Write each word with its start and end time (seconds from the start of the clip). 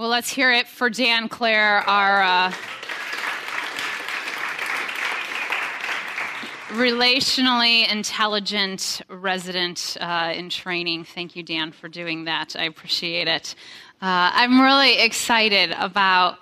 Well, 0.00 0.08
let's 0.08 0.30
hear 0.30 0.50
it 0.50 0.66
for 0.66 0.88
Dan 0.88 1.28
Clare, 1.28 1.80
our 1.80 2.22
uh, 2.22 2.52
relationally 6.68 7.86
intelligent 7.86 9.02
resident 9.10 9.98
uh, 10.00 10.32
in 10.34 10.48
training. 10.48 11.04
Thank 11.04 11.36
you, 11.36 11.42
Dan, 11.42 11.70
for 11.70 11.90
doing 11.90 12.24
that. 12.24 12.56
I 12.58 12.64
appreciate 12.64 13.28
it. 13.28 13.54
Uh, 14.00 14.32
I'm 14.32 14.62
really 14.62 14.98
excited 15.02 15.74
about 15.78 16.38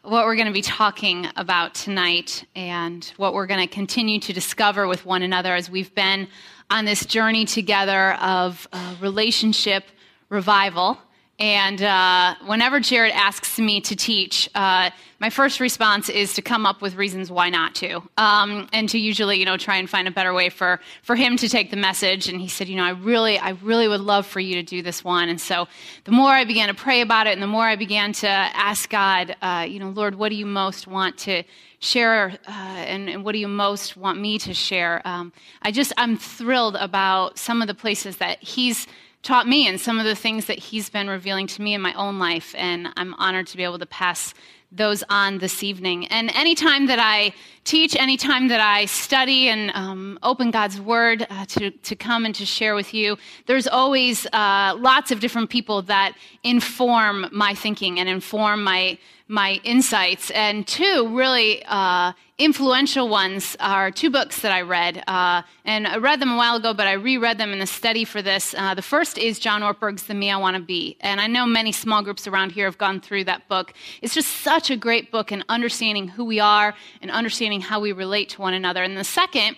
what 0.00 0.24
we're 0.24 0.36
going 0.36 0.46
to 0.46 0.54
be 0.54 0.62
talking 0.62 1.28
about 1.36 1.74
tonight 1.74 2.46
and 2.56 3.04
what 3.18 3.34
we're 3.34 3.46
going 3.46 3.60
to 3.60 3.74
continue 3.74 4.20
to 4.20 4.32
discover 4.32 4.88
with 4.88 5.04
one 5.04 5.20
another 5.20 5.54
as 5.54 5.68
we've 5.68 5.94
been 5.94 6.28
on 6.70 6.86
this 6.86 7.04
journey 7.04 7.44
together 7.44 8.14
of 8.14 8.66
uh, 8.72 8.94
relationship 9.02 9.84
revival. 10.30 10.96
And 11.38 11.82
uh, 11.82 12.34
whenever 12.46 12.78
Jared 12.78 13.12
asks 13.12 13.58
me 13.58 13.80
to 13.82 13.96
teach, 13.96 14.48
uh, 14.54 14.90
my 15.18 15.30
first 15.30 15.60
response 15.60 16.08
is 16.08 16.34
to 16.34 16.42
come 16.42 16.66
up 16.66 16.82
with 16.82 16.94
reasons 16.94 17.30
why 17.30 17.48
not 17.48 17.74
to, 17.76 18.02
um, 18.16 18.68
and 18.72 18.88
to 18.90 18.98
usually, 18.98 19.38
you 19.38 19.44
know, 19.44 19.56
try 19.56 19.76
and 19.76 19.88
find 19.88 20.06
a 20.06 20.10
better 20.10 20.34
way 20.34 20.50
for 20.50 20.80
for 21.02 21.16
him 21.16 21.36
to 21.38 21.48
take 21.48 21.70
the 21.70 21.76
message. 21.76 22.28
And 22.28 22.40
he 22.40 22.48
said, 22.48 22.68
you 22.68 22.76
know, 22.76 22.84
I 22.84 22.90
really, 22.90 23.38
I 23.38 23.50
really 23.62 23.88
would 23.88 24.00
love 24.00 24.26
for 24.26 24.40
you 24.40 24.56
to 24.56 24.62
do 24.62 24.82
this 24.82 25.02
one. 25.02 25.28
And 25.28 25.40
so, 25.40 25.68
the 26.04 26.12
more 26.12 26.30
I 26.30 26.44
began 26.44 26.68
to 26.68 26.74
pray 26.74 27.00
about 27.00 27.26
it, 27.26 27.32
and 27.32 27.42
the 27.42 27.46
more 27.46 27.64
I 27.64 27.76
began 27.76 28.12
to 28.14 28.28
ask 28.28 28.90
God, 28.90 29.34
uh, 29.40 29.66
you 29.68 29.78
know, 29.78 29.90
Lord, 29.90 30.16
what 30.16 30.28
do 30.28 30.34
you 30.34 30.46
most 30.46 30.86
want 30.86 31.18
to 31.18 31.44
share, 31.78 32.38
uh, 32.46 32.50
and, 32.50 33.08
and, 33.08 33.24
what 33.24 33.32
do 33.32 33.38
you 33.38 33.48
most 33.48 33.96
want 33.96 34.20
me 34.20 34.38
to 34.38 34.54
share? 34.54 35.02
Um, 35.04 35.32
I 35.62 35.72
just, 35.72 35.92
I'm 35.96 36.16
thrilled 36.16 36.76
about 36.76 37.38
some 37.38 37.60
of 37.62 37.68
the 37.68 37.74
places 37.74 38.18
that 38.18 38.40
He's 38.42 38.86
taught 39.22 39.46
me 39.46 39.66
and 39.66 39.80
some 39.80 39.98
of 39.98 40.04
the 40.04 40.14
things 40.14 40.46
that 40.46 40.58
he's 40.58 40.90
been 40.90 41.08
revealing 41.08 41.46
to 41.46 41.62
me 41.62 41.74
in 41.74 41.80
my 41.80 41.92
own 41.94 42.18
life. 42.18 42.54
And 42.56 42.88
I'm 42.96 43.14
honored 43.14 43.46
to 43.48 43.56
be 43.56 43.64
able 43.64 43.78
to 43.78 43.86
pass 43.86 44.34
those 44.70 45.04
on 45.08 45.38
this 45.38 45.62
evening. 45.62 46.06
And 46.06 46.34
anytime 46.34 46.86
that 46.86 46.98
I 46.98 47.34
teach, 47.64 47.96
anytime 47.96 48.48
that 48.48 48.60
I 48.60 48.86
study 48.86 49.48
and 49.48 49.70
um, 49.74 50.18
open 50.22 50.50
God's 50.50 50.80
Word 50.80 51.26
uh, 51.30 51.44
to, 51.46 51.70
to 51.70 51.96
come 51.96 52.24
and 52.24 52.34
to 52.34 52.44
share 52.44 52.74
with 52.74 52.92
you, 52.92 53.16
there's 53.46 53.66
always 53.66 54.26
uh, 54.26 54.74
lots 54.78 55.10
of 55.10 55.20
different 55.20 55.50
people 55.50 55.82
that 55.82 56.14
inform 56.42 57.28
my 57.32 57.54
thinking 57.54 58.00
and 58.00 58.08
inform 58.08 58.64
my 58.64 58.98
my 59.28 59.60
insights. 59.64 60.30
And 60.32 60.66
two 60.66 61.08
really 61.16 61.64
uh, 61.64 62.12
influential 62.38 63.08
ones 63.08 63.56
are 63.60 63.90
two 63.90 64.10
books 64.10 64.40
that 64.42 64.52
I 64.52 64.60
read. 64.62 65.02
Uh, 65.06 65.42
and 65.64 65.86
I 65.86 65.96
read 65.96 66.20
them 66.20 66.32
a 66.32 66.36
while 66.36 66.56
ago, 66.56 66.74
but 66.74 66.86
I 66.86 66.92
reread 66.92 67.38
them 67.38 67.52
in 67.52 67.58
the 67.58 67.66
study 67.66 68.04
for 68.04 68.20
this. 68.20 68.54
Uh, 68.58 68.74
the 68.74 68.82
first 68.82 69.16
is 69.16 69.38
John 69.38 69.62
Ortberg's 69.62 70.02
The 70.02 70.14
Me 70.14 70.30
I 70.30 70.36
Want 70.36 70.56
to 70.56 70.62
Be. 70.62 70.96
And 71.00 71.20
I 71.20 71.28
know 71.28 71.46
many 71.46 71.72
small 71.72 72.02
groups 72.02 72.26
around 72.26 72.52
here 72.52 72.66
have 72.66 72.78
gone 72.78 73.00
through 73.00 73.24
that 73.24 73.48
book. 73.48 73.72
It's 74.02 74.12
just 74.12 74.28
such 74.28 74.70
a 74.70 74.76
great 74.76 75.10
book 75.10 75.30
in 75.30 75.44
understanding 75.48 76.08
who 76.08 76.24
we 76.24 76.40
are 76.40 76.74
and 77.00 77.10
understanding 77.10 77.51
how 77.60 77.80
we 77.80 77.92
relate 77.92 78.30
to 78.30 78.40
one 78.40 78.54
another. 78.54 78.82
And 78.82 78.96
the 78.96 79.04
second 79.04 79.56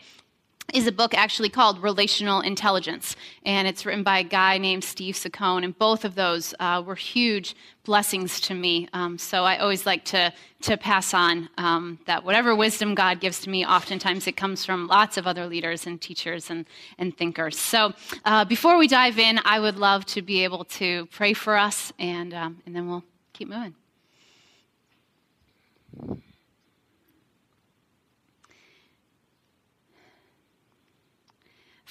is 0.72 0.86
a 0.86 0.92
book 0.92 1.14
actually 1.14 1.50
called 1.50 1.82
Relational 1.82 2.40
Intelligence, 2.40 3.16
and 3.44 3.68
it's 3.68 3.84
written 3.84 4.02
by 4.02 4.20
a 4.20 4.24
guy 4.24 4.56
named 4.56 4.82
Steve 4.82 5.14
Saccone, 5.14 5.62
and 5.62 5.78
both 5.78 6.04
of 6.04 6.14
those 6.14 6.54
uh, 6.58 6.82
were 6.84 6.94
huge 6.94 7.54
blessings 7.84 8.40
to 8.40 8.54
me. 8.54 8.88
Um, 8.94 9.18
so 9.18 9.44
I 9.44 9.58
always 9.58 9.84
like 9.84 10.04
to, 10.06 10.32
to 10.62 10.76
pass 10.78 11.12
on 11.12 11.50
um, 11.58 11.98
that 12.06 12.24
whatever 12.24 12.56
wisdom 12.56 12.94
God 12.94 13.20
gives 13.20 13.40
to 13.40 13.50
me, 13.50 13.64
oftentimes 13.66 14.26
it 14.26 14.36
comes 14.36 14.64
from 14.64 14.86
lots 14.86 15.18
of 15.18 15.26
other 15.26 15.46
leaders 15.46 15.86
and 15.86 16.00
teachers 16.00 16.50
and, 16.50 16.64
and 16.98 17.14
thinkers. 17.16 17.58
So 17.58 17.92
uh, 18.24 18.46
before 18.46 18.78
we 18.78 18.88
dive 18.88 19.18
in, 19.18 19.38
I 19.44 19.60
would 19.60 19.76
love 19.76 20.06
to 20.06 20.22
be 20.22 20.44
able 20.44 20.64
to 20.64 21.06
pray 21.06 21.34
for 21.34 21.58
us, 21.58 21.92
and, 21.98 22.32
um, 22.32 22.62
and 22.64 22.74
then 22.74 22.88
we'll 22.88 23.04
keep 23.34 23.48
moving. 23.48 23.74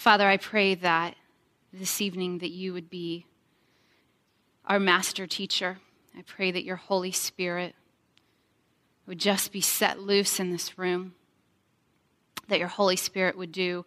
Father, 0.04 0.28
I 0.28 0.36
pray 0.36 0.76
that 0.76 1.16
this 1.72 2.02
evening 2.02 2.40
that 2.40 2.52
you 2.52 2.74
would 2.74 2.90
be 2.90 3.26
our 4.66 4.78
master 4.78 5.26
teacher. 5.26 5.78
I 6.14 6.24
pray 6.24 6.52
that 6.52 6.66
your 6.66 6.76
Holy 6.76 7.14
Spirit 7.14 7.74
would 9.08 9.18
just 9.18 9.54
be 9.54 9.62
set 9.62 10.02
loose 10.02 10.42
in 10.42 10.52
this 10.52 10.78
room, 10.78 11.14
that 12.50 12.60
your 12.60 12.68
Holy 12.68 12.98
Spirit 12.98 13.38
would 13.38 13.54
do 13.54 13.86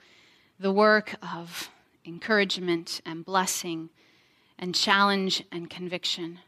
the 0.58 0.72
work 0.72 1.16
of 1.34 1.68
encouragement 2.06 3.02
and 3.04 3.22
blessing 3.22 3.90
and 4.58 4.74
challenge 4.74 5.44
and 5.52 5.68
conviction. 5.68 6.38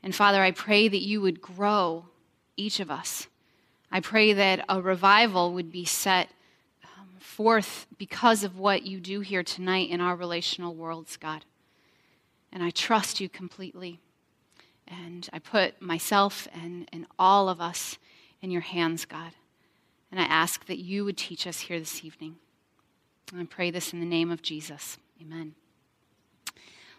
And 0.00 0.14
Father, 0.14 0.42
I 0.42 0.52
pray 0.52 0.86
that 0.86 1.02
you 1.02 1.20
would 1.20 1.42
grow 1.42 2.04
each 2.56 2.78
of 2.78 2.88
us. 2.88 3.26
I 3.90 3.98
pray 3.98 4.32
that 4.32 4.64
a 4.68 4.80
revival 4.80 5.52
would 5.54 5.72
be 5.72 5.84
set 5.84 6.28
forth 7.22 7.86
because 7.98 8.44
of 8.44 8.58
what 8.58 8.82
you 8.82 9.00
do 9.00 9.20
here 9.20 9.42
tonight 9.42 9.90
in 9.90 10.00
our 10.00 10.16
relational 10.16 10.74
worlds, 10.74 11.16
God. 11.16 11.44
And 12.52 12.62
I 12.62 12.70
trust 12.70 13.20
you 13.20 13.28
completely. 13.28 14.00
And 14.86 15.28
I 15.32 15.38
put 15.38 15.80
myself 15.80 16.48
and, 16.52 16.88
and 16.92 17.06
all 17.18 17.48
of 17.48 17.60
us 17.60 17.98
in 18.42 18.50
your 18.50 18.60
hands, 18.60 19.04
God. 19.04 19.32
And 20.10 20.20
I 20.20 20.24
ask 20.24 20.66
that 20.66 20.78
you 20.78 21.04
would 21.04 21.16
teach 21.16 21.46
us 21.46 21.60
here 21.60 21.78
this 21.78 22.04
evening. 22.04 22.36
And 23.32 23.40
I 23.40 23.44
pray 23.44 23.70
this 23.70 23.92
in 23.92 24.00
the 24.00 24.06
name 24.06 24.30
of 24.30 24.42
Jesus. 24.42 24.98
Amen. 25.20 25.54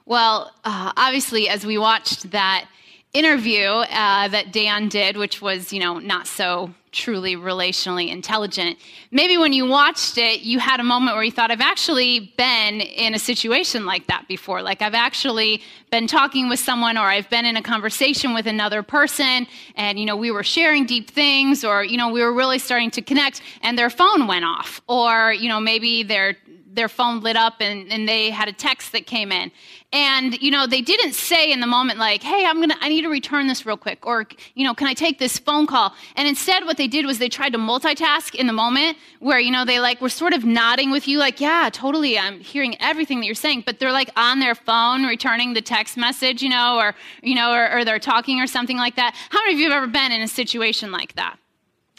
Well, 0.06 0.52
uh, 0.64 0.92
obviously, 0.98 1.48
as 1.48 1.66
we 1.66 1.78
watched 1.78 2.32
that 2.32 2.68
interview 3.14 3.68
uh, 3.68 4.28
that 4.28 4.52
Dan 4.52 4.90
did, 4.90 5.18
which 5.18 5.42
was, 5.42 5.72
you 5.72 5.80
know, 5.80 6.00
not 6.00 6.26
so 6.28 6.74
truly 6.92 7.36
relationally 7.36 8.10
intelligent, 8.10 8.78
maybe 9.12 9.36
when 9.36 9.52
you 9.52 9.66
watched 9.66 10.18
it, 10.18 10.42
you 10.42 10.60
had 10.60 10.80
a 10.80 10.84
moment 10.84 11.16
where 11.16 11.24
you 11.24 11.32
thought, 11.32 11.50
I've 11.50 11.60
actually 11.60 12.32
been 12.38 12.82
in 12.82 13.16
a 13.16 13.20
situation 13.20 13.86
like 13.86 14.06
that 14.08 14.28
before. 14.28 14.62
Like, 14.62 14.82
I've 14.82 14.94
actually 14.94 15.62
been 15.92 16.06
talking 16.06 16.50
with 16.50 16.60
someone, 16.60 16.98
or 16.98 17.02
I've 17.02 17.30
been 17.30 17.46
in 17.46 17.58
a 17.58 17.64
conversation 17.64 18.34
with 18.34 18.46
another 18.46 18.84
person, 18.84 19.48
and, 19.76 20.00
you 20.00 20.06
know, 20.06 20.16
we 20.16 20.30
were 20.30 20.44
sharing 20.44 20.86
deep 20.86 21.10
things, 21.10 21.64
or, 21.64 21.84
you 21.84 21.98
know, 21.98 22.10
we 22.10 22.22
were 22.22 22.34
really 22.34 22.60
starting 22.60 22.92
to 22.92 23.02
connect, 23.02 23.42
and 23.62 23.78
their 23.78 23.90
phone 23.90 24.28
went 24.28 24.46
off. 24.46 24.80
Or, 24.88 25.34
you 25.34 25.50
know, 25.50 25.60
maybe 25.60 26.04
their 26.04 26.38
their 26.74 26.90
phone 26.90 27.20
lit 27.22 27.36
up 27.36 27.56
and, 27.60 27.92
and 27.92 28.08
they 28.08 28.30
had 28.30 28.48
a 28.48 28.54
text 28.54 28.92
that 28.92 29.06
came 29.06 29.32
in. 29.32 29.52
And, 29.92 30.42
you 30.42 30.50
know, 30.50 30.66
they 30.66 30.82
didn't 30.82 31.14
say 31.14 31.52
in 31.52 31.60
the 31.60 31.68
moment, 31.68 32.00
like, 32.00 32.24
hey, 32.24 32.46
I'm 32.46 32.56
going 32.56 32.70
to, 32.70 32.78
I 32.82 32.90
need 32.90 33.04
to 33.04 33.10
return 33.10 33.48
this 33.48 33.64
real 33.64 33.78
quick. 33.78 34.06
Or, 34.08 34.28
you 34.56 34.66
know, 34.66 34.74
can 34.74 34.88
I 34.88 34.96
take 34.96 35.20
this 35.20 35.38
phone 35.38 35.68
call? 35.68 35.94
And 36.16 36.28
instead, 36.28 36.66
what 36.66 36.78
they 36.78 36.88
did 36.88 37.06
was 37.06 37.20
they 37.20 37.30
tried 37.30 37.54
to 37.54 37.60
multitask 37.60 38.34
in 38.34 38.48
the 38.48 38.54
moment 38.54 38.98
where, 39.20 39.40
you 39.40 39.52
know, 39.52 39.66
they 39.66 39.80
like 39.80 40.02
were 40.02 40.10
sort 40.10 40.34
of 40.34 40.44
nodding 40.44 40.90
with 40.90 41.08
you, 41.08 41.20
like, 41.20 41.40
yeah, 41.40 41.70
totally, 41.72 42.18
I'm 42.18 42.40
hearing 42.40 42.76
everything 42.82 43.20
that 43.20 43.28
you're 43.28 43.36
saying. 43.36 43.64
But 43.66 43.80
they're 43.80 43.92
like 43.92 44.10
on 44.16 44.40
their 44.40 44.56
phone 44.56 45.06
returning 45.06 45.54
the 45.54 45.62
text 45.62 45.96
message, 45.96 46.42
you 46.42 46.50
know, 46.50 46.80
or, 46.80 46.96
you 47.22 47.36
know, 47.36 47.54
or, 47.54 47.72
or 47.72 47.86
they're 47.86 48.00
talking 48.00 48.40
or 48.40 48.48
something 48.48 48.78
like 48.78 48.96
that. 48.96 49.16
How 49.30 49.40
many 49.44 49.54
of 49.54 49.60
you 49.60 49.70
have 49.70 49.78
ever 49.78 49.88
been 49.92 50.12
in 50.12 50.22
a 50.22 50.28
situation 50.28 50.92
like 50.92 51.14
that? 51.16 51.38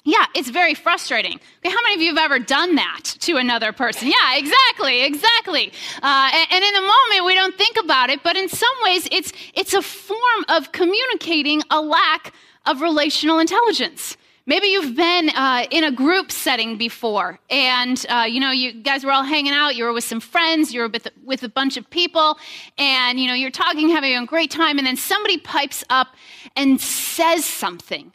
Yeah, 0.07 0.27
it's 0.35 0.51
very 0.51 0.75
frustrating. 0.75 1.41
Okay, 1.59 1.75
how 1.75 1.83
many 1.83 1.95
of 1.95 2.03
you 2.03 2.15
have 2.15 2.31
ever 2.31 2.39
done 2.39 2.75
that 2.75 3.05
to 3.21 3.39
another 3.39 3.73
person? 3.73 4.09
Yeah, 4.09 4.37
exactly, 4.37 5.03
exactly. 5.03 5.73
Uh, 6.03 6.31
and, 6.31 6.47
and, 6.51 6.63
in 6.63 6.75
the 6.75 6.81
moment, 6.83 7.25
we 7.25 7.35
don't 7.35 7.57
think 7.57 7.79
about 7.83 8.11
it, 8.11 8.23
but 8.23 8.37
in 8.37 8.51
some 8.51 8.75
ways, 8.83 9.09
it's 9.11 9.33
it's 9.55 9.73
a 9.73 9.81
form 9.81 10.45
of 10.51 10.73
communicating 10.73 11.63
a 11.71 11.81
lack 11.81 12.35
of 12.67 12.83
relational 12.83 13.39
intelligence. 13.39 14.19
Maybe 14.45 14.67
you've 14.67 14.95
been 14.95 15.31
uh, 15.31 15.65
in 15.71 15.85
a 15.85 15.91
group 15.91 16.31
setting 16.31 16.77
before, 16.77 17.41
and 17.49 18.05
uh, 18.11 18.27
you 18.29 18.41
know 18.41 18.51
you 18.51 18.75
guys 18.75 19.05
were 19.05 19.13
all 19.13 19.23
hanging 19.23 19.55
out. 19.55 19.75
You 19.75 19.85
were 19.85 19.95
with 19.95 20.05
some 20.05 20.21
friends. 20.21 20.75
You 20.75 20.83
were 20.83 20.89
with, 20.89 21.09
with 21.25 21.43
a 21.45 21.49
bunch 21.49 21.79
of 21.79 21.89
people, 21.89 22.39
and 22.77 23.19
you 23.19 23.27
know 23.27 23.33
you're 23.33 23.51
talking, 23.51 23.89
having 23.89 24.15
a 24.15 24.27
great 24.27 24.51
time, 24.51 24.77
and 24.77 24.87
then 24.87 24.97
somebody 24.99 25.39
pipes 25.39 25.83
up 25.89 26.09
and 26.57 26.79
says 26.79 27.47
something 27.47 28.13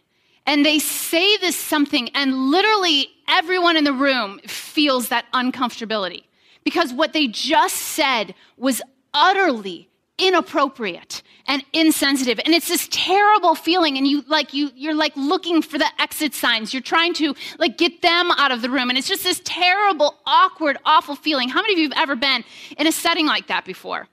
and 0.49 0.65
they 0.65 0.79
say 0.79 1.37
this 1.37 1.55
something, 1.55 2.09
and 2.15 2.49
literally 2.49 3.07
everyone 3.27 3.77
in 3.77 3.83
the 3.83 3.93
room 3.93 4.39
feels 4.47 5.09
that 5.09 5.25
uncomfortability 5.31 6.23
because 6.63 6.91
what 6.91 7.13
they 7.13 7.27
just 7.27 7.75
said 7.75 8.33
was 8.57 8.81
utterly 9.13 9.89
inappropriate 10.17 11.21
and 11.45 11.63
insensitive. 11.71 12.39
And 12.43 12.55
it's 12.55 12.67
this 12.67 12.89
terrible 12.91 13.53
feeling 13.53 13.95
and 13.95 14.07
you 14.07 14.23
like 14.27 14.51
you 14.51 14.71
you're 14.75 14.95
like 14.95 15.15
looking 15.15 15.61
for 15.61 15.77
the 15.77 15.87
exit 16.01 16.33
signs. 16.33 16.73
You're 16.73 16.81
trying 16.81 17.13
to 17.13 17.35
like 17.59 17.77
get 17.77 18.01
them 18.01 18.31
out 18.31 18.51
of 18.51 18.63
the 18.63 18.71
room 18.71 18.89
and 18.89 18.97
it's 18.97 19.07
just 19.07 19.23
this 19.23 19.41
terrible 19.45 20.15
awkward 20.25 20.79
awful 20.83 21.15
feeling. 21.15 21.49
How 21.49 21.61
many 21.61 21.73
of 21.73 21.79
you 21.79 21.89
have 21.89 21.97
ever 22.09 22.15
been 22.15 22.43
in 22.75 22.87
a 22.87 22.91
setting 22.91 23.27
like 23.27 23.47
that 23.47 23.65
before? 23.65 24.07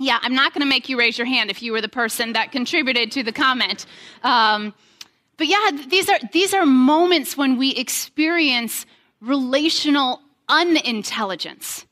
Yeah 0.00 0.18
i'm 0.22 0.34
not 0.34 0.52
going 0.54 0.62
to 0.62 0.68
make 0.68 0.88
you 0.88 0.98
raise 0.98 1.18
your 1.18 1.26
hand 1.26 1.50
if 1.50 1.62
you 1.62 1.72
were 1.72 1.80
the 1.80 1.88
person 1.88 2.32
that 2.32 2.50
contributed 2.50 3.12
to 3.12 3.22
the 3.22 3.32
comment. 3.32 3.86
Um, 4.24 4.74
but 5.38 5.46
yeah, 5.46 5.70
these 5.88 6.08
are, 6.08 6.18
these 6.32 6.52
are 6.52 6.66
moments 6.66 7.36
when 7.36 7.56
we 7.56 7.74
experience 7.76 8.84
relational 9.20 10.20
unintelligence. 10.48 11.86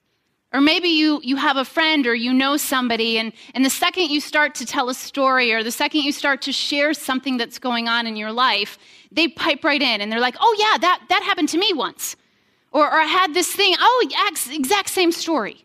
Or 0.53 0.61
maybe 0.61 0.89
you, 0.89 1.21
you 1.23 1.37
have 1.37 1.57
a 1.57 1.65
friend 1.65 2.07
or 2.07 2.15
you 2.15 2.33
know 2.33 2.57
somebody, 2.57 3.19
and, 3.19 3.33
and 3.55 3.65
the 3.65 3.71
second 3.71 4.11
you 4.11 4.21
start 4.21 4.55
to 4.57 4.67
tell 4.67 4.89
a 4.89 4.95
story 4.95 5.53
or 5.53 5.63
the 5.63 5.71
second 5.71 6.01
you 6.03 6.13
start 6.13 6.43
to 6.43 6.53
share 6.53 6.93
something 6.93 7.37
that's 7.37 7.59
going 7.59 7.89
on 7.89 8.07
in 8.07 8.17
your 8.17 8.33
life, 8.33 8.79
they 9.13 9.29
pipe 9.29 9.65
right 9.65 9.83
in 9.83 10.01
and 10.01 10.11
they're 10.11 10.21
like, 10.21 10.37
oh, 10.41 10.57
yeah, 10.59 10.79
that, 10.79 11.05
that 11.09 11.23
happened 11.23 11.49
to 11.51 11.59
me 11.59 11.73
once. 11.73 12.17
Or, 12.73 12.87
or 12.87 13.01
I 13.01 13.05
had 13.05 13.33
this 13.33 13.53
thing, 13.53 13.75
oh, 13.79 14.09
exact 14.51 14.89
same 14.89 15.13
story. 15.13 15.65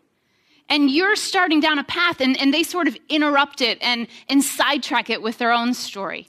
And 0.68 0.90
you're 0.90 1.16
starting 1.16 1.60
down 1.60 1.78
a 1.78 1.84
path, 1.84 2.20
and, 2.20 2.38
and 2.40 2.54
they 2.54 2.62
sort 2.62 2.88
of 2.88 2.96
interrupt 3.08 3.60
it 3.60 3.78
and, 3.82 4.06
and 4.28 4.42
sidetrack 4.42 5.10
it 5.10 5.20
with 5.20 5.38
their 5.38 5.52
own 5.52 5.74
story. 5.74 6.28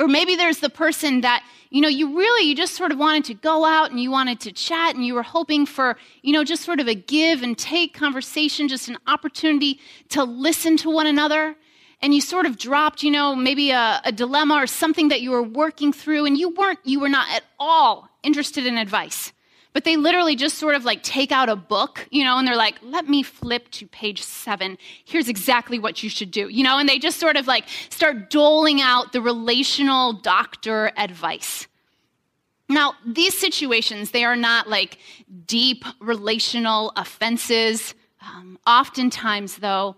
Or 0.00 0.08
maybe 0.08 0.36
there's 0.36 0.58
the 0.58 0.70
person 0.70 1.20
that, 1.20 1.44
you 1.70 1.80
know, 1.80 1.88
you 1.88 2.16
really, 2.16 2.48
you 2.48 2.54
just 2.54 2.74
sort 2.74 2.92
of 2.92 2.98
wanted 2.98 3.24
to 3.26 3.34
go 3.34 3.64
out 3.64 3.90
and 3.90 4.00
you 4.00 4.10
wanted 4.10 4.40
to 4.40 4.52
chat 4.52 4.94
and 4.94 5.04
you 5.04 5.14
were 5.14 5.22
hoping 5.22 5.66
for, 5.66 5.96
you 6.22 6.32
know, 6.32 6.44
just 6.44 6.62
sort 6.62 6.80
of 6.80 6.88
a 6.88 6.94
give 6.94 7.42
and 7.42 7.58
take 7.58 7.94
conversation, 7.94 8.68
just 8.68 8.88
an 8.88 8.98
opportunity 9.06 9.80
to 10.08 10.24
listen 10.24 10.76
to 10.78 10.90
one 10.90 11.06
another. 11.06 11.56
And 12.00 12.14
you 12.14 12.20
sort 12.20 12.46
of 12.46 12.58
dropped, 12.58 13.02
you 13.02 13.10
know, 13.10 13.34
maybe 13.34 13.70
a, 13.70 14.00
a 14.04 14.12
dilemma 14.12 14.54
or 14.54 14.66
something 14.66 15.08
that 15.08 15.20
you 15.20 15.30
were 15.30 15.42
working 15.42 15.92
through 15.92 16.26
and 16.26 16.36
you 16.36 16.50
weren't, 16.50 16.80
you 16.84 17.00
were 17.00 17.08
not 17.08 17.28
at 17.30 17.44
all 17.58 18.08
interested 18.22 18.66
in 18.66 18.78
advice 18.78 19.33
but 19.74 19.82
they 19.82 19.96
literally 19.96 20.36
just 20.36 20.56
sort 20.56 20.76
of 20.76 20.84
like 20.84 21.02
take 21.02 21.32
out 21.32 21.48
a 21.48 21.56
book, 21.56 22.06
you 22.10 22.24
know, 22.24 22.38
and 22.38 22.46
they're 22.46 22.56
like, 22.56 22.76
let 22.80 23.08
me 23.08 23.24
flip 23.24 23.68
to 23.72 23.86
page 23.88 24.22
seven. 24.22 24.78
Here's 25.04 25.28
exactly 25.28 25.80
what 25.80 26.02
you 26.02 26.08
should 26.08 26.30
do, 26.30 26.48
you 26.48 26.62
know, 26.62 26.78
and 26.78 26.88
they 26.88 26.98
just 26.98 27.18
sort 27.18 27.36
of 27.36 27.48
like 27.48 27.64
start 27.90 28.30
doling 28.30 28.80
out 28.80 29.12
the 29.12 29.20
relational 29.20 30.12
doctor 30.12 30.92
advice. 30.96 31.66
Now, 32.68 32.94
these 33.04 33.38
situations, 33.38 34.12
they 34.12 34.24
are 34.24 34.36
not 34.36 34.70
like 34.70 34.98
deep 35.44 35.84
relational 35.98 36.92
offenses. 36.96 37.94
Um, 38.22 38.58
oftentimes, 38.66 39.56
though, 39.56 39.96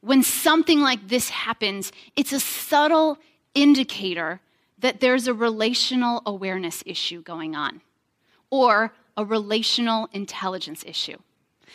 when 0.00 0.24
something 0.24 0.80
like 0.80 1.08
this 1.08 1.30
happens, 1.30 1.92
it's 2.16 2.32
a 2.32 2.40
subtle 2.40 3.18
indicator 3.54 4.40
that 4.78 4.98
there's 4.98 5.28
a 5.28 5.32
relational 5.32 6.22
awareness 6.26 6.82
issue 6.84 7.22
going 7.22 7.54
on 7.54 7.80
or 8.52 8.92
a 9.16 9.24
relational 9.24 10.08
intelligence 10.12 10.84
issue. 10.86 11.16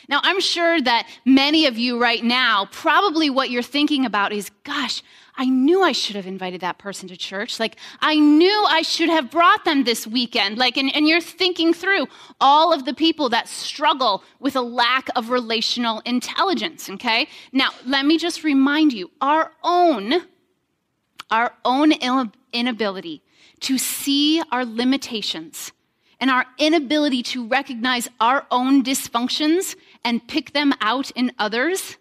Now, 0.09 0.19
I'm 0.23 0.39
sure 0.39 0.79
that 0.81 1.07
many 1.25 1.65
of 1.65 1.77
you 1.77 1.99
right 1.99 2.23
now, 2.23 2.67
probably 2.71 3.29
what 3.29 3.49
you're 3.49 3.63
thinking 3.63 4.05
about 4.05 4.31
is, 4.31 4.51
gosh, 4.63 5.01
I 5.35 5.45
knew 5.45 5.83
I 5.83 5.91
should 5.91 6.15
have 6.15 6.25
invited 6.25 6.61
that 6.61 6.79
person 6.79 7.07
to 7.09 7.17
church. 7.17 7.59
Like, 7.59 7.77
I 7.99 8.15
knew 8.15 8.65
I 8.69 8.81
should 8.81 9.09
have 9.09 9.29
brought 9.29 9.65
them 9.65 9.83
this 9.83 10.07
weekend. 10.07 10.57
Like, 10.57 10.77
and, 10.77 10.93
and 10.95 11.07
you're 11.07 11.21
thinking 11.21 11.73
through 11.73 12.07
all 12.41 12.73
of 12.73 12.85
the 12.85 12.93
people 12.93 13.29
that 13.29 13.47
struggle 13.47 14.23
with 14.39 14.55
a 14.55 14.61
lack 14.61 15.09
of 15.15 15.29
relational 15.29 16.01
intelligence, 16.05 16.89
okay? 16.89 17.27
Now, 17.51 17.69
let 17.85 18.05
me 18.05 18.17
just 18.17 18.43
remind 18.43 18.93
you 18.93 19.11
our 19.21 19.51
own, 19.63 20.13
our 21.29 21.53
own 21.65 21.93
inability 22.51 23.21
to 23.59 23.77
see 23.77 24.41
our 24.51 24.65
limitations 24.65 25.71
and 26.19 26.29
our 26.29 26.45
inability 26.57 27.21
to 27.21 27.47
recognize 27.47 28.09
our 28.19 28.45
own 28.49 28.83
dysfunctions 28.83 29.75
and 30.03 30.27
pick 30.27 30.53
them 30.53 30.73
out 30.81 31.11
in 31.11 31.31
others 31.37 31.97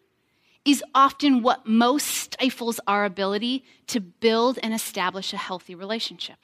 is 0.65 0.83
often 0.95 1.43
what 1.43 1.67
most 1.67 2.07
stifles 2.07 2.81
our 2.87 3.05
ability 3.05 3.65
to 3.87 4.01
build 4.01 4.59
and 4.63 4.75
establish 4.75 5.33
a 5.33 5.37
healthy 5.37 5.75
relationship. 5.75 6.37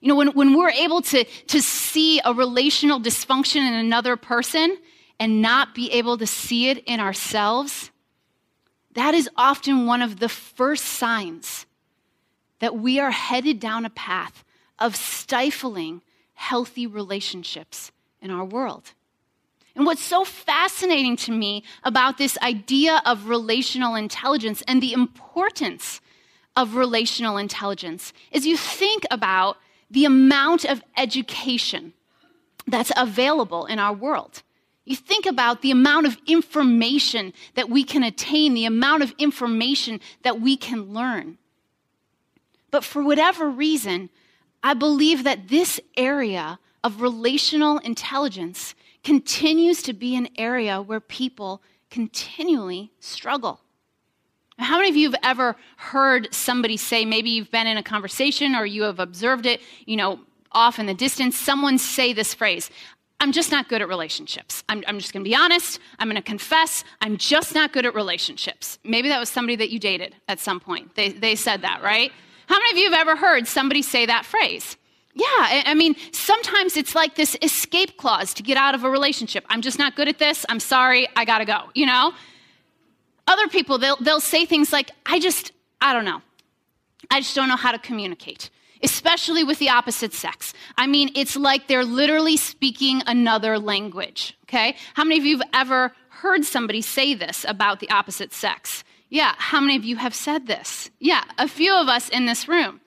You 0.00 0.08
know, 0.08 0.16
when, 0.16 0.28
when 0.28 0.54
we're 0.54 0.70
able 0.70 1.00
to, 1.02 1.24
to 1.24 1.62
see 1.62 2.20
a 2.24 2.34
relational 2.34 3.00
dysfunction 3.00 3.66
in 3.66 3.72
another 3.72 4.16
person 4.16 4.76
and 5.18 5.40
not 5.40 5.74
be 5.74 5.90
able 5.92 6.18
to 6.18 6.26
see 6.26 6.68
it 6.68 6.82
in 6.84 6.98
ourselves, 6.98 7.90
that 8.94 9.14
is 9.14 9.30
often 9.36 9.86
one 9.86 10.02
of 10.02 10.18
the 10.18 10.28
first 10.28 10.84
signs 10.84 11.66
that 12.58 12.76
we 12.76 13.00
are 13.00 13.10
headed 13.10 13.58
down 13.58 13.84
a 13.84 13.90
path 13.90 14.44
of 14.78 14.96
stifling 14.96 16.02
healthy 16.42 16.88
relationships 16.88 17.92
in 18.20 18.28
our 18.28 18.44
world. 18.44 18.94
And 19.76 19.86
what's 19.86 20.02
so 20.02 20.24
fascinating 20.24 21.16
to 21.18 21.30
me 21.30 21.62
about 21.84 22.18
this 22.18 22.36
idea 22.38 23.00
of 23.06 23.28
relational 23.28 23.94
intelligence 23.94 24.60
and 24.66 24.82
the 24.82 24.92
importance 24.92 26.00
of 26.56 26.74
relational 26.74 27.36
intelligence 27.36 28.12
is 28.32 28.44
you 28.44 28.56
think 28.56 29.04
about 29.08 29.56
the 29.88 30.04
amount 30.04 30.64
of 30.64 30.82
education 30.96 31.92
that's 32.66 32.90
available 32.96 33.64
in 33.66 33.78
our 33.78 33.94
world. 33.94 34.42
You 34.84 34.96
think 34.96 35.26
about 35.26 35.62
the 35.62 35.70
amount 35.70 36.06
of 36.06 36.18
information 36.26 37.32
that 37.54 37.70
we 37.70 37.84
can 37.84 38.02
attain, 38.02 38.54
the 38.54 38.66
amount 38.66 39.04
of 39.04 39.14
information 39.16 40.00
that 40.24 40.40
we 40.40 40.56
can 40.56 40.92
learn. 40.92 41.38
But 42.72 42.82
for 42.82 43.00
whatever 43.00 43.48
reason, 43.48 44.10
I 44.62 44.74
believe 44.74 45.24
that 45.24 45.48
this 45.48 45.80
area 45.96 46.58
of 46.84 47.00
relational 47.00 47.78
intelligence 47.78 48.74
continues 49.02 49.82
to 49.82 49.92
be 49.92 50.16
an 50.16 50.28
area 50.36 50.80
where 50.80 51.00
people 51.00 51.62
continually 51.90 52.92
struggle. 53.00 53.60
How 54.58 54.76
many 54.76 54.88
of 54.88 54.96
you 54.96 55.10
have 55.10 55.20
ever 55.22 55.56
heard 55.76 56.32
somebody 56.32 56.76
say, 56.76 57.04
maybe 57.04 57.30
you've 57.30 57.50
been 57.50 57.66
in 57.66 57.76
a 57.76 57.82
conversation 57.82 58.54
or 58.54 58.64
you 58.64 58.82
have 58.82 59.00
observed 59.00 59.46
it, 59.46 59.60
you 59.86 59.96
know, 59.96 60.20
off 60.52 60.78
in 60.78 60.86
the 60.86 60.94
distance, 60.94 61.36
someone 61.36 61.78
say 61.78 62.12
this 62.12 62.34
phrase, 62.34 62.70
I'm 63.18 63.32
just 63.32 63.50
not 63.50 63.68
good 63.68 63.80
at 63.80 63.88
relationships. 63.88 64.64
I'm, 64.68 64.82
I'm 64.86 64.98
just 64.98 65.12
going 65.12 65.24
to 65.24 65.28
be 65.28 65.34
honest. 65.34 65.78
I'm 65.98 66.08
going 66.08 66.16
to 66.16 66.22
confess. 66.22 66.84
I'm 67.00 67.16
just 67.16 67.54
not 67.54 67.72
good 67.72 67.86
at 67.86 67.94
relationships. 67.94 68.78
Maybe 68.84 69.08
that 69.08 69.20
was 69.20 69.28
somebody 69.28 69.56
that 69.56 69.70
you 69.70 69.78
dated 69.78 70.16
at 70.28 70.40
some 70.40 70.60
point. 70.60 70.94
They, 70.96 71.10
they 71.10 71.36
said 71.36 71.62
that, 71.62 71.82
right? 71.82 72.12
How 72.52 72.58
many 72.58 72.72
of 72.72 72.76
you 72.76 72.90
have 72.90 73.00
ever 73.00 73.16
heard 73.16 73.48
somebody 73.48 73.80
say 73.80 74.04
that 74.04 74.26
phrase? 74.26 74.76
Yeah, 75.14 75.24
I 75.64 75.72
mean, 75.72 75.96
sometimes 76.12 76.76
it's 76.76 76.94
like 76.94 77.14
this 77.14 77.34
escape 77.40 77.96
clause 77.96 78.34
to 78.34 78.42
get 78.42 78.58
out 78.58 78.74
of 78.74 78.84
a 78.84 78.90
relationship. 78.90 79.46
I'm 79.48 79.62
just 79.62 79.78
not 79.78 79.96
good 79.96 80.06
at 80.06 80.18
this. 80.18 80.44
I'm 80.50 80.60
sorry. 80.60 81.08
I 81.16 81.24
got 81.24 81.38
to 81.38 81.46
go, 81.46 81.70
you 81.74 81.86
know? 81.86 82.12
Other 83.26 83.48
people, 83.48 83.78
they'll, 83.78 83.96
they'll 83.96 84.20
say 84.20 84.44
things 84.44 84.70
like, 84.70 84.90
I 85.06 85.18
just, 85.18 85.52
I 85.80 85.94
don't 85.94 86.04
know. 86.04 86.20
I 87.10 87.20
just 87.20 87.34
don't 87.34 87.48
know 87.48 87.56
how 87.56 87.72
to 87.72 87.78
communicate, 87.78 88.50
especially 88.82 89.44
with 89.44 89.58
the 89.58 89.70
opposite 89.70 90.12
sex. 90.12 90.52
I 90.76 90.86
mean, 90.86 91.10
it's 91.14 91.36
like 91.36 91.68
they're 91.68 91.86
literally 91.86 92.36
speaking 92.36 93.02
another 93.06 93.58
language, 93.58 94.36
okay? 94.44 94.76
How 94.92 95.04
many 95.04 95.18
of 95.18 95.24
you 95.24 95.38
have 95.38 95.48
ever 95.54 95.94
heard 96.10 96.44
somebody 96.44 96.82
say 96.82 97.14
this 97.14 97.46
about 97.48 97.80
the 97.80 97.88
opposite 97.88 98.34
sex? 98.34 98.84
Yeah, 99.12 99.34
how 99.36 99.60
many 99.60 99.76
of 99.76 99.84
you 99.84 99.96
have 99.96 100.14
said 100.14 100.46
this? 100.46 100.90
Yeah, 100.98 101.22
a 101.36 101.46
few 101.46 101.74
of 101.74 101.86
us 101.86 102.08
in 102.08 102.24
this 102.24 102.48
room. 102.48 102.80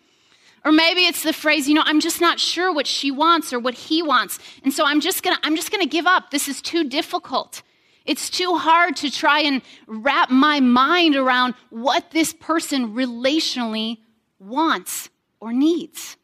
Or 0.65 0.71
maybe 0.71 1.01
it's 1.01 1.21
the 1.21 1.33
phrase, 1.33 1.69
you 1.69 1.75
know, 1.75 1.83
I'm 1.85 1.99
just 1.99 2.19
not 2.19 2.39
sure 2.39 2.73
what 2.73 2.87
she 2.87 3.11
wants 3.11 3.53
or 3.53 3.59
what 3.59 3.75
he 3.75 4.01
wants. 4.01 4.39
And 4.63 4.73
so 4.73 4.87
I'm 4.87 5.01
just 5.01 5.21
going 5.21 5.35
to 5.35 5.41
I'm 5.45 5.55
just 5.55 5.69
going 5.69 5.83
to 5.83 5.87
give 5.87 6.07
up. 6.07 6.31
This 6.31 6.47
is 6.47 6.63
too 6.63 6.83
difficult. 6.89 7.61
It's 8.05 8.31
too 8.31 8.55
hard 8.55 8.95
to 8.97 9.11
try 9.11 9.41
and 9.41 9.61
wrap 9.85 10.31
my 10.31 10.59
mind 10.59 11.15
around 11.15 11.53
what 11.69 12.09
this 12.09 12.33
person 12.33 12.95
relationally 12.95 13.99
wants 14.39 15.11
or 15.39 15.53
needs. 15.53 16.17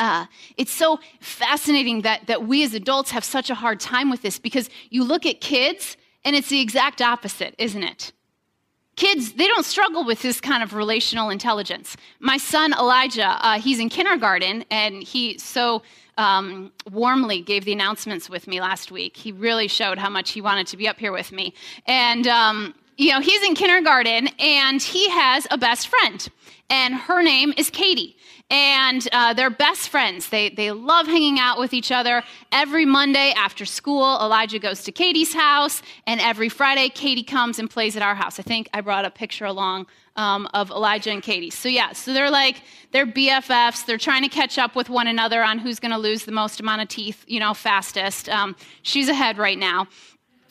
Uh, 0.00 0.26
it's 0.56 0.72
so 0.72 0.98
fascinating 1.20 2.02
that, 2.02 2.26
that 2.26 2.48
we 2.48 2.64
as 2.64 2.74
adults 2.74 3.12
have 3.12 3.22
such 3.22 3.48
a 3.48 3.54
hard 3.54 3.78
time 3.78 4.10
with 4.10 4.22
this 4.22 4.40
because 4.40 4.68
you 4.90 5.04
look 5.04 5.24
at 5.24 5.40
kids 5.40 5.96
and 6.24 6.34
it's 6.34 6.48
the 6.48 6.60
exact 6.60 7.00
opposite, 7.00 7.54
isn't 7.58 7.84
it? 7.84 8.12
Kids, 8.98 9.34
they 9.34 9.46
don't 9.46 9.64
struggle 9.64 10.04
with 10.04 10.22
this 10.22 10.40
kind 10.40 10.60
of 10.60 10.74
relational 10.74 11.30
intelligence. 11.30 11.96
My 12.18 12.36
son 12.36 12.72
Elijah, 12.72 13.38
uh, 13.46 13.60
he's 13.60 13.78
in 13.78 13.88
kindergarten, 13.88 14.64
and 14.72 15.04
he 15.04 15.38
so 15.38 15.82
um, 16.16 16.72
warmly 16.90 17.40
gave 17.40 17.64
the 17.64 17.72
announcements 17.72 18.28
with 18.28 18.48
me 18.48 18.60
last 18.60 18.90
week. 18.90 19.16
He 19.16 19.30
really 19.30 19.68
showed 19.68 19.98
how 19.98 20.10
much 20.10 20.32
he 20.32 20.40
wanted 20.40 20.66
to 20.66 20.76
be 20.76 20.88
up 20.88 20.98
here 20.98 21.12
with 21.12 21.30
me. 21.30 21.54
And, 21.86 22.26
um, 22.26 22.74
you 22.98 23.12
know, 23.12 23.20
he's 23.20 23.42
in 23.42 23.54
kindergarten, 23.54 24.28
and 24.38 24.82
he 24.82 25.08
has 25.08 25.46
a 25.50 25.56
best 25.56 25.88
friend, 25.88 26.28
and 26.68 26.94
her 26.94 27.22
name 27.22 27.54
is 27.56 27.70
Katie 27.70 28.18
and 28.50 29.06
uh, 29.12 29.34
they're 29.34 29.50
best 29.50 29.90
friends. 29.90 30.30
They, 30.30 30.48
they 30.48 30.70
love 30.70 31.06
hanging 31.06 31.38
out 31.38 31.58
with 31.58 31.74
each 31.74 31.92
other. 31.92 32.22
Every 32.50 32.86
Monday 32.86 33.32
after 33.36 33.66
school, 33.66 34.18
Elijah 34.22 34.58
goes 34.58 34.82
to 34.84 34.92
Katie's 34.92 35.34
house, 35.34 35.82
and 36.06 36.20
every 36.20 36.48
Friday, 36.48 36.88
Katie 36.88 37.22
comes 37.22 37.58
and 37.58 37.68
plays 37.68 37.96
at 37.96 38.02
our 38.02 38.14
house. 38.14 38.40
I 38.40 38.42
think 38.42 38.68
I 38.72 38.80
brought 38.80 39.04
a 39.04 39.10
picture 39.10 39.44
along 39.44 39.86
um, 40.16 40.48
of 40.54 40.70
Elijah 40.70 41.10
and 41.10 41.22
Katie. 41.22 41.50
So, 41.50 41.68
yeah, 41.68 41.92
so 41.92 42.12
they're 42.14 42.30
like, 42.30 42.62
they're 42.92 43.06
BFFs. 43.06 43.84
They're 43.84 43.98
trying 43.98 44.22
to 44.22 44.28
catch 44.28 44.56
up 44.56 44.74
with 44.74 44.88
one 44.88 45.06
another 45.06 45.42
on 45.42 45.58
who's 45.58 45.78
going 45.78 45.92
to 45.92 45.98
lose 45.98 46.24
the 46.24 46.32
most 46.32 46.58
amount 46.58 46.80
of 46.80 46.88
teeth, 46.88 47.24
you 47.26 47.40
know, 47.40 47.52
fastest. 47.52 48.28
Um, 48.30 48.56
she's 48.82 49.08
ahead 49.08 49.36
right 49.36 49.58
now 49.58 49.88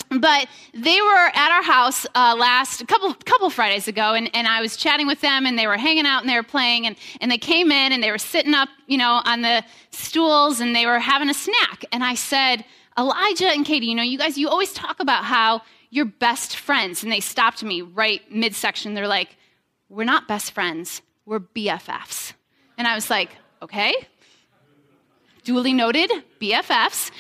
but 0.10 0.48
they 0.74 1.02
were 1.02 1.32
at 1.34 1.52
our 1.52 1.64
house 1.64 2.06
uh, 2.16 2.36
last 2.38 2.82
a 2.82 2.86
couple 2.86 3.14
couple 3.14 3.50
Fridays 3.50 3.88
ago, 3.88 4.14
and, 4.14 4.30
and 4.34 4.48
I 4.48 4.62
was 4.62 4.78
chatting 4.78 5.08
with 5.08 5.22
them, 5.22 5.46
and 5.46 5.58
they 5.58 5.68
were 5.68 5.78
hanging 5.78 6.06
out 6.06 6.22
and 6.22 6.30
they 6.30 6.36
were 6.36 6.44
playing, 6.44 6.88
and, 6.88 6.96
and 7.22 7.32
they 7.32 7.38
came 7.38 7.72
in 7.72 7.92
and 7.92 8.02
they 8.02 8.12
were 8.12 8.18
sitting 8.18 8.54
up, 8.54 8.70
you 8.88 8.98
know, 8.98 9.22
on 9.26 9.42
the 9.42 9.64
stools 9.92 10.60
and 10.60 10.76
they 10.76 10.86
were 10.86 11.00
having 11.00 11.30
a 11.30 11.34
snack, 11.34 11.84
and 11.92 12.04
I 12.04 12.16
said, 12.16 12.64
Elijah 12.98 13.50
and 13.50 13.66
Katie, 13.66 13.86
you 13.86 13.96
know, 13.96 14.04
you 14.04 14.18
guys, 14.18 14.38
you 14.38 14.50
always 14.50 14.74
talk 14.74 15.00
about 15.00 15.24
how 15.24 15.62
you're 15.90 16.06
best 16.06 16.56
friends. 16.56 17.04
And 17.04 17.12
they 17.12 17.20
stopped 17.20 17.64
me 17.64 17.82
right 17.82 18.22
midsection. 18.32 18.96
They're 18.96 19.08
like, 19.08 19.38
we're 19.90 20.04
not 20.04 20.28
best 20.28 20.52
friends, 20.52 21.02
we're 21.26 21.40
BFFs. 21.40 22.34
And 22.78 22.88
I 22.88 22.96
was 22.96 23.10
like, 23.10 23.36
okay, 23.62 23.94
duly 25.44 25.74
noted, 25.74 26.12
BFFs. 26.42 27.12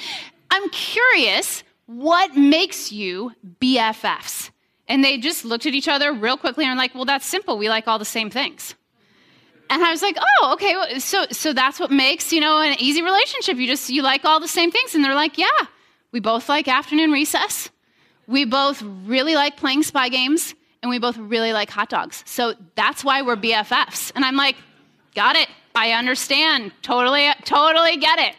I'm 0.49 0.69
curious, 0.69 1.63
what 1.87 2.35
makes 2.35 2.91
you 2.91 3.31
BFFs? 3.59 4.51
And 4.87 5.03
they 5.03 5.17
just 5.17 5.43
looked 5.43 5.65
at 5.65 5.73
each 5.73 5.87
other 5.87 6.13
real 6.13 6.37
quickly 6.37 6.63
and 6.63 6.73
were 6.73 6.77
like, 6.77 6.93
well, 6.93 7.05
that's 7.05 7.25
simple. 7.25 7.57
We 7.57 7.67
like 7.69 7.87
all 7.87 7.99
the 7.99 8.05
same 8.05 8.29
things. 8.29 8.75
And 9.69 9.83
I 9.83 9.91
was 9.91 10.01
like, 10.01 10.17
oh, 10.19 10.53
okay. 10.53 10.99
So, 10.99 11.25
so 11.31 11.51
that's 11.51 11.79
what 11.79 11.91
makes, 11.91 12.31
you 12.31 12.39
know, 12.39 12.61
an 12.61 12.75
easy 12.79 13.01
relationship. 13.01 13.57
You 13.57 13.67
just, 13.67 13.89
you 13.89 14.01
like 14.01 14.23
all 14.23 14.39
the 14.39 14.47
same 14.47 14.71
things. 14.71 14.95
And 14.95 15.03
they're 15.03 15.15
like, 15.15 15.37
yeah, 15.37 15.47
we 16.11 16.19
both 16.19 16.47
like 16.47 16.67
afternoon 16.67 17.11
recess. 17.11 17.69
We 18.27 18.45
both 18.45 18.81
really 18.81 19.35
like 19.35 19.57
playing 19.57 19.83
spy 19.83 20.07
games. 20.09 20.53
And 20.81 20.89
we 20.89 20.99
both 20.99 21.17
really 21.17 21.53
like 21.53 21.69
hot 21.69 21.89
dogs. 21.89 22.23
So 22.25 22.53
that's 22.75 23.03
why 23.03 23.21
we're 23.21 23.35
BFFs. 23.35 24.11
And 24.15 24.23
I'm 24.23 24.35
like, 24.35 24.55
got 25.15 25.35
it. 25.35 25.49
I 25.75 25.91
understand. 25.91 26.71
Totally, 26.81 27.29
totally 27.43 27.97
get 27.97 28.19
it. 28.19 28.35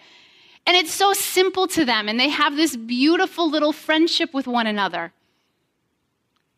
And 0.69 0.77
it's 0.77 0.93
so 0.93 1.15
simple 1.15 1.67
to 1.69 1.87
them. 1.87 2.11
And 2.11 2.21
they 2.21 2.29
have 2.29 2.55
this 2.55 2.77
beautiful 2.77 3.49
little 3.49 3.73
friendship 3.73 4.35
with 4.35 4.47
one 4.47 4.67
another. 4.67 5.15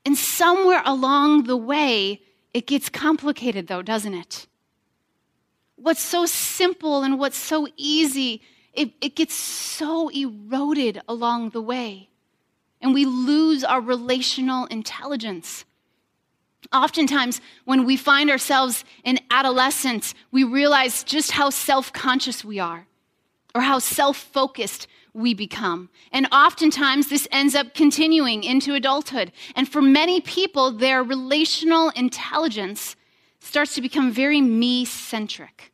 And 0.05 0.19
somewhere 0.19 0.83
along 0.85 1.45
the 1.45 1.57
way, 1.57 2.21
it 2.52 2.67
gets 2.67 2.88
complicated, 2.88 3.69
though, 3.69 3.83
doesn't 3.83 4.14
it? 4.14 4.49
What's 5.76 6.02
so 6.02 6.26
simple 6.26 7.05
and 7.05 7.21
what's 7.21 7.37
so 7.37 7.69
easy, 7.76 8.43
it, 8.75 8.90
it 9.00 9.14
gets 9.14 9.35
so 9.37 10.09
eroded 10.09 11.00
along 11.09 11.50
the 11.50 11.62
way. 11.62 12.09
And 12.81 12.93
we 12.93 13.05
lose 13.05 13.62
our 13.62 13.81
relational 13.81 14.67
intelligence. 14.67 15.64
Oftentimes, 16.73 17.40
when 17.64 17.85
we 17.85 17.97
find 17.97 18.29
ourselves 18.29 18.85
in 19.05 19.21
adolescence, 19.31 20.17
we 20.33 20.43
realize 20.43 21.05
just 21.05 21.31
how 21.31 21.50
self 21.50 21.93
conscious 21.93 22.45
we 22.45 22.59
are 22.59 22.88
or 23.54 23.62
how 23.62 23.78
self 23.78 24.16
focused 24.16 24.87
we 25.12 25.35
become. 25.35 25.90
And 26.12 26.28
oftentimes, 26.33 27.09
this 27.09 27.26
ends 27.33 27.54
up 27.54 27.75
continuing 27.75 28.45
into 28.45 28.75
adulthood. 28.75 29.33
And 29.57 29.69
for 29.69 29.83
many 29.83 30.21
people, 30.21 30.71
their 30.71 31.02
relational 31.02 31.90
intelligence 31.90 32.97
starts 33.40 33.75
to 33.75 33.83
become 33.83 34.12
very 34.12 34.40
me 34.40 34.85
centric 34.85 35.73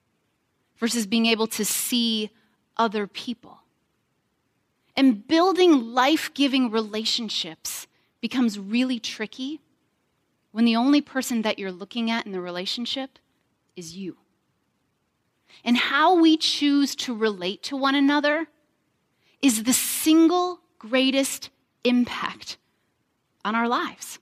versus 0.78 1.06
being 1.06 1.26
able 1.26 1.46
to 1.48 1.64
see 1.64 2.30
other 2.76 3.06
people. 3.06 3.58
And 4.96 5.26
building 5.26 5.92
life 5.92 6.32
giving 6.32 6.70
relationships 6.70 7.86
becomes 8.20 8.58
really 8.58 8.98
tricky 8.98 9.60
when 10.52 10.64
the 10.64 10.76
only 10.76 11.02
person 11.02 11.42
that 11.42 11.58
you're 11.58 11.72
looking 11.72 12.10
at 12.10 12.24
in 12.24 12.32
the 12.32 12.40
relationship 12.40 13.18
is 13.76 13.96
you. 13.96 14.16
And 15.64 15.76
how 15.76 16.18
we 16.20 16.36
choose 16.36 16.94
to 16.96 17.14
relate 17.14 17.62
to 17.64 17.76
one 17.76 17.94
another 17.94 18.48
is 19.42 19.64
the 19.64 19.72
single 19.72 20.60
greatest 20.78 21.50
impact 21.84 22.56
on 23.44 23.54
our 23.54 23.68
lives. 23.68 24.18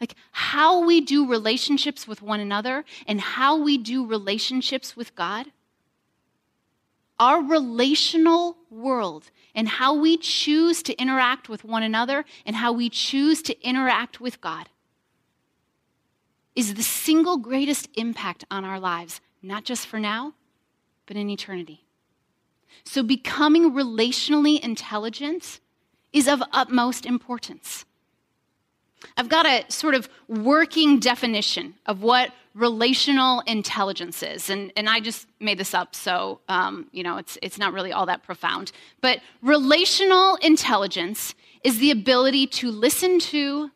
Like 0.00 0.14
how 0.30 0.84
we 0.84 1.00
do 1.00 1.28
relationships 1.28 2.06
with 2.06 2.22
one 2.22 2.40
another 2.40 2.84
and 3.06 3.20
how 3.20 3.56
we 3.56 3.78
do 3.78 4.06
relationships 4.06 4.96
with 4.96 5.14
God. 5.14 5.46
Our 7.18 7.42
relational 7.42 8.58
world 8.70 9.30
and 9.54 9.68
how 9.68 9.94
we 9.94 10.18
choose 10.18 10.82
to 10.82 10.94
interact 11.00 11.48
with 11.48 11.64
one 11.64 11.82
another 11.82 12.26
and 12.44 12.56
how 12.56 12.72
we 12.72 12.90
choose 12.90 13.40
to 13.42 13.58
interact 13.66 14.20
with 14.20 14.40
God 14.40 14.68
is 16.54 16.74
the 16.74 16.82
single 16.82 17.36
greatest 17.38 17.88
impact 17.96 18.44
on 18.50 18.64
our 18.64 18.80
lives, 18.80 19.20
not 19.42 19.64
just 19.64 19.86
for 19.86 19.98
now, 19.98 20.34
but 21.06 21.16
in 21.16 21.30
eternity. 21.30 21.84
So, 22.84 23.02
becoming 23.02 23.72
relationally 23.72 24.60
intelligent 24.60 25.60
is 26.12 26.28
of 26.28 26.42
utmost 26.52 27.06
importance. 27.06 27.84
I've 29.16 29.28
got 29.28 29.46
a 29.46 29.64
sort 29.68 29.94
of 29.94 30.08
working 30.28 30.98
definition 30.98 31.74
of 31.86 32.02
what 32.02 32.32
relational 32.54 33.40
intelligence 33.46 34.22
is. 34.22 34.48
And, 34.48 34.72
and 34.76 34.88
I 34.88 35.00
just 35.00 35.26
made 35.40 35.58
this 35.58 35.74
up, 35.74 35.94
so 35.94 36.40
um, 36.48 36.88
you 36.90 37.02
know 37.02 37.18
it's, 37.18 37.38
it's 37.42 37.58
not 37.58 37.72
really 37.72 37.92
all 37.92 38.06
that 38.06 38.22
profound. 38.22 38.72
But 39.00 39.20
relational 39.42 40.36
intelligence 40.36 41.34
is 41.62 41.78
the 41.78 41.90
ability 41.90 42.46
to 42.46 42.70
listen 42.70 43.18
to 43.18 43.70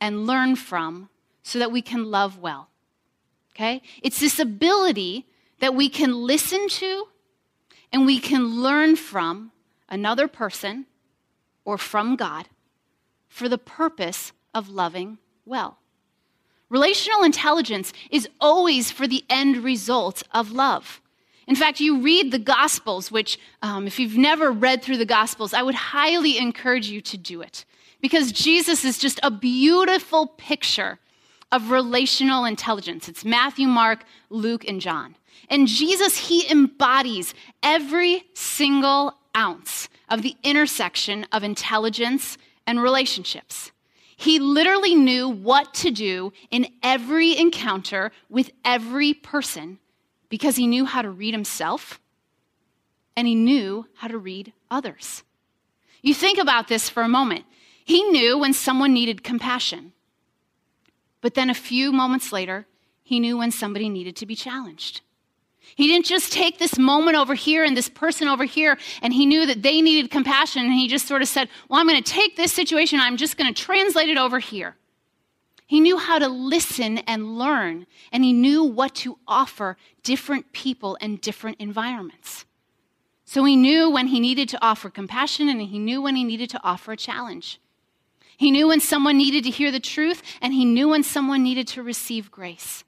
and 0.00 0.26
learn 0.26 0.56
from 0.56 1.08
so 1.42 1.58
that 1.58 1.70
we 1.70 1.82
can 1.82 2.10
love 2.10 2.38
well. 2.38 2.68
Okay? 3.54 3.82
It's 4.02 4.20
this 4.20 4.38
ability 4.38 5.26
that 5.62 5.76
we 5.76 5.88
can 5.88 6.12
listen 6.12 6.68
to 6.68 7.06
and 7.92 8.04
we 8.04 8.18
can 8.18 8.60
learn 8.60 8.96
from 8.96 9.52
another 9.88 10.26
person 10.26 10.84
or 11.64 11.78
from 11.78 12.16
God 12.16 12.48
for 13.28 13.48
the 13.48 13.58
purpose 13.58 14.32
of 14.52 14.68
loving 14.68 15.18
well. 15.46 15.78
Relational 16.68 17.22
intelligence 17.22 17.92
is 18.10 18.28
always 18.40 18.90
for 18.90 19.06
the 19.06 19.24
end 19.30 19.58
result 19.58 20.24
of 20.32 20.50
love. 20.50 21.00
In 21.46 21.54
fact, 21.54 21.78
you 21.78 22.00
read 22.00 22.32
the 22.32 22.40
Gospels, 22.40 23.12
which, 23.12 23.38
um, 23.62 23.86
if 23.86 24.00
you've 24.00 24.18
never 24.18 24.50
read 24.50 24.82
through 24.82 24.96
the 24.96 25.04
Gospels, 25.04 25.54
I 25.54 25.62
would 25.62 25.76
highly 25.76 26.38
encourage 26.38 26.88
you 26.88 27.00
to 27.02 27.16
do 27.16 27.40
it 27.40 27.64
because 28.00 28.32
Jesus 28.32 28.84
is 28.84 28.98
just 28.98 29.20
a 29.22 29.30
beautiful 29.30 30.26
picture 30.26 30.98
of 31.52 31.70
relational 31.70 32.46
intelligence. 32.46 33.08
It's 33.08 33.24
Matthew, 33.24 33.68
Mark, 33.68 34.04
Luke, 34.28 34.66
and 34.66 34.80
John. 34.80 35.14
And 35.48 35.66
Jesus, 35.66 36.16
he 36.16 36.50
embodies 36.50 37.34
every 37.62 38.24
single 38.34 39.16
ounce 39.36 39.88
of 40.08 40.22
the 40.22 40.36
intersection 40.42 41.26
of 41.32 41.42
intelligence 41.42 42.38
and 42.66 42.82
relationships. 42.82 43.72
He 44.16 44.38
literally 44.38 44.94
knew 44.94 45.28
what 45.28 45.74
to 45.74 45.90
do 45.90 46.32
in 46.50 46.68
every 46.82 47.36
encounter 47.36 48.12
with 48.28 48.50
every 48.64 49.14
person 49.14 49.78
because 50.28 50.56
he 50.56 50.66
knew 50.66 50.84
how 50.84 51.02
to 51.02 51.10
read 51.10 51.34
himself 51.34 52.00
and 53.16 53.26
he 53.26 53.34
knew 53.34 53.86
how 53.94 54.08
to 54.08 54.18
read 54.18 54.52
others. 54.70 55.24
You 56.02 56.14
think 56.14 56.38
about 56.38 56.68
this 56.68 56.88
for 56.88 57.02
a 57.02 57.08
moment. 57.08 57.44
He 57.84 58.02
knew 58.04 58.38
when 58.38 58.52
someone 58.52 58.92
needed 58.92 59.22
compassion. 59.22 59.92
But 61.20 61.34
then 61.34 61.50
a 61.50 61.54
few 61.54 61.92
moments 61.92 62.32
later, 62.32 62.66
he 63.02 63.20
knew 63.20 63.38
when 63.38 63.50
somebody 63.50 63.88
needed 63.88 64.16
to 64.16 64.26
be 64.26 64.36
challenged. 64.36 65.00
He 65.74 65.86
didn't 65.86 66.06
just 66.06 66.32
take 66.32 66.58
this 66.58 66.78
moment 66.78 67.16
over 67.16 67.34
here 67.34 67.64
and 67.64 67.76
this 67.76 67.88
person 67.88 68.28
over 68.28 68.44
here, 68.44 68.78
and 69.00 69.12
he 69.12 69.26
knew 69.26 69.46
that 69.46 69.62
they 69.62 69.80
needed 69.80 70.10
compassion, 70.10 70.62
and 70.62 70.74
he 70.74 70.88
just 70.88 71.06
sort 71.06 71.22
of 71.22 71.28
said, 71.28 71.48
Well, 71.68 71.80
I'm 71.80 71.86
going 71.86 72.02
to 72.02 72.12
take 72.12 72.36
this 72.36 72.52
situation, 72.52 73.00
I'm 73.00 73.16
just 73.16 73.36
going 73.36 73.52
to 73.52 73.62
translate 73.62 74.08
it 74.08 74.18
over 74.18 74.38
here. 74.38 74.76
He 75.66 75.80
knew 75.80 75.96
how 75.96 76.18
to 76.18 76.28
listen 76.28 76.98
and 76.98 77.38
learn, 77.38 77.86
and 78.12 78.22
he 78.22 78.34
knew 78.34 78.62
what 78.62 78.94
to 78.96 79.18
offer 79.26 79.78
different 80.02 80.52
people 80.52 80.98
and 81.00 81.20
different 81.20 81.56
environments. 81.60 82.44
So 83.24 83.44
he 83.44 83.56
knew 83.56 83.88
when 83.90 84.08
he 84.08 84.20
needed 84.20 84.50
to 84.50 84.62
offer 84.62 84.90
compassion, 84.90 85.48
and 85.48 85.62
he 85.62 85.78
knew 85.78 86.02
when 86.02 86.16
he 86.16 86.24
needed 86.24 86.50
to 86.50 86.60
offer 86.62 86.92
a 86.92 86.96
challenge. 86.96 87.58
He 88.36 88.50
knew 88.50 88.68
when 88.68 88.80
someone 88.80 89.16
needed 89.16 89.44
to 89.44 89.50
hear 89.50 89.70
the 89.70 89.80
truth, 89.80 90.22
and 90.42 90.52
he 90.52 90.66
knew 90.66 90.88
when 90.88 91.02
someone 91.02 91.42
needed 91.42 91.66
to 91.68 91.82
receive 91.82 92.30
grace. 92.30 92.84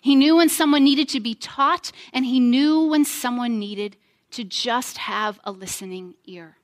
He 0.00 0.14
knew 0.14 0.36
when 0.36 0.48
someone 0.48 0.84
needed 0.84 1.08
to 1.10 1.20
be 1.20 1.34
taught, 1.34 1.92
and 2.12 2.24
he 2.24 2.40
knew 2.40 2.82
when 2.82 3.04
someone 3.04 3.58
needed 3.58 3.96
to 4.32 4.44
just 4.44 4.98
have 4.98 5.40
a 5.44 5.50
listening 5.50 6.14
ear. 6.24 6.56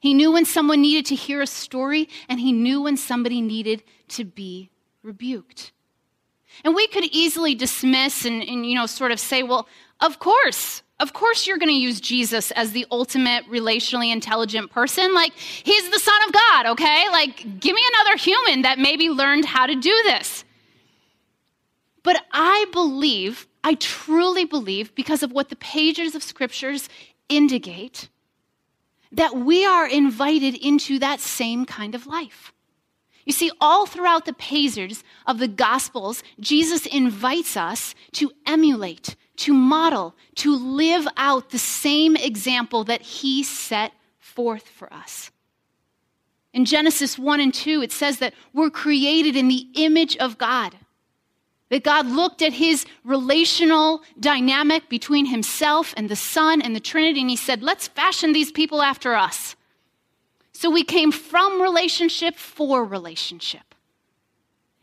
He 0.00 0.12
knew 0.12 0.32
when 0.32 0.44
someone 0.44 0.82
needed 0.82 1.06
to 1.06 1.14
hear 1.14 1.40
a 1.40 1.46
story, 1.46 2.08
and 2.28 2.38
he 2.38 2.52
knew 2.52 2.82
when 2.82 2.96
somebody 2.96 3.40
needed 3.40 3.82
to 4.08 4.24
be 4.24 4.70
rebuked. 5.02 5.72
And 6.64 6.74
we 6.74 6.86
could 6.86 7.04
easily 7.04 7.54
dismiss 7.54 8.24
and, 8.24 8.42
and 8.42 8.66
you 8.66 8.74
know, 8.74 8.86
sort 8.86 9.12
of 9.12 9.20
say, 9.20 9.42
well, 9.42 9.66
of 10.00 10.18
course, 10.18 10.82
of 10.98 11.12
course, 11.12 11.46
you're 11.46 11.58
going 11.58 11.68
to 11.68 11.74
use 11.74 12.00
Jesus 12.00 12.50
as 12.52 12.72
the 12.72 12.86
ultimate 12.90 13.44
relationally 13.50 14.12
intelligent 14.12 14.70
person. 14.70 15.12
Like, 15.12 15.32
he's 15.34 15.90
the 15.90 15.98
Son 15.98 16.14
of 16.26 16.32
God, 16.32 16.66
okay? 16.66 17.06
Like, 17.10 17.60
give 17.60 17.74
me 17.74 17.82
another 17.94 18.16
human 18.16 18.62
that 18.62 18.78
maybe 18.78 19.10
learned 19.10 19.44
how 19.44 19.66
to 19.66 19.74
do 19.74 19.94
this. 20.04 20.44
But 22.06 22.24
I 22.30 22.66
believe, 22.70 23.48
I 23.64 23.74
truly 23.74 24.44
believe, 24.44 24.94
because 24.94 25.24
of 25.24 25.32
what 25.32 25.48
the 25.48 25.56
pages 25.56 26.14
of 26.14 26.22
scriptures 26.22 26.88
indicate, 27.28 28.08
that 29.10 29.34
we 29.34 29.66
are 29.66 29.88
invited 29.88 30.54
into 30.54 31.00
that 31.00 31.18
same 31.18 31.66
kind 31.66 31.96
of 31.96 32.06
life. 32.06 32.52
You 33.24 33.32
see, 33.32 33.50
all 33.60 33.86
throughout 33.86 34.24
the 34.24 34.34
pages 34.34 35.02
of 35.26 35.40
the 35.40 35.48
Gospels, 35.48 36.22
Jesus 36.38 36.86
invites 36.86 37.56
us 37.56 37.96
to 38.12 38.30
emulate, 38.46 39.16
to 39.38 39.52
model, 39.52 40.14
to 40.36 40.56
live 40.56 41.08
out 41.16 41.50
the 41.50 41.58
same 41.58 42.14
example 42.14 42.84
that 42.84 43.02
he 43.02 43.42
set 43.42 43.90
forth 44.20 44.68
for 44.68 44.94
us. 44.94 45.32
In 46.52 46.66
Genesis 46.66 47.18
1 47.18 47.40
and 47.40 47.52
2, 47.52 47.82
it 47.82 47.90
says 47.90 48.20
that 48.20 48.32
we're 48.52 48.70
created 48.70 49.34
in 49.34 49.48
the 49.48 49.66
image 49.74 50.16
of 50.18 50.38
God. 50.38 50.76
That 51.68 51.82
God 51.82 52.06
looked 52.06 52.42
at 52.42 52.52
his 52.52 52.86
relational 53.04 54.02
dynamic 54.20 54.88
between 54.88 55.26
himself 55.26 55.92
and 55.96 56.08
the 56.08 56.16
Son 56.16 56.62
and 56.62 56.76
the 56.76 56.80
Trinity, 56.80 57.20
and 57.20 57.30
he 57.30 57.36
said, 57.36 57.62
Let's 57.62 57.88
fashion 57.88 58.32
these 58.32 58.52
people 58.52 58.82
after 58.82 59.14
us. 59.14 59.56
So 60.52 60.70
we 60.70 60.84
came 60.84 61.12
from 61.12 61.60
relationship 61.60 62.36
for 62.36 62.84
relationship. 62.84 63.74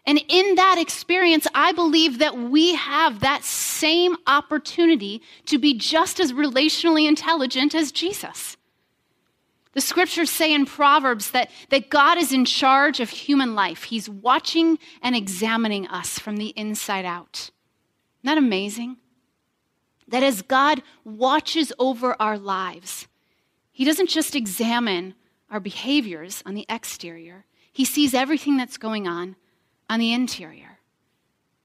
And 0.05 0.21
in 0.27 0.55
that 0.55 0.77
experience, 0.77 1.47
I 1.55 1.71
believe 1.71 2.19
that 2.19 2.37
we 2.37 2.75
have 2.75 3.21
that 3.21 3.43
same 3.43 4.17
opportunity 4.27 5.21
to 5.45 5.57
be 5.57 5.73
just 5.73 6.19
as 6.19 6.33
relationally 6.33 7.07
intelligent 7.07 7.73
as 7.73 7.91
Jesus. 7.91 8.57
The 9.73 9.81
scriptures 9.81 10.29
say 10.29 10.53
in 10.53 10.65
Proverbs 10.65 11.31
that, 11.31 11.49
that 11.69 11.89
God 11.89 12.17
is 12.17 12.31
in 12.31 12.45
charge 12.45 12.99
of 12.99 13.09
human 13.09 13.55
life. 13.55 13.83
He's 13.83 14.07
watching 14.07 14.77
and 15.01 15.15
examining 15.15 15.87
us 15.87 16.19
from 16.19 16.37
the 16.37 16.53
inside 16.55 17.05
out. 17.05 17.49
Isn't 18.23 18.35
that 18.35 18.37
amazing? 18.37 18.97
That 20.07 20.23
as 20.23 20.43
God 20.43 20.83
watches 21.03 21.73
over 21.79 22.15
our 22.21 22.37
lives, 22.37 23.07
He 23.71 23.83
doesn't 23.83 24.09
just 24.09 24.35
examine 24.35 25.15
our 25.49 25.59
behaviors 25.59 26.43
on 26.45 26.53
the 26.53 26.65
exterior, 26.69 27.45
He 27.71 27.85
sees 27.85 28.13
everything 28.13 28.57
that's 28.57 28.77
going 28.77 29.07
on 29.07 29.35
on 29.89 29.99
the 29.99 30.13
interior. 30.13 30.79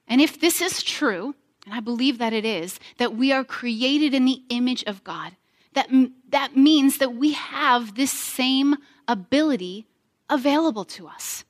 And 0.07 0.23
if 0.23 0.41
this 0.41 0.62
is 0.62 0.83
true, 0.83 1.35
and 1.67 1.75
I 1.75 1.81
believe 1.81 2.17
that 2.19 2.33
it 2.33 2.47
is, 2.47 2.81
that 2.97 3.15
we 3.15 3.33
are 3.33 3.45
created 3.45 4.15
in 4.15 4.25
the 4.25 4.43
image 4.49 4.83
of 4.85 5.05
God, 5.05 5.37
that, 5.75 5.88
that 6.30 6.56
means 6.56 6.98
that 6.98 7.14
we 7.14 7.32
have 7.32 7.94
this 7.94 8.12
same 8.12 8.76
ability 9.06 9.87
available 10.28 10.84
to 10.84 11.08
us. 11.08 11.44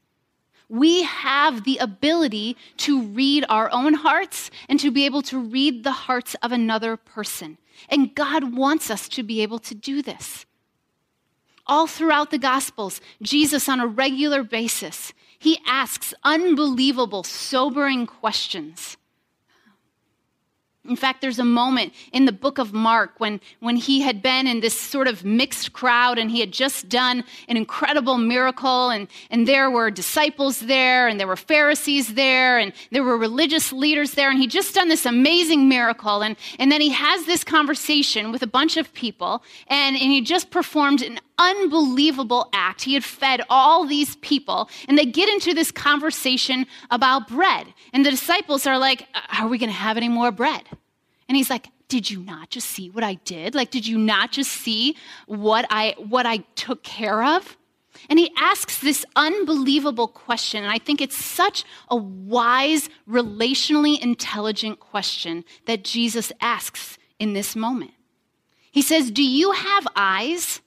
We 0.68 1.04
have 1.04 1.64
the 1.64 1.78
ability 1.78 2.56
to 2.78 3.02
read 3.02 3.46
our 3.48 3.70
own 3.72 3.94
hearts 3.94 4.50
and 4.68 4.78
to 4.80 4.90
be 4.90 5.06
able 5.06 5.22
to 5.22 5.38
read 5.38 5.82
the 5.82 5.92
hearts 5.92 6.36
of 6.42 6.52
another 6.52 6.96
person. 6.96 7.56
And 7.88 8.14
God 8.14 8.54
wants 8.54 8.90
us 8.90 9.08
to 9.10 9.22
be 9.22 9.40
able 9.42 9.60
to 9.60 9.74
do 9.74 10.02
this. 10.02 10.44
All 11.66 11.86
throughout 11.86 12.30
the 12.30 12.38
Gospels, 12.38 13.00
Jesus, 13.22 13.68
on 13.68 13.80
a 13.80 13.86
regular 13.86 14.42
basis, 14.42 15.12
he 15.38 15.58
asks 15.66 16.12
unbelievable, 16.24 17.22
sobering 17.22 18.06
questions 18.06 18.96
in 20.88 20.96
fact, 20.96 21.20
there's 21.20 21.38
a 21.38 21.44
moment 21.44 21.92
in 22.12 22.24
the 22.24 22.32
book 22.32 22.58
of 22.58 22.72
Mark 22.72 23.12
when, 23.18 23.40
when 23.60 23.76
he 23.76 24.00
had 24.00 24.22
been 24.22 24.46
in 24.46 24.60
this 24.60 24.78
sort 24.78 25.06
of 25.06 25.24
mixed 25.24 25.72
crowd 25.72 26.18
and 26.18 26.30
he 26.30 26.40
had 26.40 26.52
just 26.52 26.88
done 26.88 27.24
an 27.48 27.56
incredible 27.56 28.18
miracle, 28.18 28.90
and, 28.90 29.08
and 29.30 29.46
there 29.46 29.70
were 29.70 29.90
disciples 29.90 30.60
there, 30.60 31.08
and 31.08 31.20
there 31.20 31.26
were 31.26 31.36
Pharisees 31.36 32.14
there, 32.14 32.58
and 32.58 32.72
there 32.90 33.02
were 33.02 33.16
religious 33.16 33.72
leaders 33.72 34.12
there, 34.12 34.30
and 34.30 34.38
he 34.38 34.46
just 34.46 34.74
done 34.74 34.88
this 34.88 35.06
amazing 35.06 35.68
miracle. 35.68 36.22
And, 36.22 36.36
and 36.58 36.72
then 36.72 36.80
he 36.80 36.90
has 36.90 37.26
this 37.26 37.44
conversation 37.44 38.32
with 38.32 38.42
a 38.42 38.46
bunch 38.46 38.76
of 38.76 38.92
people, 38.94 39.42
and, 39.68 39.96
and 39.96 40.10
he 40.10 40.20
just 40.20 40.50
performed 40.50 41.02
an 41.02 41.20
unbelievable 41.38 42.48
act. 42.52 42.82
He 42.82 42.94
had 42.94 43.04
fed 43.04 43.42
all 43.48 43.86
these 43.86 44.16
people, 44.16 44.68
and 44.88 44.98
they 44.98 45.06
get 45.06 45.28
into 45.28 45.54
this 45.54 45.70
conversation 45.70 46.66
about 46.90 47.28
bread. 47.28 47.66
And 47.92 48.04
the 48.04 48.10
disciples 48.10 48.66
are 48.66 48.78
like, 48.78 49.06
uh, 49.14 49.20
Are 49.40 49.48
we 49.48 49.58
going 49.58 49.70
to 49.70 49.76
have 49.76 49.96
any 49.96 50.08
more 50.08 50.30
bread? 50.30 50.64
And 51.28 51.36
he's 51.36 51.50
like, 51.50 51.68
did 51.88 52.10
you 52.10 52.20
not 52.20 52.50
just 52.50 52.68
see 52.68 52.90
what 52.90 53.04
I 53.04 53.14
did? 53.14 53.54
Like, 53.54 53.70
did 53.70 53.86
you 53.86 53.98
not 53.98 54.32
just 54.32 54.50
see 54.50 54.96
what 55.26 55.66
I, 55.70 55.94
what 55.96 56.26
I 56.26 56.38
took 56.54 56.82
care 56.82 57.22
of? 57.22 57.56
And 58.08 58.18
he 58.18 58.32
asks 58.36 58.80
this 58.80 59.04
unbelievable 59.16 60.08
question. 60.08 60.62
And 60.62 60.72
I 60.72 60.78
think 60.78 61.00
it's 61.00 61.22
such 61.22 61.64
a 61.90 61.96
wise, 61.96 62.88
relationally 63.08 64.00
intelligent 64.00 64.80
question 64.80 65.44
that 65.66 65.84
Jesus 65.84 66.32
asks 66.40 66.98
in 67.18 67.32
this 67.32 67.56
moment. 67.56 67.92
He 68.70 68.82
says, 68.82 69.10
Do 69.10 69.24
you 69.24 69.52
have 69.52 69.86
eyes 69.96 70.60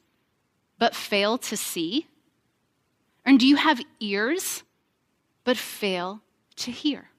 but 0.77 0.95
fail 0.95 1.38
to 1.38 1.55
see? 1.55 2.07
And 3.23 3.39
do 3.39 3.47
you 3.47 3.55
have 3.55 3.79
ears 3.99 4.63
but 5.43 5.57
fail 5.57 6.21
to 6.57 6.71
hear? 6.71 7.09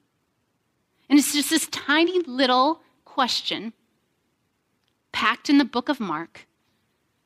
And 1.09 1.19
it's 1.19 1.33
just 1.33 1.51
this 1.51 1.69
tiny 1.69 2.21
little 2.21 2.83
question 3.13 3.75
packed 5.13 5.51
in 5.51 5.59
the 5.59 5.67
book 5.67 5.91
of 5.91 6.01
Mark. 6.01 6.47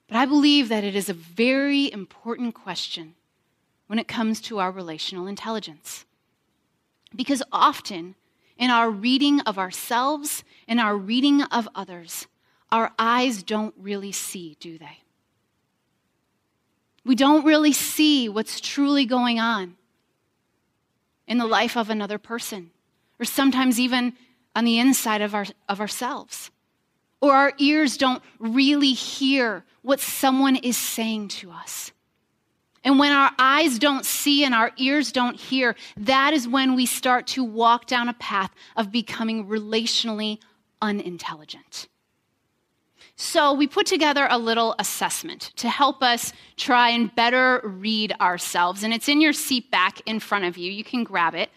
But 0.09 0.17
I 0.17 0.27
believe 0.27 0.69
that 0.69 0.83
it 0.83 0.97
is 0.97 1.09
a 1.09 1.15
very 1.15 1.93
important 1.93 2.57
question 2.57 3.15
when 3.87 4.01
it 4.01 4.09
comes 4.09 4.41
to 4.41 4.59
our 4.59 4.73
relational 4.73 5.29
intelligence. 5.29 6.05
Because 7.15 7.41
often 7.53 8.17
in 8.59 8.69
our 8.69 8.91
reading 8.91 9.41
of 9.43 9.59
ourselves 9.59 10.43
and 10.67 10.81
our 10.81 10.97
reading 10.97 11.43
of 11.43 11.69
others, 11.73 12.27
our 12.73 12.91
eyes 12.99 13.45
don't 13.45 13.75
really 13.79 14.11
see, 14.11 14.57
do 14.59 14.79
they? 14.79 14.99
We 17.05 17.15
don't 17.15 17.45
really 17.45 17.73
see 17.73 18.29
what's 18.29 18.61
truly 18.61 19.07
going 19.07 19.39
on 19.39 19.77
in 21.29 21.39
the 21.39 21.47
life 21.47 21.77
of 21.77 21.91
another 21.91 22.19
person, 22.19 22.73
or 23.21 23.25
sometimes 23.25 23.79
even 23.79 24.15
on 24.57 24.65
the 24.65 24.79
inside 24.81 25.21
of, 25.21 25.35
our, 25.35 25.47
of 25.69 25.81
ourselves. 25.81 26.51
Or 27.21 27.33
our 27.33 27.53
ears 27.59 27.97
don't 27.97 28.23
really 28.39 28.93
hear 28.93 29.65
what 29.83 30.01
someone 30.01 30.57
is 30.57 30.77
saying 30.77 31.29
to 31.29 31.51
us. 31.51 31.93
And 32.83 32.99
when 32.99 33.13
our 33.13 33.33
eyes 33.39 33.79
don't 33.79 34.07
see 34.07 34.45
and 34.45 34.55
our 34.55 34.73
ears 34.79 35.13
don't 35.13 35.37
hear, 35.37 35.77
that 35.99 36.33
is 36.33 36.49
when 36.49 36.75
we 36.75 36.87
start 36.87 37.27
to 37.29 37.45
walk 37.45 37.87
down 37.87 38.09
a 38.09 38.15
path 38.15 38.51
of 38.77 38.91
becoming 38.91 39.47
relationally 39.47 40.39
unintelligent. 40.81 41.89
So, 43.19 43.55
we 43.55 43.67
put 43.67 43.87
together 43.87 44.29
a 44.31 44.39
little 44.39 44.75
assessment 44.79 45.53
to 45.57 45.71
help 45.71 46.03
us 46.03 46.35
try 46.57 46.91
and 46.91 47.15
better 47.15 47.63
read 47.65 48.15
ourselves. 48.21 48.83
And 48.83 48.93
it's 48.93 49.09
in 49.09 49.23
your 49.23 49.33
seat 49.33 49.71
back 49.71 50.03
in 50.05 50.21
front 50.21 50.45
of 50.45 50.59
you. 50.59 50.71
You 50.71 50.85
can 50.85 51.03
grab 51.03 51.35
it. 51.35 51.51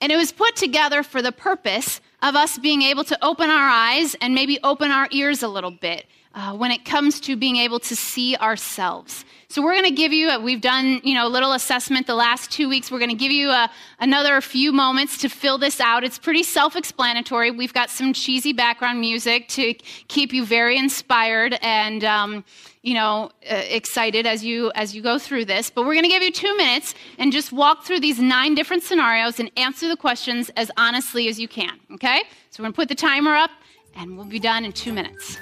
And 0.00 0.10
it 0.10 0.16
was 0.16 0.32
put 0.32 0.56
together 0.56 1.02
for 1.02 1.20
the 1.22 1.32
purpose 1.32 2.00
of 2.22 2.34
us 2.34 2.58
being 2.58 2.82
able 2.82 3.04
to 3.04 3.24
open 3.24 3.50
our 3.50 3.68
eyes 3.68 4.16
and 4.20 4.34
maybe 4.34 4.58
open 4.62 4.90
our 4.90 5.08
ears 5.10 5.42
a 5.42 5.48
little 5.48 5.70
bit 5.70 6.06
uh, 6.34 6.56
when 6.56 6.70
it 6.70 6.84
comes 6.84 7.20
to 7.20 7.36
being 7.36 7.56
able 7.56 7.80
to 7.80 7.96
see 7.96 8.36
ourselves. 8.36 9.24
So 9.48 9.62
we're 9.62 9.72
going 9.72 9.88
to 9.88 9.90
give 9.90 10.12
you, 10.12 10.30
a, 10.30 10.38
we've 10.38 10.60
done, 10.60 11.00
you 11.02 11.14
know, 11.14 11.26
a 11.26 11.28
little 11.28 11.54
assessment 11.54 12.06
the 12.06 12.14
last 12.14 12.52
two 12.52 12.68
weeks. 12.68 12.88
We're 12.88 13.00
going 13.00 13.10
to 13.10 13.16
give 13.16 13.32
you 13.32 13.50
a, 13.50 13.68
another 13.98 14.40
few 14.40 14.72
moments 14.72 15.18
to 15.18 15.28
fill 15.28 15.58
this 15.58 15.80
out. 15.80 16.04
It's 16.04 16.18
pretty 16.18 16.44
self-explanatory. 16.44 17.50
We've 17.50 17.74
got 17.74 17.90
some 17.90 18.12
cheesy 18.12 18.52
background 18.52 19.00
music 19.00 19.48
to 19.48 19.74
keep 20.06 20.32
you 20.32 20.46
very 20.46 20.78
inspired 20.78 21.58
and, 21.62 22.04
um, 22.04 22.44
you 22.82 22.94
know, 22.94 23.30
uh, 23.50 23.54
excited 23.68 24.24
as 24.24 24.44
you 24.44 24.70
as 24.76 24.94
you 24.94 25.02
go 25.02 25.18
through 25.18 25.46
this. 25.46 25.68
But 25.68 25.84
we're 25.84 25.94
going 25.94 26.04
to 26.04 26.10
give 26.10 26.22
you 26.22 26.32
two 26.32 26.56
minutes 26.56 26.94
and 27.18 27.32
just 27.32 27.50
walk 27.52 27.82
through 27.82 28.00
these 28.00 28.20
nine 28.20 28.54
different 28.54 28.84
scenarios 28.84 29.40
and 29.40 29.50
answer 29.56 29.88
the 29.88 29.96
questions 29.96 30.50
as 30.56 30.70
honestly 30.76 31.28
as 31.28 31.40
you 31.40 31.48
can. 31.48 31.78
Okay? 31.92 32.22
So 32.50 32.62
we're 32.62 32.66
going 32.66 32.72
to 32.72 32.76
put 32.76 32.88
the 32.88 32.94
timer 32.94 33.34
up, 33.34 33.50
and 33.96 34.16
we'll 34.16 34.26
be 34.26 34.38
done 34.38 34.64
in 34.64 34.72
two 34.72 34.92
minutes. 34.92 35.36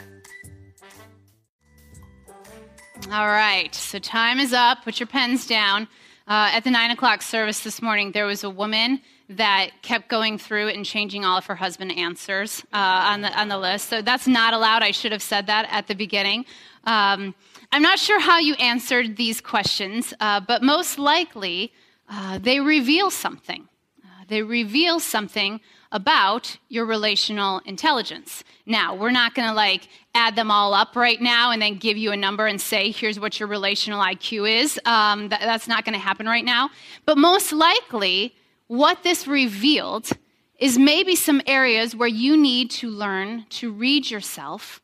All 3.10 3.26
right, 3.26 3.74
so 3.74 3.98
time 3.98 4.38
is 4.38 4.52
up. 4.52 4.84
Put 4.84 5.00
your 5.00 5.06
pens 5.06 5.46
down. 5.46 5.88
Uh, 6.26 6.50
at 6.52 6.62
the 6.62 6.70
nine 6.70 6.90
o'clock 6.90 7.22
service 7.22 7.60
this 7.60 7.80
morning, 7.80 8.12
there 8.12 8.26
was 8.26 8.44
a 8.44 8.50
woman 8.50 9.00
that 9.30 9.70
kept 9.80 10.08
going 10.10 10.36
through 10.36 10.68
and 10.68 10.84
changing 10.84 11.24
all 11.24 11.38
of 11.38 11.46
her 11.46 11.54
husband 11.54 11.90
answers 11.92 12.62
uh, 12.70 12.76
on 12.76 13.22
the 13.22 13.40
on 13.40 13.48
the 13.48 13.56
list. 13.56 13.88
So 13.88 14.02
that's 14.02 14.28
not 14.28 14.52
allowed. 14.52 14.82
I 14.82 14.90
should 14.90 15.12
have 15.12 15.22
said 15.22 15.46
that 15.46 15.66
at 15.70 15.86
the 15.86 15.94
beginning. 15.94 16.44
Um, 16.84 17.34
I'm 17.72 17.80
not 17.80 17.98
sure 17.98 18.20
how 18.20 18.40
you 18.40 18.52
answered 18.56 19.16
these 19.16 19.40
questions, 19.40 20.12
uh, 20.20 20.40
but 20.40 20.62
most 20.62 20.98
likely 20.98 21.72
uh, 22.10 22.36
they 22.36 22.60
reveal 22.60 23.10
something. 23.10 23.66
Uh, 24.04 24.24
they 24.28 24.42
reveal 24.42 25.00
something 25.00 25.62
about 25.90 26.59
your 26.68 26.85
relational 26.85 27.61
intelligence. 27.64 28.44
Now, 28.66 28.94
we're 28.94 29.11
not 29.11 29.35
going 29.35 29.48
to 29.48 29.55
like 29.55 29.88
add 30.14 30.37
them 30.37 30.51
all 30.51 30.74
up 30.74 30.94
right 30.96 31.20
now 31.20 31.51
and 31.51 31.62
then 31.62 31.77
give 31.77 31.96
you 31.96 32.12
a 32.12 32.16
number 32.16 32.46
and 32.46 32.61
say, 32.61 32.90
here's 32.90 33.18
what 33.18 33.40
your 33.40 33.48
relational 33.48 34.03
IQ 34.03 34.62
is. 34.62 34.81
Um, 34.85 35.29
that, 35.31 35.40
that's 35.40 35.68
not 35.68 35.85
going 35.85 35.94
to 35.94 35.98
happen 35.98 36.27
right 36.27 36.44
now. 36.44 36.70
But 37.07 37.16
most 37.16 37.53
likely, 37.53 38.35
what 38.66 39.03
this 39.03 39.27
revealed 39.27 40.11
is 40.59 40.79
maybe 40.79 41.14
some 41.16 41.40
areas 41.46 41.96
where 41.96 42.09
you 42.09 42.37
need 42.37 42.70
to 42.70 42.90
learn 42.90 43.46
to 43.48 43.72
read 43.72 44.11
yourself 44.11 44.83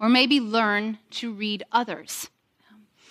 or 0.00 0.08
maybe 0.08 0.40
learn 0.40 0.98
to 1.10 1.32
read 1.32 1.64
others. 1.72 2.30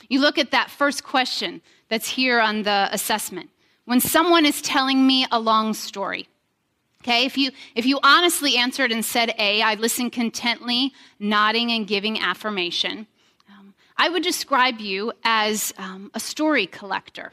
You 0.08 0.20
look 0.20 0.38
at 0.38 0.52
that 0.52 0.70
first 0.70 1.04
question 1.04 1.62
that's 1.90 2.10
here 2.10 2.40
on 2.40 2.64
the 2.64 2.90
assessment. 2.92 3.50
When 3.86 4.00
someone 4.00 4.46
is 4.46 4.62
telling 4.62 5.06
me 5.06 5.26
a 5.32 5.40
long 5.40 5.74
story, 5.74 6.28
Okay, 7.06 7.26
if 7.26 7.38
you 7.38 7.52
if 7.76 7.86
you 7.86 8.00
honestly 8.02 8.58
answered 8.58 8.92
and 8.92 9.06
said 9.06 9.32
A, 9.38 9.62
I 9.62 9.76
listened 9.76 10.12
contently, 10.12 10.92
nodding 11.20 11.72
and 11.72 11.86
giving 11.86 12.20
affirmation. 12.20 13.06
Um, 13.48 13.76
I 13.96 14.10
would 14.10 14.24
describe 14.24 14.80
you 14.80 15.14
as 15.24 15.72
um, 15.78 16.10
a 16.16 16.20
story 16.20 16.66
collector. 16.66 17.32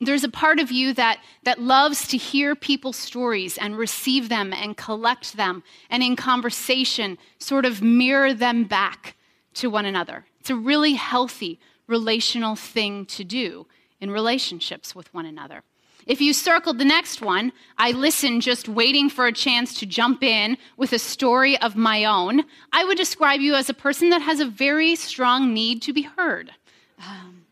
There's 0.00 0.24
a 0.24 0.28
part 0.28 0.58
of 0.58 0.72
you 0.72 0.92
that, 0.94 1.20
that 1.44 1.60
loves 1.60 2.08
to 2.08 2.16
hear 2.16 2.56
people's 2.56 2.96
stories 2.96 3.56
and 3.56 3.78
receive 3.78 4.28
them 4.28 4.52
and 4.52 4.76
collect 4.76 5.36
them, 5.36 5.62
and 5.88 6.02
in 6.02 6.16
conversation, 6.16 7.18
sort 7.38 7.66
of 7.66 7.82
mirror 7.82 8.34
them 8.34 8.64
back 8.64 9.14
to 9.54 9.70
one 9.70 9.86
another. 9.86 10.26
It's 10.40 10.50
a 10.50 10.56
really 10.56 10.94
healthy 10.94 11.60
relational 11.86 12.56
thing 12.56 13.06
to 13.06 13.22
do 13.22 13.68
in 14.00 14.10
relationships 14.10 14.92
with 14.92 15.14
one 15.14 15.24
another. 15.24 15.62
If 16.06 16.20
you 16.20 16.32
circled 16.32 16.78
the 16.78 16.84
next 16.84 17.20
one, 17.20 17.52
I 17.78 17.90
listen 17.90 18.40
just 18.40 18.68
waiting 18.68 19.10
for 19.10 19.26
a 19.26 19.32
chance 19.32 19.74
to 19.80 19.86
jump 19.86 20.22
in 20.22 20.56
with 20.76 20.92
a 20.92 21.00
story 21.00 21.58
of 21.60 21.74
my 21.74 22.04
own. 22.04 22.44
I 22.72 22.84
would 22.84 22.96
describe 22.96 23.40
you 23.40 23.54
as 23.54 23.68
a 23.68 23.74
person 23.74 24.10
that 24.10 24.22
has 24.22 24.38
a 24.38 24.46
very 24.46 24.94
strong 24.94 25.52
need 25.52 25.82
to 25.82 25.92
be 25.92 26.02
heard. 26.02 26.52
Um, 26.98 27.44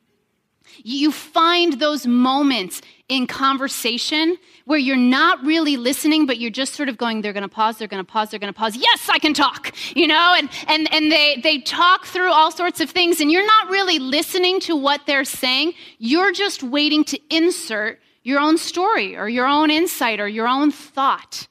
you 0.84 1.10
find 1.10 1.74
those 1.74 2.06
moments 2.06 2.80
in 3.08 3.26
conversation 3.26 4.36
where 4.66 4.78
you're 4.78 4.96
not 4.96 5.42
really 5.44 5.76
listening, 5.76 6.24
but 6.24 6.38
you're 6.38 6.50
just 6.50 6.74
sort 6.74 6.88
of 6.88 6.96
going, 6.96 7.22
they're 7.22 7.32
going 7.32 7.42
to 7.42 7.48
pause, 7.48 7.78
they're 7.78 7.88
going 7.88 8.04
to 8.04 8.10
pause, 8.10 8.30
they're 8.30 8.40
going 8.40 8.52
to 8.52 8.58
pause. 8.58 8.76
Yes, 8.76 9.08
I 9.10 9.18
can 9.18 9.34
talk, 9.34 9.74
you 9.96 10.06
know, 10.06 10.34
and, 10.36 10.48
and, 10.68 10.92
and 10.92 11.10
they, 11.10 11.40
they 11.42 11.58
talk 11.58 12.06
through 12.06 12.32
all 12.32 12.50
sorts 12.50 12.80
of 12.80 12.90
things, 12.90 13.20
and 13.20 13.30
you're 13.30 13.46
not 13.46 13.68
really 13.68 13.98
listening 13.98 14.60
to 14.60 14.76
what 14.76 15.02
they're 15.06 15.24
saying. 15.24 15.74
You're 15.98 16.32
just 16.32 16.62
waiting 16.62 17.04
to 17.04 17.20
insert 17.30 18.00
your 18.24 18.40
own 18.40 18.58
story 18.58 19.16
or 19.16 19.28
your 19.28 19.46
own 19.46 19.70
insight 19.70 20.18
or 20.18 20.26
your 20.26 20.48
own 20.48 20.72
thought. 20.72 21.46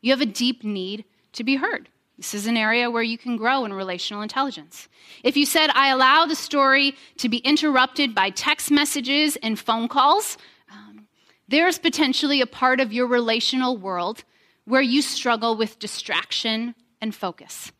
You 0.00 0.12
have 0.12 0.20
a 0.20 0.26
deep 0.26 0.62
need 0.62 1.04
to 1.32 1.42
be 1.42 1.56
heard. 1.56 1.88
This 2.16 2.34
is 2.34 2.46
an 2.46 2.56
area 2.56 2.90
where 2.90 3.02
you 3.02 3.16
can 3.16 3.36
grow 3.36 3.64
in 3.64 3.72
relational 3.72 4.22
intelligence. 4.22 4.88
If 5.24 5.36
you 5.36 5.46
said, 5.46 5.70
I 5.70 5.88
allow 5.88 6.26
the 6.26 6.34
story 6.34 6.94
to 7.16 7.28
be 7.28 7.38
interrupted 7.38 8.14
by 8.14 8.30
text 8.30 8.70
messages 8.70 9.36
and 9.36 9.58
phone 9.58 9.88
calls, 9.88 10.36
um, 10.70 11.06
there's 11.48 11.78
potentially 11.78 12.40
a 12.40 12.46
part 12.46 12.80
of 12.80 12.92
your 12.92 13.06
relational 13.06 13.76
world 13.76 14.24
where 14.64 14.82
you 14.82 15.00
struggle 15.00 15.56
with 15.56 15.78
distraction 15.78 16.74
and 17.00 17.14
focus. 17.14 17.72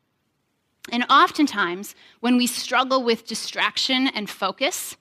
And 0.91 1.05
oftentimes, 1.11 1.95
when 2.21 2.37
we 2.37 2.47
struggle 2.47 3.03
with 3.03 3.27
distraction 3.27 4.07
and 4.07 4.31
focus, 4.31 4.97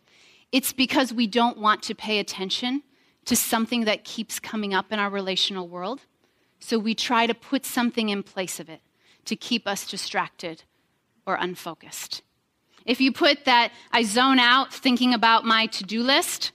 it's 0.51 0.73
because 0.73 1.13
we 1.13 1.27
don't 1.27 1.57
want 1.59 1.83
to 1.83 1.95
pay 1.95 2.19
attention 2.19 2.81
to 3.27 3.35
something 3.35 3.85
that 3.85 4.03
keeps 4.03 4.39
coming 4.39 4.73
up 4.73 4.91
in 4.91 4.99
our 4.99 5.09
relational 5.09 5.67
world. 5.67 6.01
So 6.59 6.79
we 6.79 6.95
try 6.95 7.27
to 7.27 7.33
put 7.33 7.65
something 7.65 8.09
in 8.09 8.23
place 8.23 8.59
of 8.59 8.69
it 8.69 8.81
to 9.25 9.35
keep 9.35 9.67
us 9.67 9.85
distracted 9.85 10.63
or 11.25 11.35
unfocused. 11.35 12.23
If 12.85 13.01
you 13.01 13.11
put 13.11 13.43
that 13.45 13.71
I 13.91 14.03
zone 14.03 14.39
out 14.39 14.73
thinking 14.73 15.13
about 15.13 15.43
my 15.43 15.67
to 15.67 15.83
do 15.83 16.01
list, 16.01 16.53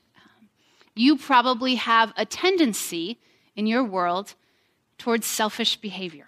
you 0.95 1.17
probably 1.17 1.75
have 1.75 2.13
a 2.17 2.25
tendency 2.25 3.19
in 3.55 3.67
your 3.67 3.85
world 3.85 4.35
towards 4.97 5.27
selfish 5.27 5.77
behavior. 5.77 6.27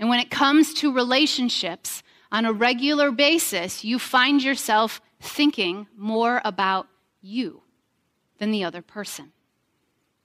And 0.00 0.08
when 0.08 0.18
it 0.18 0.30
comes 0.30 0.74
to 0.74 0.92
relationships, 0.92 2.02
on 2.30 2.44
a 2.44 2.52
regular 2.52 3.10
basis, 3.10 3.84
you 3.84 3.98
find 3.98 4.42
yourself 4.42 5.00
thinking 5.20 5.86
more 5.96 6.42
about 6.44 6.88
you 7.22 7.62
than 8.38 8.50
the 8.50 8.64
other 8.64 8.82
person. 8.82 9.32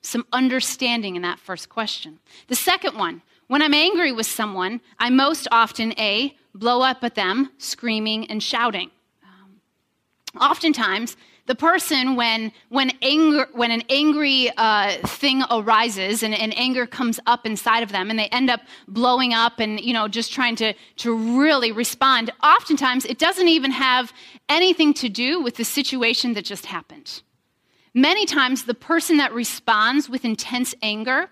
Some 0.01 0.25
understanding 0.33 1.15
in 1.15 1.21
that 1.21 1.39
first 1.39 1.69
question. 1.69 2.19
The 2.47 2.55
second 2.55 2.97
one, 2.97 3.21
when 3.47 3.61
I'm 3.61 3.73
angry 3.73 4.11
with 4.11 4.25
someone, 4.25 4.81
I 4.99 5.09
most 5.09 5.47
often 5.51 5.93
A, 5.97 6.35
blow 6.53 6.81
up 6.81 7.03
at 7.03 7.15
them, 7.15 7.51
screaming 7.57 8.29
and 8.29 8.41
shouting. 8.41 8.91
Um, 9.23 9.61
oftentimes, 10.39 11.15
the 11.45 11.55
person, 11.55 12.15
when, 12.15 12.53
when, 12.69 12.91
anger, 13.01 13.49
when 13.51 13.71
an 13.71 13.83
angry 13.89 14.49
uh, 14.55 14.91
thing 15.07 15.43
arises 15.51 16.23
and, 16.23 16.33
and 16.33 16.57
anger 16.57 16.87
comes 16.87 17.19
up 17.25 17.45
inside 17.45 17.83
of 17.83 17.91
them 17.91 18.09
and 18.09 18.17
they 18.17 18.27
end 18.27 18.49
up 18.49 18.61
blowing 18.87 19.33
up 19.33 19.59
and, 19.59 19.79
you 19.81 19.91
know, 19.91 20.07
just 20.07 20.31
trying 20.31 20.55
to, 20.57 20.73
to 20.97 21.37
really 21.37 21.73
respond, 21.73 22.31
oftentimes 22.41 23.03
it 23.03 23.19
doesn't 23.19 23.49
even 23.49 23.71
have 23.71 24.13
anything 24.47 24.93
to 24.93 25.09
do 25.09 25.41
with 25.41 25.57
the 25.57 25.65
situation 25.65 26.33
that 26.33 26.45
just 26.45 26.65
happened. 26.65 27.21
Many 27.93 28.25
times, 28.25 28.63
the 28.63 28.73
person 28.73 29.17
that 29.17 29.33
responds 29.33 30.09
with 30.09 30.25
intense 30.25 30.73
anger 30.81 31.29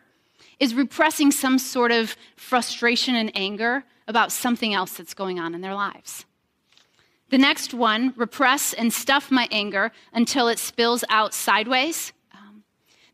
is 0.59 0.75
repressing 0.75 1.31
some 1.31 1.57
sort 1.57 1.91
of 1.91 2.15
frustration 2.35 3.15
and 3.15 3.31
anger 3.33 3.83
about 4.07 4.31
something 4.31 4.73
else 4.73 4.93
that's 4.93 5.15
going 5.15 5.39
on 5.39 5.55
in 5.55 5.61
their 5.61 5.73
lives. 5.73 6.25
The 7.29 7.37
next 7.37 7.73
one, 7.73 8.13
repress 8.15 8.73
and 8.73 8.93
stuff 8.93 9.31
my 9.31 9.47
anger 9.51 9.91
until 10.13 10.49
it 10.49 10.59
spills 10.59 11.03
out 11.09 11.33
sideways. 11.33 12.13
Um, 12.33 12.63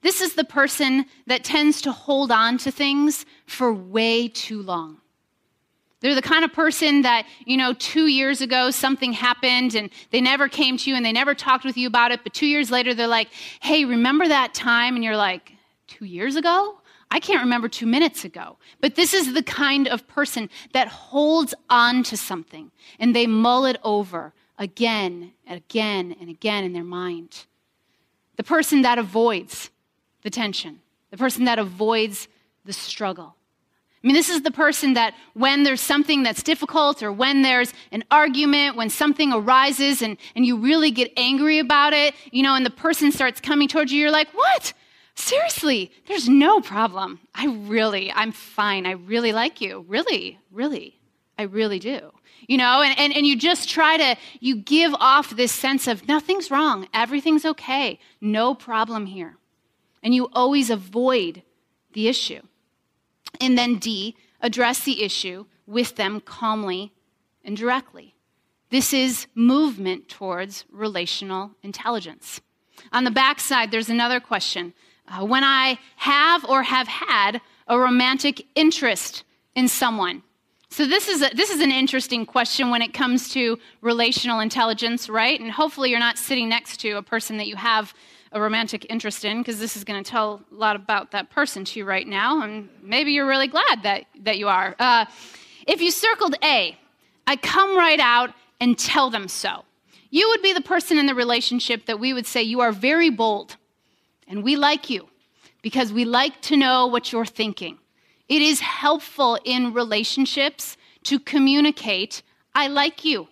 this 0.01 0.21
is 0.21 0.33
the 0.33 0.43
person 0.43 1.05
that 1.27 1.43
tends 1.43 1.81
to 1.83 1.91
hold 1.91 2.31
on 2.31 2.57
to 2.59 2.71
things 2.71 3.25
for 3.45 3.71
way 3.71 4.27
too 4.27 4.61
long. 4.61 4.99
They're 5.99 6.15
the 6.15 6.21
kind 6.21 6.45
of 6.45 6.53
person 6.53 7.01
that, 7.01 7.25
you 7.45 7.57
know, 7.57 7.73
two 7.73 8.07
years 8.07 8.41
ago 8.41 8.69
something 8.69 9.13
happened 9.13 9.73
and 9.73 9.89
they 10.11 10.21
never 10.21 10.47
came 10.47 10.77
to 10.77 10.89
you 10.89 10.95
and 10.95 11.03
they 11.03 11.11
never 11.11 11.33
talked 11.33 11.65
with 11.65 11.75
you 11.75 11.87
about 11.87 12.11
it, 12.11 12.19
but 12.23 12.33
two 12.33 12.45
years 12.45 12.69
later 12.69 12.93
they're 12.93 13.07
like, 13.07 13.29
hey, 13.61 13.83
remember 13.83 14.27
that 14.27 14.53
time? 14.53 14.95
And 14.95 15.03
you're 15.03 15.17
like, 15.17 15.53
two 15.87 16.05
years 16.05 16.35
ago? 16.35 16.79
I 17.09 17.19
can't 17.19 17.41
remember 17.41 17.69
two 17.69 17.87
minutes 17.87 18.25
ago. 18.25 18.57
But 18.81 18.95
this 18.95 19.13
is 19.13 19.33
the 19.33 19.41
kind 19.41 19.87
of 19.87 20.07
person 20.07 20.49
that 20.73 20.87
holds 20.87 21.53
on 21.69 22.03
to 22.03 22.17
something 22.17 22.71
and 22.99 23.15
they 23.15 23.25
mull 23.25 23.65
it 23.65 23.77
over 23.83 24.33
again 24.59 25.33
and 25.45 25.57
again 25.57 26.15
and 26.19 26.29
again 26.29 26.63
in 26.63 26.73
their 26.73 26.83
mind. 26.83 27.45
The 28.35 28.43
person 28.43 28.81
that 28.83 28.99
avoids 28.99 29.71
the 30.21 30.29
tension, 30.29 30.81
the 31.09 31.17
person 31.17 31.45
that 31.45 31.57
avoids 31.57 32.27
the 32.65 32.73
struggle. 32.73 33.35
I 34.07 34.09
mean, 34.09 34.15
this 34.15 34.29
is 34.29 34.43
the 34.43 34.51
person 34.51 34.93
that 34.93 35.15
when 35.33 35.63
there's 35.63 35.81
something 35.81 36.23
that's 36.23 36.41
difficult 36.41 37.03
or 37.03 37.11
when 37.11 37.41
there's 37.41 37.73
an 37.91 38.05
argument, 38.09 38.77
when 38.77 38.89
something 38.89 39.33
arises 39.33 40.01
and, 40.01 40.15
and 40.33 40.45
you 40.45 40.57
really 40.57 40.91
get 40.91 41.11
angry 41.17 41.59
about 41.59 41.91
it, 41.91 42.15
you 42.31 42.41
know, 42.41 42.55
and 42.55 42.65
the 42.65 42.69
person 42.69 43.11
starts 43.11 43.41
coming 43.41 43.67
towards 43.67 43.91
you, 43.91 43.99
you're 43.99 44.09
like, 44.09 44.29
what? 44.29 44.71
Seriously, 45.15 45.91
there's 46.05 46.29
no 46.29 46.61
problem. 46.61 47.19
I 47.35 47.47
really, 47.47 48.09
I'm 48.13 48.31
fine. 48.31 48.85
I 48.85 48.91
really 48.91 49.33
like 49.33 49.59
you. 49.59 49.83
Really, 49.89 50.39
really, 50.53 51.01
I 51.37 51.41
really 51.41 51.79
do. 51.79 52.13
You 52.47 52.59
know, 52.59 52.81
and, 52.81 52.97
and, 52.97 53.13
and 53.13 53.27
you 53.27 53.35
just 53.35 53.67
try 53.67 53.97
to, 53.97 54.15
you 54.39 54.55
give 54.55 54.93
off 55.01 55.31
this 55.31 55.51
sense 55.51 55.85
of 55.85 56.07
nothing's 56.07 56.49
wrong, 56.49 56.87
everything's 56.93 57.43
okay, 57.43 57.99
no 58.21 58.55
problem 58.55 59.07
here. 59.07 59.35
And 60.01 60.15
you 60.15 60.29
always 60.31 60.69
avoid 60.69 61.43
the 61.91 62.07
issue. 62.07 62.39
And 63.39 63.57
then 63.57 63.75
D, 63.75 64.15
address 64.41 64.81
the 64.81 65.03
issue 65.03 65.45
with 65.65 65.95
them 65.95 66.21
calmly 66.21 66.93
and 67.43 67.55
directly. 67.55 68.15
This 68.69 68.93
is 68.93 69.27
movement 69.33 70.09
towards 70.09 70.65
relational 70.71 71.51
intelligence. 71.63 72.41
On 72.91 73.03
the 73.03 73.11
backside, 73.11 73.71
there's 73.71 73.89
another 73.89 74.19
question 74.19 74.73
uh, 75.07 75.25
when 75.25 75.43
I 75.43 75.79
have 75.97 76.43
or 76.45 76.63
have 76.63 76.87
had 76.87 77.41
a 77.67 77.79
romantic 77.79 78.45
interest 78.55 79.23
in 79.55 79.67
someone. 79.67 80.23
So 80.69 80.85
this 80.85 81.07
is 81.07 81.21
a, 81.21 81.29
this 81.33 81.49
is 81.49 81.61
an 81.61 81.71
interesting 81.71 82.25
question 82.25 82.69
when 82.69 82.81
it 82.81 82.93
comes 82.93 83.29
to 83.29 83.57
relational 83.81 84.39
intelligence, 84.39 85.09
right? 85.09 85.39
And 85.39 85.51
hopefully 85.51 85.89
you're 85.89 85.99
not 85.99 86.17
sitting 86.17 86.49
next 86.49 86.79
to 86.81 86.91
a 86.91 87.01
person 87.01 87.37
that 87.37 87.47
you 87.47 87.55
have 87.55 87.93
a 88.33 88.41
romantic 88.41 88.85
interest 88.89 89.23
in 89.23 89.39
because 89.39 89.59
this 89.59 89.77
is 89.77 89.83
going 89.83 90.03
to 90.03 90.09
tell 90.09 90.41
a 90.51 90.55
lot 90.55 90.75
about 90.75 91.11
that 91.11 91.29
person 91.29 91.63
to 91.63 91.79
you 91.79 91.85
right 91.85 92.07
now 92.07 92.41
and 92.41 92.67
maybe 92.83 93.13
you're 93.13 93.25
really 93.25 93.47
glad 93.47 93.83
that, 93.83 94.05
that 94.19 94.37
you 94.37 94.49
are 94.49 94.75
uh, 94.79 95.05
if 95.65 95.79
you 95.81 95.89
circled 95.89 96.35
a 96.43 96.77
i 97.25 97.35
come 97.37 97.77
right 97.77 98.01
out 98.01 98.31
and 98.59 98.77
tell 98.77 99.09
them 99.09 99.29
so 99.29 99.63
you 100.09 100.27
would 100.29 100.41
be 100.41 100.53
the 100.53 100.61
person 100.61 100.97
in 100.97 101.05
the 101.05 101.15
relationship 101.15 101.85
that 101.85 101.99
we 101.99 102.13
would 102.13 102.25
say 102.25 102.41
you 102.41 102.59
are 102.59 102.71
very 102.71 103.09
bold 103.09 103.55
and 104.27 104.43
we 104.43 104.55
like 104.55 104.89
you 104.89 105.07
because 105.61 105.91
we 105.91 106.05
like 106.05 106.41
to 106.41 106.55
know 106.55 106.87
what 106.87 107.11
you're 107.11 107.25
thinking. 107.25 107.77
It 108.29 108.41
is 108.41 108.59
helpful 108.59 109.39
in 109.43 109.73
relationships 109.73 110.77
to 111.03 111.19
communicate, 111.19 112.21
I 112.53 112.67
like 112.67 113.05
you. 113.05 113.29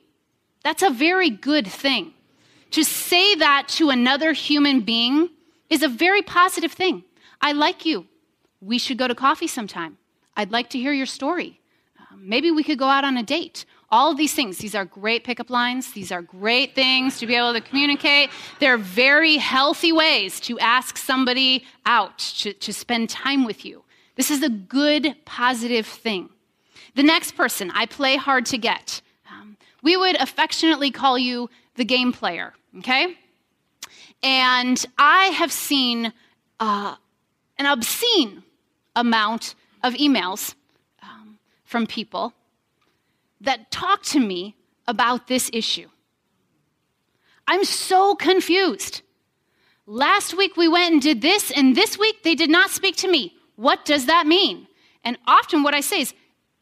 That's 0.63 0.81
a 0.81 0.89
very 0.89 1.29
good 1.29 1.67
thing. 1.67 2.13
To 2.71 2.84
say 2.84 3.36
that 3.36 3.67
to 3.69 3.89
another 3.89 4.34
human 4.34 4.81
being 4.81 5.29
is 5.69 5.84
a 5.84 5.88
very 5.88 6.21
positive 6.21 6.71
thing. 6.71 7.03
I 7.41 7.51
like 7.51 7.86
you. 7.86 8.08
We 8.62 8.77
should 8.79 8.97
go 8.97 9.08
to 9.08 9.15
coffee 9.15 9.47
sometime. 9.47 9.97
I'd 10.36 10.51
like 10.51 10.69
to 10.71 10.79
hear 10.79 10.91
your 10.91 11.05
story. 11.05 11.60
Uh, 11.99 12.15
maybe 12.17 12.51
we 12.51 12.63
could 12.63 12.79
go 12.79 12.88
out 12.88 13.03
on 13.03 13.17
a 13.17 13.23
date. 13.23 13.65
All 13.89 14.12
of 14.12 14.17
these 14.17 14.34
things, 14.34 14.58
these 14.58 14.75
are 14.75 14.84
great 14.84 15.23
pickup 15.23 15.49
lines. 15.49 15.93
These 15.93 16.12
are 16.12 16.21
great 16.21 16.75
things 16.75 17.19
to 17.19 17.27
be 17.27 17.36
able 17.36 17.53
to 17.53 17.62
communicate. 17.62 18.29
They're 18.60 18.77
very 18.77 19.38
healthy 19.38 19.91
ways 19.91 20.39
to 20.41 20.60
ask 20.60 20.97
somebody 20.97 21.63
out, 21.86 22.17
to, 22.39 22.51
to 22.53 22.73
spend 22.73 23.10
time 23.10 23.45
with 23.45 23.63
you. 23.63 23.85
This 24.15 24.32
is 24.32 24.41
a 24.43 24.49
good, 24.49 25.15
positive 25.25 25.86
thing. 25.86 26.30
The 26.95 27.04
next 27.04 27.34
person, 27.34 27.71
I 27.71 27.86
play 27.86 28.15
hard 28.15 28.45
to 28.47 28.58
get. 28.58 29.01
Um, 29.30 29.58
we 29.84 29.97
would 29.97 30.15
affectionately 30.15 30.91
call 30.91 31.17
you 31.17 31.49
the 31.75 31.86
game 31.86 32.13
player, 32.13 32.54
okay? 32.80 33.15
And 34.23 34.84
I 34.97 35.25
have 35.25 35.51
seen 35.51 36.13
uh, 36.60 36.95
an 37.58 37.65
obscene 37.65 38.43
amount 38.95 39.56
of 39.84 39.93
emails 39.95 40.56
um, 41.04 41.38
from 41.65 41.86
people 41.86 42.34
that 43.41 43.69
talk 43.71 44.01
to 44.04 44.19
me 44.19 44.56
about 44.88 45.28
this 45.28 45.49
issue. 45.51 45.89
I'm 47.47 47.65
so 47.65 48.15
confused. 48.15 49.01
Last 49.86 50.36
week 50.36 50.58
we 50.58 50.67
went 50.67 50.93
and 50.93 51.01
did 51.01 51.21
this, 51.21 51.51
and 51.51 51.75
this 51.75 51.99
week 51.99 52.23
they 52.23 52.34
did 52.34 52.49
not 52.49 52.71
speak 52.71 52.95
to 52.97 53.12
me. 53.12 53.35
What 53.56 53.86
does 53.86 54.06
that 54.08 54.28
mean? 54.28 54.68
And 55.04 55.18
often 55.26 55.63
what 55.63 55.74
I 55.74 55.82
say 55.82 56.02
is, 56.02 56.13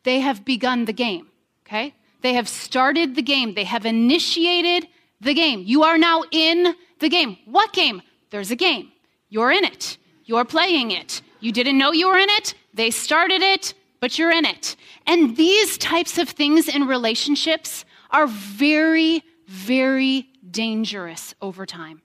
they 0.03 0.19
have 0.19 0.43
begun 0.43 0.85
the 0.85 0.93
game, 0.93 1.27
okay? 1.65 1.93
They 2.21 2.33
have 2.33 2.49
started 2.49 3.15
the 3.15 3.21
game, 3.21 3.53
they 3.53 3.63
have 3.63 3.85
initiated 3.85 4.87
the 5.21 5.33
game. 5.33 5.63
You 5.65 5.83
are 5.83 5.97
now 5.97 6.23
in 6.31 6.75
the 6.99 7.09
game. 7.09 7.37
What 7.45 7.73
game? 7.73 8.01
There's 8.29 8.51
a 8.51 8.55
game. 8.55 8.91
You're 9.29 9.51
in 9.51 9.63
it. 9.63 9.97
You're 10.25 10.45
playing 10.45 10.91
it. 10.91 11.21
You 11.39 11.51
didn't 11.51 11.77
know 11.77 11.91
you 11.91 12.07
were 12.07 12.17
in 12.17 12.29
it. 12.29 12.53
They 12.73 12.91
started 12.91 13.41
it, 13.41 13.73
but 13.99 14.17
you're 14.17 14.31
in 14.31 14.45
it. 14.45 14.75
And 15.05 15.35
these 15.35 15.77
types 15.77 16.17
of 16.17 16.29
things 16.29 16.67
in 16.67 16.87
relationships 16.87 17.85
are 18.11 18.27
very, 18.27 19.23
very 19.47 20.27
dangerous 20.49 21.33
over 21.41 21.65
time. 21.65 22.01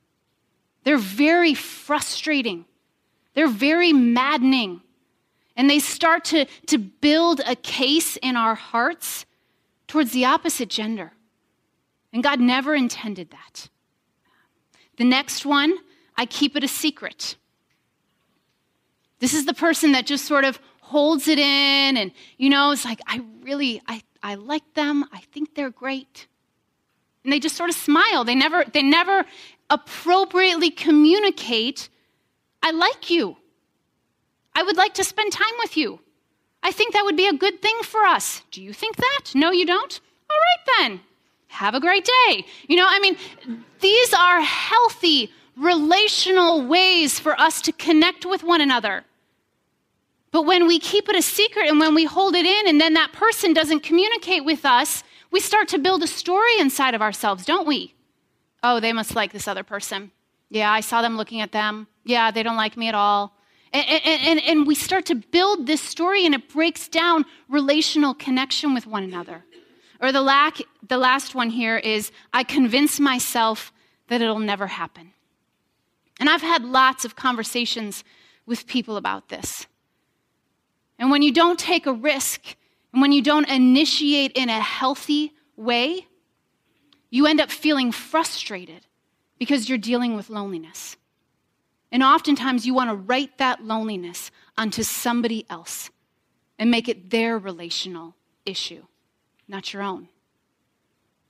They're 0.84 0.96
very 0.96 1.54
frustrating. 1.54 2.64
They're 3.34 3.48
very 3.48 3.92
maddening. 3.92 4.82
And 5.56 5.68
they 5.68 5.80
start 5.80 6.24
to, 6.26 6.46
to 6.66 6.78
build 6.78 7.40
a 7.46 7.56
case 7.56 8.16
in 8.16 8.36
our 8.36 8.54
hearts 8.54 9.26
towards 9.86 10.12
the 10.12 10.24
opposite 10.24 10.68
gender. 10.68 11.12
And 12.12 12.22
God 12.22 12.40
never 12.40 12.74
intended 12.74 13.30
that. 13.30 13.68
The 14.96 15.04
next 15.04 15.44
one, 15.44 15.76
I 16.16 16.26
keep 16.26 16.56
it 16.56 16.64
a 16.64 16.68
secret. 16.68 17.36
This 19.20 19.34
is 19.34 19.46
the 19.46 19.54
person 19.54 19.92
that 19.92 20.06
just 20.06 20.24
sort 20.24 20.44
of 20.44 20.60
holds 20.80 21.28
it 21.28 21.38
in 21.38 21.96
and, 21.96 22.12
you 22.38 22.48
know, 22.48 22.70
it's 22.70 22.84
like, 22.84 23.00
I 23.06 23.20
really, 23.42 23.82
I, 23.86 24.02
I 24.22 24.36
like 24.36 24.74
them. 24.74 25.04
I 25.12 25.18
think 25.32 25.54
they're 25.54 25.70
great. 25.70 26.26
And 27.24 27.32
they 27.32 27.40
just 27.40 27.56
sort 27.56 27.68
of 27.68 27.76
smile. 27.76 28.24
They 28.24 28.34
never, 28.34 28.64
they 28.72 28.82
never 28.82 29.24
appropriately 29.68 30.70
communicate, 30.70 31.88
I 32.62 32.70
like 32.70 33.10
you. 33.10 33.36
I 34.54 34.62
would 34.62 34.76
like 34.76 34.94
to 34.94 35.04
spend 35.04 35.32
time 35.32 35.54
with 35.58 35.76
you. 35.76 36.00
I 36.62 36.72
think 36.72 36.92
that 36.92 37.04
would 37.04 37.16
be 37.16 37.28
a 37.28 37.32
good 37.32 37.62
thing 37.62 37.78
for 37.82 38.04
us. 38.04 38.42
Do 38.50 38.62
you 38.62 38.72
think 38.72 38.96
that? 38.96 39.32
No, 39.34 39.50
you 39.50 39.64
don't? 39.64 40.00
All 40.30 40.36
right 40.36 40.76
then. 40.78 41.00
Have 41.48 41.74
a 41.74 41.80
great 41.80 42.04
day. 42.04 42.44
You 42.66 42.76
know, 42.76 42.86
I 42.88 42.98
mean, 43.00 43.16
these 43.80 44.12
are 44.12 44.40
healthy 44.40 45.30
relational 45.56 46.66
ways 46.66 47.18
for 47.18 47.38
us 47.40 47.60
to 47.62 47.72
connect 47.72 48.26
with 48.26 48.42
one 48.42 48.60
another. 48.60 49.04
But 50.30 50.42
when 50.42 50.66
we 50.66 50.78
keep 50.78 51.08
it 51.08 51.16
a 51.16 51.22
secret 51.22 51.68
and 51.68 51.80
when 51.80 51.94
we 51.94 52.04
hold 52.04 52.34
it 52.34 52.46
in 52.46 52.68
and 52.68 52.80
then 52.80 52.94
that 52.94 53.12
person 53.12 53.52
doesn't 53.54 53.80
communicate 53.80 54.44
with 54.44 54.64
us, 54.64 55.02
we 55.30 55.40
start 55.40 55.68
to 55.68 55.78
build 55.78 56.02
a 56.02 56.06
story 56.06 56.58
inside 56.58 56.94
of 56.94 57.02
ourselves, 57.02 57.44
don't 57.44 57.66
we? 57.66 57.94
Oh, 58.62 58.80
they 58.80 58.92
must 58.92 59.14
like 59.14 59.32
this 59.32 59.48
other 59.48 59.62
person. 59.62 60.10
Yeah, 60.50 60.70
I 60.70 60.80
saw 60.80 61.02
them 61.02 61.16
looking 61.16 61.40
at 61.40 61.52
them. 61.52 61.86
Yeah, 62.08 62.30
they 62.30 62.42
don't 62.42 62.56
like 62.56 62.78
me 62.78 62.88
at 62.88 62.94
all. 62.94 63.34
And, 63.70 63.84
and, 64.02 64.40
and, 64.40 64.66
we 64.66 64.74
start 64.74 65.04
to 65.06 65.14
build 65.14 65.66
this 65.66 65.82
story 65.82 66.24
and 66.24 66.34
it 66.34 66.48
breaks 66.48 66.88
down 66.88 67.26
relational 67.50 68.14
connection 68.14 68.72
with 68.72 68.86
one 68.86 69.04
another. 69.04 69.44
Or 70.00 70.10
the, 70.10 70.22
lack, 70.22 70.56
the 70.88 70.96
last 70.96 71.34
one 71.34 71.50
here 71.50 71.76
is 71.76 72.10
I 72.32 72.44
convince 72.44 72.98
myself 72.98 73.74
that 74.08 74.22
it'll 74.22 74.38
never 74.38 74.68
happen. 74.68 75.12
And 76.18 76.30
I've 76.30 76.40
had 76.40 76.64
lots 76.64 77.04
of 77.04 77.14
conversations 77.14 78.04
with 78.46 78.66
people 78.66 78.96
about 78.96 79.28
this. 79.28 79.66
And 80.98 81.10
when 81.10 81.20
you 81.20 81.30
don't 81.30 81.58
take 81.58 81.84
a 81.84 81.92
risk, 81.92 82.56
and 82.94 83.02
when 83.02 83.12
you 83.12 83.20
don't 83.20 83.46
initiate 83.50 84.32
in 84.32 84.48
a 84.48 84.60
healthy 84.60 85.34
way, 85.56 86.06
you 87.10 87.26
end 87.26 87.38
up 87.38 87.50
feeling 87.50 87.92
frustrated 87.92 88.86
because 89.38 89.68
you're 89.68 89.76
dealing 89.76 90.16
with 90.16 90.30
loneliness. 90.30 90.96
And 91.90 92.02
oftentimes 92.02 92.66
you 92.66 92.74
want 92.74 92.90
to 92.90 92.96
write 92.96 93.38
that 93.38 93.64
loneliness 93.64 94.30
onto 94.56 94.82
somebody 94.82 95.46
else 95.48 95.90
and 96.58 96.70
make 96.70 96.88
it 96.88 97.10
their 97.10 97.38
relational 97.38 98.14
issue, 98.44 98.82
not 99.46 99.72
your 99.72 99.82
own. 99.82 100.08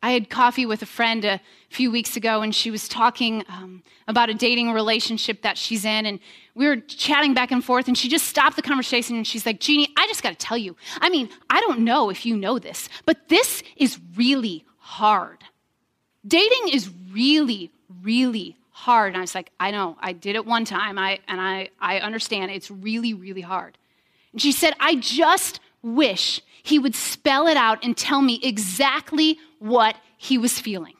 I 0.00 0.12
had 0.12 0.30
coffee 0.30 0.64
with 0.64 0.80
a 0.82 0.86
friend 0.86 1.24
a 1.24 1.40
few 1.70 1.90
weeks 1.90 2.16
ago, 2.16 2.42
and 2.42 2.54
she 2.54 2.70
was 2.70 2.88
talking 2.88 3.44
um, 3.48 3.82
about 4.06 4.30
a 4.30 4.34
dating 4.34 4.72
relationship 4.72 5.42
that 5.42 5.58
she's 5.58 5.84
in. 5.84 6.06
And 6.06 6.20
we 6.54 6.68
were 6.68 6.76
chatting 6.76 7.34
back 7.34 7.50
and 7.50 7.64
forth, 7.64 7.88
and 7.88 7.98
she 7.98 8.08
just 8.08 8.26
stopped 8.26 8.54
the 8.54 8.62
conversation 8.62 9.16
and 9.16 9.26
she's 9.26 9.44
like, 9.44 9.58
Jeannie, 9.58 9.88
I 9.96 10.06
just 10.06 10.22
got 10.22 10.30
to 10.30 10.36
tell 10.36 10.56
you. 10.56 10.76
I 11.00 11.10
mean, 11.10 11.28
I 11.50 11.60
don't 11.60 11.80
know 11.80 12.10
if 12.10 12.24
you 12.24 12.36
know 12.36 12.60
this, 12.60 12.88
but 13.06 13.28
this 13.28 13.62
is 13.76 13.98
really 14.14 14.64
hard. 14.78 15.38
Dating 16.26 16.68
is 16.72 16.90
really, 17.10 17.72
really 18.02 18.56
hard. 18.78 19.08
And 19.08 19.16
I 19.16 19.20
was 19.20 19.34
like, 19.34 19.50
I 19.58 19.72
know, 19.72 19.96
I 20.00 20.12
did 20.12 20.36
it 20.36 20.46
one 20.46 20.64
time, 20.64 20.98
I, 20.98 21.18
and 21.26 21.40
I, 21.40 21.70
I 21.80 21.98
understand 21.98 22.52
it's 22.52 22.70
really, 22.70 23.12
really 23.12 23.40
hard. 23.40 23.76
And 24.32 24.40
she 24.40 24.52
said, 24.52 24.74
I 24.78 24.94
just 24.94 25.58
wish 25.82 26.40
he 26.62 26.78
would 26.78 26.94
spell 26.94 27.48
it 27.48 27.56
out 27.56 27.84
and 27.84 27.96
tell 27.96 28.22
me 28.22 28.38
exactly 28.42 29.38
what 29.58 29.96
he 30.16 30.38
was 30.38 30.60
feeling. 30.60 30.94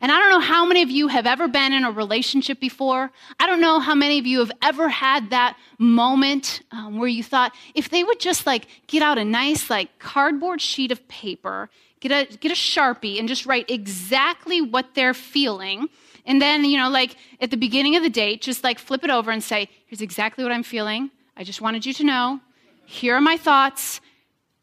And 0.00 0.10
I 0.10 0.18
don't 0.18 0.30
know 0.30 0.40
how 0.40 0.64
many 0.64 0.82
of 0.82 0.90
you 0.90 1.08
have 1.08 1.26
ever 1.26 1.48
been 1.48 1.72
in 1.72 1.84
a 1.84 1.90
relationship 1.90 2.60
before. 2.60 3.10
I 3.38 3.46
don't 3.46 3.60
know 3.60 3.78
how 3.78 3.94
many 3.94 4.18
of 4.18 4.26
you 4.26 4.38
have 4.40 4.52
ever 4.62 4.88
had 4.88 5.30
that 5.30 5.56
moment 5.78 6.62
um, 6.72 6.98
where 6.98 7.08
you 7.08 7.22
thought, 7.22 7.54
if 7.74 7.90
they 7.90 8.04
would 8.04 8.20
just 8.20 8.46
like 8.46 8.66
get 8.86 9.02
out 9.02 9.18
a 9.18 9.24
nice 9.24 9.68
like 9.68 9.98
cardboard 9.98 10.60
sheet 10.60 10.92
of 10.92 11.06
paper, 11.08 11.68
get 12.00 12.10
a 12.10 12.36
get 12.36 12.52
a 12.52 12.54
sharpie, 12.54 13.18
and 13.18 13.28
just 13.28 13.46
write 13.46 13.70
exactly 13.70 14.60
what 14.60 14.94
they're 14.94 15.14
feeling, 15.14 15.88
and 16.26 16.40
then 16.40 16.64
you 16.64 16.78
know 16.78 16.88
like 16.88 17.16
at 17.40 17.50
the 17.50 17.56
beginning 17.56 17.96
of 17.96 18.02
the 18.02 18.10
date, 18.10 18.42
just 18.42 18.64
like 18.64 18.78
flip 18.78 19.04
it 19.04 19.10
over 19.10 19.30
and 19.30 19.42
say, 19.42 19.68
here's 19.86 20.00
exactly 20.00 20.44
what 20.44 20.52
I'm 20.52 20.62
feeling. 20.62 21.10
I 21.36 21.44
just 21.44 21.60
wanted 21.60 21.84
you 21.84 21.92
to 21.94 22.04
know. 22.04 22.40
Here 22.86 23.16
are 23.16 23.20
my 23.20 23.36
thoughts. 23.36 24.00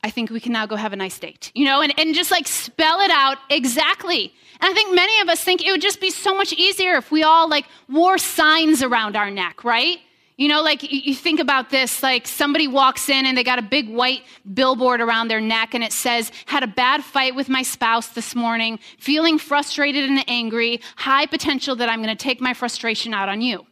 I 0.04 0.10
think 0.10 0.32
we 0.32 0.40
can 0.40 0.52
now 0.52 0.66
go 0.66 0.76
have 0.76 0.94
a 0.94 0.96
nice 0.96 1.20
date, 1.20 1.52
you 1.54 1.66
know, 1.66 1.82
and, 1.82 1.94
and 2.00 2.16
just 2.16 2.32
like 2.32 2.48
spell 2.48 3.02
it 3.02 3.12
out 3.12 3.38
exactly. 3.50 4.34
And 4.60 4.72
I 4.72 4.74
think 4.74 4.96
many 4.96 5.20
of 5.22 5.30
us 5.30 5.44
think 5.44 5.64
it 5.66 5.72
would 5.72 5.82
just 5.82 6.02
be 6.02 6.10
so 6.10 6.36
much 6.36 6.54
easier 6.54 6.96
if 6.96 7.12
we 7.12 7.24
all 7.24 7.48
like 7.48 7.66
wore 7.88 8.18
signs 8.18 8.82
around 8.82 9.16
our 9.16 9.30
neck, 9.30 9.64
right? 9.64 10.00
You 10.42 10.48
know, 10.48 10.64
like 10.64 10.82
you 10.92 11.14
think 11.14 11.40
about 11.40 11.70
this 11.70 12.02
like 12.02 12.26
somebody 12.26 12.68
walks 12.68 13.10
in 13.10 13.28
and 13.28 13.38
they 13.38 13.44
got 13.44 13.60
a 13.60 13.62
big 13.62 13.88
white 13.88 14.24
billboard 14.52 15.00
around 15.00 15.28
their 15.28 15.40
neck 15.40 15.76
and 15.76 15.84
it 15.84 15.94
says, 15.94 16.32
Had 16.48 16.64
a 16.64 16.68
bad 16.68 17.04
fight 17.04 17.36
with 17.36 17.48
my 17.48 17.62
spouse 17.62 18.08
this 18.08 18.34
morning, 18.34 18.80
feeling 18.98 19.38
frustrated 19.38 20.10
and 20.10 20.28
angry, 20.28 20.82
high 20.96 21.28
potential 21.28 21.76
that 21.76 21.90
I'm 21.90 22.02
going 22.02 22.18
to 22.18 22.24
take 22.24 22.42
my 22.42 22.56
frustration 22.56 23.14
out 23.14 23.30
on 23.30 23.42
you. 23.42 23.68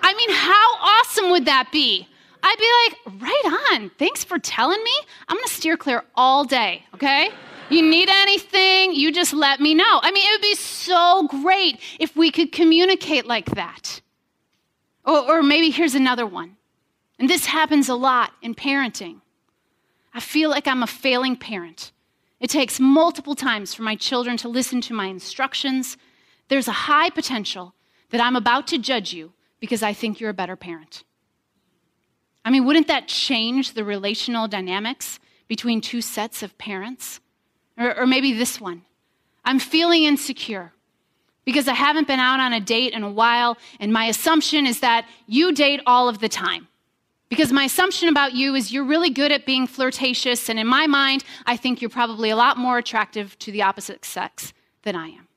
I 0.00 0.14
mean, 0.14 0.30
how 0.30 0.76
awesome 0.80 1.30
would 1.32 1.44
that 1.44 1.68
be? 1.70 2.08
I'd 2.42 2.56
be 2.58 3.12
like, 3.12 3.22
right 3.22 3.72
on. 3.72 3.90
Thanks 3.98 4.24
for 4.24 4.38
telling 4.38 4.82
me. 4.82 4.94
I'm 5.28 5.36
going 5.36 5.46
to 5.46 5.52
steer 5.52 5.76
clear 5.76 6.02
all 6.14 6.44
day, 6.44 6.82
okay? 6.94 7.28
You 7.68 7.82
need 7.82 8.08
anything, 8.08 8.94
you 8.94 9.12
just 9.12 9.34
let 9.34 9.60
me 9.60 9.74
know. 9.74 10.00
I 10.02 10.12
mean, 10.12 10.26
it 10.26 10.32
would 10.32 10.48
be 10.48 10.54
so 10.54 11.28
great 11.28 11.78
if 11.98 12.16
we 12.16 12.30
could 12.30 12.52
communicate 12.52 13.26
like 13.26 13.50
that. 13.50 14.00
Or, 15.04 15.36
or 15.36 15.42
maybe 15.42 15.70
here's 15.70 15.94
another 15.94 16.26
one. 16.26 16.56
And 17.18 17.28
this 17.28 17.46
happens 17.46 17.88
a 17.88 17.94
lot 17.94 18.32
in 18.42 18.54
parenting. 18.54 19.20
I 20.14 20.20
feel 20.20 20.50
like 20.50 20.66
I'm 20.66 20.82
a 20.82 20.86
failing 20.86 21.36
parent. 21.36 21.92
It 22.40 22.50
takes 22.50 22.80
multiple 22.80 23.34
times 23.34 23.74
for 23.74 23.82
my 23.82 23.94
children 23.94 24.36
to 24.38 24.48
listen 24.48 24.80
to 24.82 24.94
my 24.94 25.06
instructions. 25.06 25.96
There's 26.48 26.68
a 26.68 26.72
high 26.72 27.10
potential 27.10 27.74
that 28.10 28.20
I'm 28.20 28.36
about 28.36 28.66
to 28.68 28.78
judge 28.78 29.12
you 29.12 29.32
because 29.60 29.82
I 29.82 29.92
think 29.92 30.18
you're 30.18 30.30
a 30.30 30.34
better 30.34 30.56
parent. 30.56 31.04
I 32.44 32.50
mean, 32.50 32.64
wouldn't 32.64 32.88
that 32.88 33.06
change 33.06 33.74
the 33.74 33.84
relational 33.84 34.48
dynamics 34.48 35.20
between 35.46 35.80
two 35.80 36.00
sets 36.00 36.42
of 36.42 36.56
parents? 36.56 37.20
Or, 37.78 37.94
or, 38.00 38.06
maybe 38.06 38.32
this 38.32 38.60
one 38.60 38.82
I'm 39.44 39.58
feeling 39.58 40.04
insecure 40.04 40.72
because 41.44 41.68
I 41.68 41.74
haven't 41.74 42.06
been 42.06 42.20
out 42.20 42.40
on 42.40 42.52
a 42.52 42.60
date 42.60 42.92
in 42.92 43.02
a 43.02 43.10
while, 43.10 43.56
and 43.78 43.92
my 43.92 44.06
assumption 44.06 44.66
is 44.66 44.80
that 44.80 45.06
you 45.26 45.52
date 45.52 45.80
all 45.86 46.08
of 46.08 46.18
the 46.18 46.28
time. 46.28 46.68
Because 47.28 47.52
my 47.52 47.64
assumption 47.64 48.08
about 48.08 48.34
you 48.34 48.54
is 48.54 48.72
you're 48.72 48.84
really 48.84 49.10
good 49.10 49.30
at 49.30 49.46
being 49.46 49.66
flirtatious, 49.66 50.48
and 50.48 50.58
in 50.58 50.66
my 50.66 50.86
mind, 50.86 51.24
I 51.46 51.56
think 51.56 51.80
you're 51.80 51.90
probably 51.90 52.30
a 52.30 52.36
lot 52.36 52.58
more 52.58 52.78
attractive 52.78 53.38
to 53.38 53.52
the 53.52 53.62
opposite 53.62 54.04
sex 54.04 54.52
than 54.82 54.96
I 54.96 55.08
am. 55.08 55.28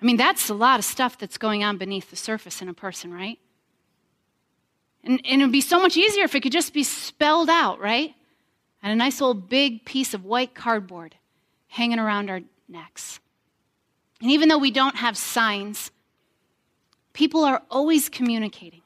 I 0.00 0.04
mean, 0.04 0.16
that's 0.16 0.48
a 0.48 0.54
lot 0.54 0.78
of 0.78 0.84
stuff 0.84 1.18
that's 1.18 1.38
going 1.38 1.62
on 1.62 1.76
beneath 1.78 2.10
the 2.10 2.16
surface 2.16 2.60
in 2.60 2.68
a 2.68 2.74
person, 2.74 3.12
right? 3.12 3.38
And, 5.04 5.20
and 5.24 5.40
it 5.40 5.44
would 5.44 5.52
be 5.52 5.60
so 5.60 5.80
much 5.80 5.96
easier 5.96 6.24
if 6.24 6.34
it 6.34 6.40
could 6.40 6.52
just 6.52 6.72
be 6.72 6.82
spelled 6.82 7.50
out, 7.50 7.80
right? 7.80 8.14
And 8.82 8.92
a 8.92 8.96
nice 8.96 9.20
old 9.20 9.48
big 9.48 9.84
piece 9.84 10.14
of 10.14 10.24
white 10.24 10.54
cardboard 10.54 11.16
hanging 11.68 11.98
around 11.98 12.30
our 12.30 12.40
necks. 12.68 13.20
And 14.22 14.30
even 14.30 14.48
though 14.48 14.58
we 14.58 14.70
don't 14.70 14.96
have 14.96 15.18
signs, 15.18 15.90
people 17.12 17.44
are 17.44 17.60
always 17.68 18.08
communicating. 18.08 18.82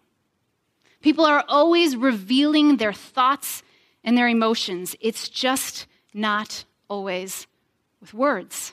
People 1.03 1.27
are 1.27 1.45
always 1.47 1.95
revealing 1.95 2.79
their 2.79 2.95
thoughts 2.95 3.63
and 4.03 4.17
their 4.17 4.29
emotions. 4.29 4.97
It's 4.99 5.29
just 5.29 5.87
not 6.15 6.65
always 6.89 7.47
with 8.01 8.15
words. 8.15 8.73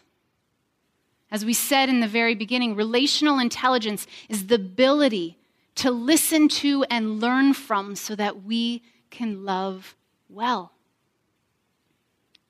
As 1.30 1.43
we 1.43 1.54
said 1.54 1.89
in 1.89 1.99
the 1.99 2.08
very 2.08 2.34
beginning, 2.34 2.76
relational 2.76 3.39
intelligence 3.39 4.08
is 4.30 4.47
the 4.47 4.56
ability 4.56 5.38
to 5.76 5.91
listen 5.91 6.47
to 6.47 6.86
and 6.89 7.19
learn 7.19 7.54
from 7.54 7.95
so 7.95 8.15
that 8.15 8.43
we 8.43 8.84
can 9.10 9.43
love 9.43 9.97
well. 10.30 10.71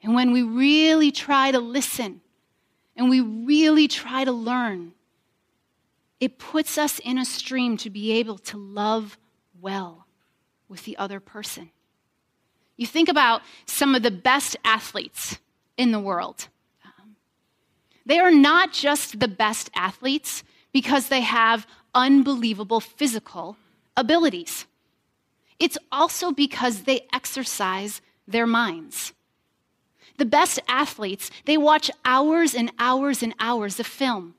And 0.03 0.13
when 0.13 0.31
we 0.31 0.43
really 0.43 1.11
try 1.11 1.49
to 1.49 1.59
listen 1.59 2.21
and 2.95 3.09
we 3.09 3.21
really 3.21 3.87
try 3.87 4.23
to 4.23 4.31
learn, 4.31 4.93
it 6.19 6.37
puts 6.37 6.77
us 6.77 6.99
in 6.99 7.17
a 7.17 7.25
stream 7.25 7.77
to 7.77 7.89
be 7.89 8.13
able 8.13 8.37
to 8.37 8.57
love 8.57 9.17
well 9.59 10.05
with 10.67 10.85
the 10.85 10.97
other 10.97 11.19
person. 11.19 11.69
You 12.77 12.87
think 12.87 13.09
about 13.09 13.41
some 13.65 13.95
of 13.95 14.03
the 14.03 14.11
best 14.11 14.55
athletes 14.63 15.37
in 15.77 15.91
the 15.91 15.99
world. 15.99 16.47
Um, 16.83 17.15
they 18.05 18.19
are 18.19 18.31
not 18.31 18.73
just 18.73 19.19
the 19.19 19.27
best 19.27 19.69
athletes 19.75 20.43
because 20.71 21.09
they 21.09 21.21
have 21.21 21.67
unbelievable 21.93 22.79
physical 22.79 23.57
abilities. 23.95 24.65
It's 25.59 25.77
also 25.91 26.31
because 26.31 26.83
they 26.83 27.07
exercise 27.13 28.01
their 28.27 28.47
minds. 28.47 29.13
The 30.17 30.25
best 30.25 30.59
athletes, 30.67 31.31
they 31.45 31.57
watch 31.57 31.89
hours 32.05 32.53
and 32.53 32.71
hours 32.79 33.23
and 33.23 33.33
hours 33.39 33.79
of 33.79 33.87
film. 33.87 34.35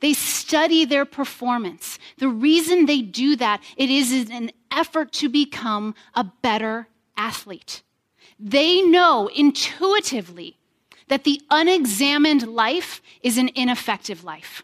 They 0.00 0.12
study 0.12 0.84
their 0.84 1.04
performance. 1.04 1.98
The 2.18 2.28
reason 2.28 2.86
they 2.86 3.02
do 3.02 3.36
that, 3.36 3.62
it 3.76 3.90
is 3.90 4.12
an 4.30 4.50
effort 4.70 5.12
to 5.14 5.28
become 5.28 5.94
a 6.14 6.24
better 6.24 6.88
athlete. 7.16 7.82
They 8.38 8.82
know 8.82 9.28
intuitively 9.34 10.58
that 11.08 11.24
the 11.24 11.40
unexamined 11.50 12.46
life 12.46 13.02
is 13.22 13.38
an 13.38 13.50
ineffective 13.54 14.24
life. 14.24 14.62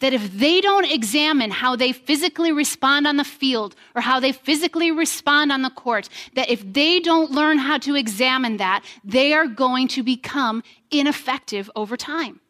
That 0.00 0.12
if 0.12 0.32
they 0.32 0.60
don't 0.60 0.90
examine 0.90 1.50
how 1.50 1.76
they 1.76 1.92
physically 1.92 2.52
respond 2.52 3.06
on 3.06 3.16
the 3.16 3.24
field 3.24 3.74
or 3.94 4.02
how 4.02 4.20
they 4.20 4.32
physically 4.32 4.90
respond 4.90 5.50
on 5.50 5.62
the 5.62 5.70
court, 5.70 6.08
that 6.34 6.50
if 6.50 6.62
they 6.72 7.00
don't 7.00 7.30
learn 7.30 7.58
how 7.58 7.78
to 7.78 7.96
examine 7.96 8.58
that, 8.58 8.84
they 9.04 9.32
are 9.32 9.46
going 9.46 9.88
to 9.88 10.02
become 10.02 10.62
ineffective 10.90 11.70
over 11.74 11.96
time. 11.96 12.40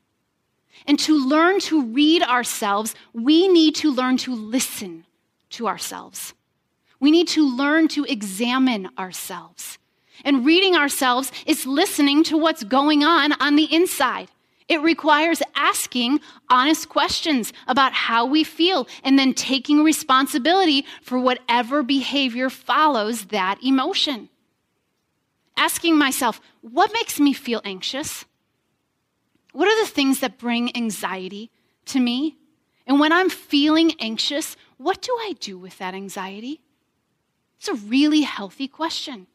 And 0.86 0.98
to 1.00 1.18
learn 1.18 1.60
to 1.60 1.82
read 1.82 2.22
ourselves, 2.22 2.94
we 3.12 3.48
need 3.48 3.74
to 3.76 3.90
learn 3.90 4.16
to 4.18 4.34
listen 4.34 5.04
to 5.50 5.66
ourselves. 5.66 6.34
We 7.00 7.10
need 7.10 7.28
to 7.28 7.48
learn 7.48 7.88
to 7.88 8.04
examine 8.04 8.88
ourselves. 8.98 9.78
And 10.24 10.44
reading 10.44 10.74
ourselves 10.74 11.30
is 11.46 11.66
listening 11.66 12.24
to 12.24 12.36
what's 12.36 12.64
going 12.64 13.04
on 13.04 13.32
on 13.40 13.56
the 13.56 13.72
inside. 13.72 14.28
It 14.68 14.82
requires 14.82 15.42
asking 15.54 16.20
honest 16.50 16.90
questions 16.90 17.52
about 17.66 17.94
how 17.94 18.26
we 18.26 18.44
feel 18.44 18.86
and 19.02 19.18
then 19.18 19.32
taking 19.32 19.82
responsibility 19.82 20.84
for 21.02 21.18
whatever 21.18 21.82
behavior 21.82 22.50
follows 22.50 23.26
that 23.26 23.58
emotion. 23.64 24.28
Asking 25.56 25.96
myself, 25.96 26.40
what 26.60 26.92
makes 26.92 27.18
me 27.18 27.32
feel 27.32 27.62
anxious? 27.64 28.26
What 29.52 29.68
are 29.68 29.84
the 29.84 29.90
things 29.90 30.20
that 30.20 30.38
bring 30.38 30.76
anxiety 30.76 31.50
to 31.86 31.98
me? 31.98 32.36
And 32.86 33.00
when 33.00 33.12
I'm 33.12 33.30
feeling 33.30 33.94
anxious, 34.00 34.56
what 34.76 35.00
do 35.00 35.12
I 35.20 35.34
do 35.40 35.58
with 35.58 35.78
that 35.78 35.94
anxiety? 35.94 36.60
It's 37.58 37.68
a 37.68 37.74
really 37.74 38.20
healthy 38.20 38.68
question. 38.68 39.26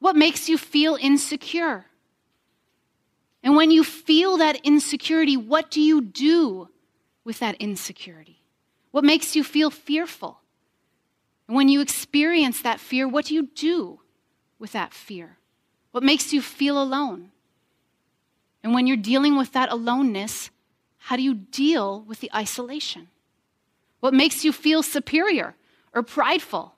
What 0.00 0.16
makes 0.16 0.48
you 0.48 0.56
feel 0.56 0.96
insecure? 1.00 1.84
And 3.42 3.56
when 3.56 3.70
you 3.70 3.84
feel 3.84 4.36
that 4.36 4.60
insecurity, 4.64 5.36
what 5.36 5.70
do 5.70 5.80
you 5.80 6.00
do 6.00 6.68
with 7.24 7.38
that 7.38 7.56
insecurity? 7.56 8.42
What 8.90 9.04
makes 9.04 9.34
you 9.34 9.44
feel 9.44 9.70
fearful? 9.70 10.40
And 11.48 11.56
when 11.56 11.68
you 11.68 11.80
experience 11.80 12.62
that 12.62 12.80
fear, 12.80 13.08
what 13.08 13.26
do 13.26 13.34
you 13.34 13.48
do 13.54 14.00
with 14.58 14.72
that 14.72 14.92
fear? 14.92 15.38
What 15.90 16.02
makes 16.02 16.32
you 16.32 16.42
feel 16.42 16.80
alone? 16.80 17.30
And 18.62 18.74
when 18.74 18.86
you're 18.86 18.96
dealing 18.96 19.36
with 19.36 19.52
that 19.52 19.72
aloneness, 19.72 20.50
how 20.98 21.16
do 21.16 21.22
you 21.22 21.34
deal 21.34 22.02
with 22.02 22.20
the 22.20 22.30
isolation? 22.34 23.08
What 24.00 24.14
makes 24.14 24.44
you 24.44 24.52
feel 24.52 24.82
superior 24.82 25.56
or 25.94 26.02
prideful? 26.02 26.74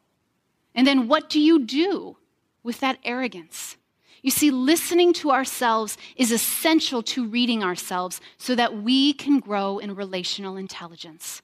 And 0.75 0.87
then 0.87 1.09
what 1.09 1.29
do 1.29 1.41
you 1.41 1.59
do 1.59 2.17
with 2.63 2.81
that 2.81 2.99
arrogance? 3.05 3.77
You 4.23 4.31
see, 4.31 4.53
listening 4.53 5.13
to 5.15 5.33
ourselves 5.33 5.99
is 6.17 6.31
essential 6.31 7.03
to 7.03 7.27
reading 7.27 7.65
ourselves 7.65 8.21
so 8.39 8.55
that 8.55 8.83
we 8.83 9.13
can 9.13 9.41
grow 9.41 9.79
in 9.79 9.97
relational 9.97 10.57
intelligence. 10.57 11.43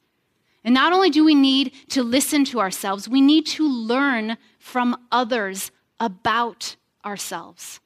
And 0.62 0.75
not 0.75 0.93
only 0.93 1.11
do 1.11 1.25
we 1.25 1.35
need 1.35 1.73
to 1.88 2.05
listen 2.05 2.45
to 2.47 2.61
ourselves, 2.61 3.09
we 3.09 3.21
need 3.21 3.47
to 3.47 3.69
learn 3.69 4.37
from 4.61 4.97
others 5.11 5.73
about 5.99 6.77
ourselves. 7.05 7.81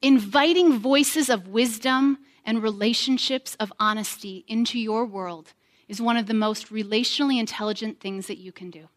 Inviting 0.00 0.78
voices 0.78 1.28
of 1.28 1.48
wisdom 1.48 2.18
and 2.44 2.62
relationships 2.62 3.56
of 3.60 3.72
honesty 3.78 4.44
into 4.48 4.80
your 4.80 5.04
world 5.04 5.52
is 5.86 6.00
one 6.00 6.16
of 6.16 6.26
the 6.26 6.34
most 6.34 6.72
relationally 6.72 7.38
intelligent 7.38 8.00
things 8.00 8.26
that 8.26 8.38
you 8.38 8.50
can 8.50 8.70
do 8.70 8.88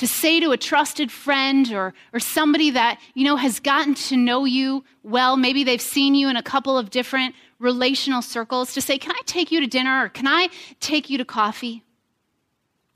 to 0.00 0.06
say 0.06 0.40
to 0.40 0.50
a 0.50 0.56
trusted 0.56 1.12
friend 1.12 1.70
or, 1.74 1.92
or 2.14 2.20
somebody 2.20 2.70
that 2.70 2.98
you 3.12 3.22
know 3.22 3.36
has 3.36 3.60
gotten 3.60 3.94
to 3.94 4.16
know 4.16 4.46
you 4.46 4.82
well. 5.02 5.36
Maybe 5.36 5.62
they've 5.62 5.78
seen 5.78 6.14
you 6.14 6.30
in 6.30 6.36
a 6.36 6.42
couple 6.42 6.78
of 6.78 6.88
different 6.88 7.34
relational 7.58 8.22
circles 8.22 8.72
to 8.72 8.80
say 8.80 8.96
can 8.96 9.12
i 9.12 9.20
take 9.26 9.52
you 9.52 9.60
to 9.60 9.66
dinner 9.66 10.02
or 10.06 10.08
can 10.08 10.26
i 10.26 10.48
take 10.80 11.10
you 11.10 11.18
to 11.18 11.24
coffee? 11.26 11.84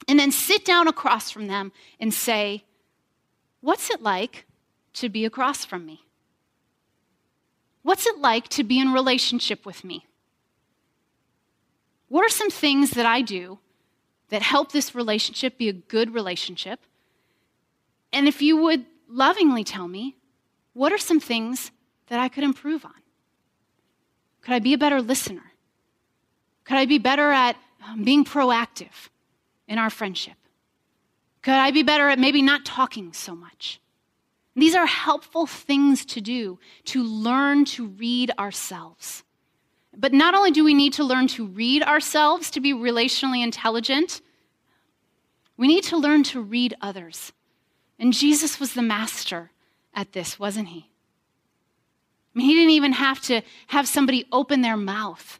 And 0.09 0.19
then 0.19 0.33
sit 0.33 0.64
down 0.64 0.88
across 0.88 1.31
from 1.31 1.47
them 1.47 1.73
and 2.01 2.12
say 2.14 2.64
what's 3.61 3.90
it 3.90 4.01
like 4.01 4.47
to 4.95 5.11
be 5.11 5.27
across 5.27 5.62
from 5.62 5.85
me? 5.85 6.07
What's 7.83 8.07
it 8.07 8.19
like 8.19 8.49
to 8.49 8.64
be 8.64 8.81
in 8.81 8.95
relationship 8.95 9.67
with 9.67 9.85
me? 9.85 10.07
What 12.09 12.25
are 12.25 12.31
some 12.31 12.49
things 12.49 12.93
that 12.93 13.05
i 13.05 13.21
do 13.21 13.59
that 14.31 14.40
help 14.40 14.73
this 14.73 14.95
relationship 14.95 15.59
be 15.59 15.69
a 15.69 15.75
good 15.75 16.14
relationship 16.14 16.81
and 18.14 18.29
if 18.29 18.40
you 18.40 18.57
would 18.57 18.87
lovingly 19.09 19.64
tell 19.64 19.88
me, 19.88 20.16
what 20.72 20.92
are 20.92 20.98
some 20.98 21.20
things 21.20 21.72
that 22.07 22.20
I 22.20 22.29
could 22.29 22.44
improve 22.44 22.85
on? 22.85 22.94
Could 24.42 24.55
I 24.55 24.61
be 24.61 24.72
a 24.72 24.79
better 24.79 25.03
listener? 25.03 25.53
Could 26.64 26.77
I 26.77 26.87
be 26.87 26.98
better 26.98 27.31
at 27.33 27.57
um, 27.87 28.05
being 28.05 28.24
proactive 28.24 29.09
in 29.66 29.79
our 29.79 29.90
friendship? 29.90 30.37
Could 31.42 31.55
I 31.55 31.72
be 31.72 31.83
better 31.83 32.09
at 32.09 32.18
maybe 32.18 32.40
not 32.40 32.64
talking 32.64 33.12
so 33.12 33.35
much? 33.35 33.81
These 34.57 34.74
are 34.74 34.87
helpful 34.87 35.46
things 35.46 36.05
to 36.07 36.20
do 36.20 36.59
to 36.87 37.03
learn 37.03 37.64
to 37.66 37.87
read 37.87 38.31
ourselves. 38.38 39.24
But 39.96 40.12
not 40.12 40.35
only 40.35 40.53
do 40.53 40.64
we 40.64 40.74
need 40.74 40.92
to 40.94 41.05
learn 41.05 41.27
to 41.29 41.46
read 41.46 41.83
ourselves 41.83 42.50
to 42.53 42.61
be 42.61 42.72
relationally 42.72 43.42
intelligent, 43.42 44.20
we 45.57 45.66
need 45.66 45.85
to 45.85 45.96
learn 45.96 46.22
to 46.24 46.40
read 46.40 46.74
others 46.81 47.33
and 47.98 48.12
Jesus 48.12 48.59
was 48.59 48.74
the 48.74 48.83
master 48.83 49.50
at 49.94 50.12
this, 50.12 50.38
wasn't 50.38 50.68
he? 50.68 50.88
I 52.35 52.38
mean, 52.38 52.46
he 52.48 52.54
didn't 52.54 52.71
even 52.71 52.92
have 52.92 53.21
to 53.23 53.42
have 53.69 53.87
somebody 53.87 54.27
open 54.33 54.60
their 54.60 54.77
mouth. 54.77 55.38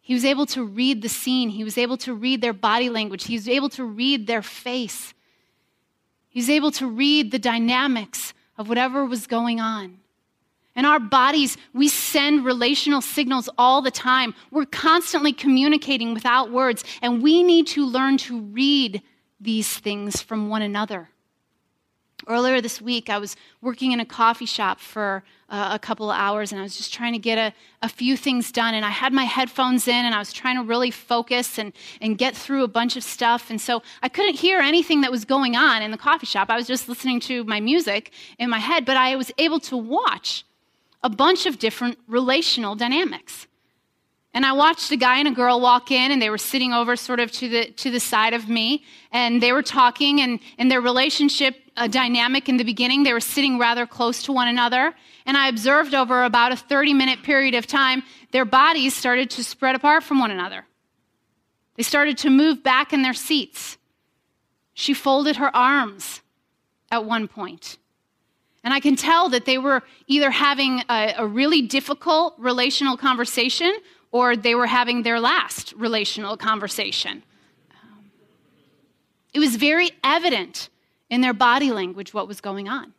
He 0.00 0.14
was 0.14 0.24
able 0.24 0.46
to 0.46 0.64
read 0.64 1.02
the 1.02 1.08
scene. 1.08 1.48
He 1.48 1.64
was 1.64 1.78
able 1.78 1.96
to 1.98 2.14
read 2.14 2.40
their 2.40 2.52
body 2.52 2.88
language. 2.88 3.24
He 3.24 3.34
was 3.34 3.48
able 3.48 3.68
to 3.70 3.84
read 3.84 4.26
their 4.26 4.42
face. 4.42 5.14
He 6.28 6.40
was 6.40 6.50
able 6.50 6.70
to 6.72 6.86
read 6.86 7.30
the 7.30 7.38
dynamics 7.38 8.34
of 8.56 8.68
whatever 8.68 9.04
was 9.04 9.26
going 9.26 9.60
on. 9.60 9.98
And 10.74 10.86
our 10.86 10.98
bodies, 10.98 11.58
we 11.74 11.88
send 11.88 12.44
relational 12.44 13.02
signals 13.02 13.48
all 13.58 13.82
the 13.82 13.90
time. 13.90 14.34
We're 14.50 14.64
constantly 14.64 15.32
communicating 15.32 16.14
without 16.14 16.50
words, 16.50 16.82
and 17.02 17.22
we 17.22 17.42
need 17.42 17.66
to 17.68 17.84
learn 17.84 18.16
to 18.18 18.40
read 18.40 19.02
these 19.40 19.76
things 19.78 20.22
from 20.22 20.48
one 20.48 20.62
another. 20.62 21.10
Earlier 22.26 22.60
this 22.60 22.80
week, 22.80 23.10
I 23.10 23.18
was 23.18 23.36
working 23.60 23.92
in 23.92 24.00
a 24.00 24.04
coffee 24.04 24.46
shop 24.46 24.80
for 24.80 25.24
uh, 25.48 25.70
a 25.72 25.78
couple 25.78 26.10
of 26.10 26.16
hours 26.16 26.52
and 26.52 26.60
I 26.60 26.64
was 26.64 26.76
just 26.76 26.94
trying 26.94 27.12
to 27.12 27.18
get 27.18 27.36
a, 27.36 27.54
a 27.82 27.88
few 27.88 28.16
things 28.16 28.50
done. 28.50 28.74
And 28.74 28.84
I 28.84 28.90
had 28.90 29.12
my 29.12 29.24
headphones 29.24 29.86
in 29.88 30.04
and 30.04 30.14
I 30.14 30.18
was 30.18 30.32
trying 30.32 30.56
to 30.56 30.62
really 30.62 30.90
focus 30.90 31.58
and, 31.58 31.72
and 32.00 32.16
get 32.16 32.36
through 32.36 32.64
a 32.64 32.68
bunch 32.68 32.96
of 32.96 33.04
stuff. 33.04 33.50
And 33.50 33.60
so 33.60 33.82
I 34.02 34.08
couldn't 34.08 34.36
hear 34.36 34.60
anything 34.60 35.02
that 35.02 35.10
was 35.10 35.24
going 35.24 35.56
on 35.56 35.82
in 35.82 35.90
the 35.90 35.98
coffee 35.98 36.26
shop. 36.26 36.48
I 36.48 36.56
was 36.56 36.66
just 36.66 36.88
listening 36.88 37.20
to 37.20 37.44
my 37.44 37.60
music 37.60 38.12
in 38.38 38.48
my 38.48 38.58
head, 38.58 38.84
but 38.84 38.96
I 38.96 39.16
was 39.16 39.30
able 39.38 39.60
to 39.60 39.76
watch 39.76 40.44
a 41.02 41.10
bunch 41.10 41.46
of 41.46 41.58
different 41.58 41.98
relational 42.06 42.74
dynamics. 42.74 43.46
And 44.34 44.46
I 44.46 44.52
watched 44.52 44.90
a 44.90 44.96
guy 44.96 45.18
and 45.18 45.28
a 45.28 45.32
girl 45.32 45.60
walk 45.60 45.90
in, 45.90 46.10
and 46.10 46.22
they 46.22 46.30
were 46.30 46.38
sitting 46.38 46.72
over 46.72 46.96
sort 46.96 47.20
of 47.20 47.30
to 47.32 47.48
the, 47.48 47.70
to 47.72 47.90
the 47.90 48.00
side 48.00 48.32
of 48.32 48.48
me, 48.48 48.82
and 49.10 49.42
they 49.42 49.52
were 49.52 49.62
talking, 49.62 50.22
and, 50.22 50.40
and 50.56 50.70
their 50.70 50.80
relationship 50.80 51.56
uh, 51.76 51.86
dynamic 51.86 52.48
in 52.48 52.56
the 52.56 52.64
beginning, 52.64 53.02
they 53.02 53.12
were 53.12 53.20
sitting 53.20 53.58
rather 53.58 53.86
close 53.86 54.22
to 54.24 54.32
one 54.32 54.48
another. 54.48 54.94
And 55.26 55.36
I 55.36 55.48
observed 55.48 55.94
over 55.94 56.24
about 56.24 56.52
a 56.52 56.56
30 56.56 56.94
minute 56.94 57.22
period 57.22 57.54
of 57.54 57.66
time, 57.66 58.02
their 58.30 58.44
bodies 58.44 58.94
started 58.94 59.30
to 59.30 59.44
spread 59.44 59.74
apart 59.74 60.04
from 60.04 60.18
one 60.18 60.30
another. 60.30 60.66
They 61.76 61.82
started 61.82 62.18
to 62.18 62.30
move 62.30 62.62
back 62.62 62.92
in 62.92 63.02
their 63.02 63.14
seats. 63.14 63.78
She 64.74 64.94
folded 64.94 65.36
her 65.36 65.54
arms 65.54 66.20
at 66.90 67.04
one 67.04 67.28
point. 67.28 67.78
And 68.64 68.72
I 68.72 68.80
can 68.80 68.94
tell 68.94 69.28
that 69.30 69.44
they 69.44 69.58
were 69.58 69.82
either 70.06 70.30
having 70.30 70.82
a, 70.88 71.14
a 71.18 71.26
really 71.26 71.62
difficult 71.62 72.34
relational 72.38 72.96
conversation 72.96 73.74
or 74.12 74.36
they 74.36 74.54
were 74.54 74.66
having 74.66 75.02
their 75.02 75.18
last 75.18 75.72
relational 75.72 76.36
conversation. 76.36 77.22
It 79.32 79.38
was 79.38 79.56
very 79.56 79.90
evident 80.04 80.68
in 81.12 81.20
their 81.20 81.34
body 81.34 81.70
language 81.70 82.14
what 82.14 82.26
was 82.26 82.40
going 82.40 82.68
on. 82.68 82.94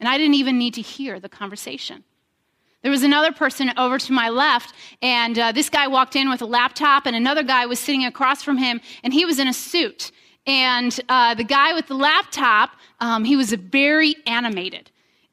And 0.00 0.08
I 0.08 0.16
didn't 0.16 0.34
even 0.34 0.56
need 0.56 0.72
to 0.74 0.80
hear 0.80 1.20
the 1.20 1.28
conversation. 1.28 2.02
There 2.82 2.90
was 2.90 3.02
another 3.02 3.30
person 3.30 3.70
over 3.76 3.98
to 3.98 4.12
my 4.12 4.30
left, 4.30 4.72
and 5.02 5.38
uh, 5.38 5.52
this 5.52 5.68
guy 5.68 5.86
walked 5.86 6.16
in 6.16 6.30
with 6.30 6.40
a 6.40 6.46
laptop, 6.46 7.04
and 7.04 7.14
another 7.14 7.42
guy 7.42 7.66
was 7.66 7.78
sitting 7.78 8.06
across 8.06 8.42
from 8.42 8.56
him, 8.56 8.80
and 9.04 9.12
he 9.12 9.26
was 9.26 9.38
in 9.38 9.48
a 9.48 9.52
suit. 9.52 10.12
And 10.46 10.98
uh, 11.10 11.34
the 11.34 11.44
guy 11.44 11.74
with 11.74 11.88
the 11.88 11.94
laptop, 11.94 12.70
um, 13.00 13.24
he 13.24 13.36
was 13.36 13.52
very 13.52 14.16
animated 14.26 14.90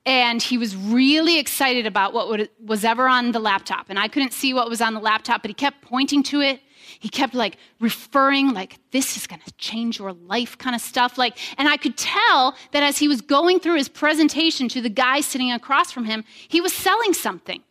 and 0.08 0.40
he 0.40 0.58
was 0.58 0.76
really 0.76 1.40
excited 1.40 1.88
about 1.88 2.14
what 2.14 2.50
was 2.64 2.86
ever 2.86 3.08
on 3.08 3.32
the 3.32 3.40
laptop 3.40 3.88
and 3.90 3.98
i 3.98 4.08
couldn't 4.08 4.34
see 4.34 4.54
what 4.54 4.70
was 4.70 4.80
on 4.80 4.94
the 4.94 5.00
laptop 5.00 5.42
but 5.42 5.50
he 5.50 5.54
kept 5.56 5.82
pointing 5.82 6.22
to 6.22 6.42
it 6.42 6.62
he 7.06 7.10
kept 7.10 7.36
like 7.36 7.58
referring 7.80 8.52
like 8.52 8.80
this 8.90 9.16
is 9.16 9.28
going 9.28 9.40
to 9.46 9.54
change 9.60 10.00
your 10.00 10.12
life 10.12 10.58
kind 10.58 10.76
of 10.76 10.82
stuff 10.82 11.20
like 11.20 11.38
and 11.60 11.70
i 11.70 11.78
could 11.78 11.96
tell 11.96 12.56
that 12.72 12.82
as 12.82 12.98
he 12.98 13.08
was 13.08 13.22
going 13.22 13.60
through 13.60 13.76
his 13.76 13.88
presentation 13.88 14.68
to 14.68 14.82
the 14.82 14.90
guy 14.90 15.22
sitting 15.22 15.52
across 15.52 15.92
from 15.92 16.06
him 16.06 16.24
he 16.48 16.62
was 16.62 16.74
selling 16.74 17.14
something. 17.14 17.62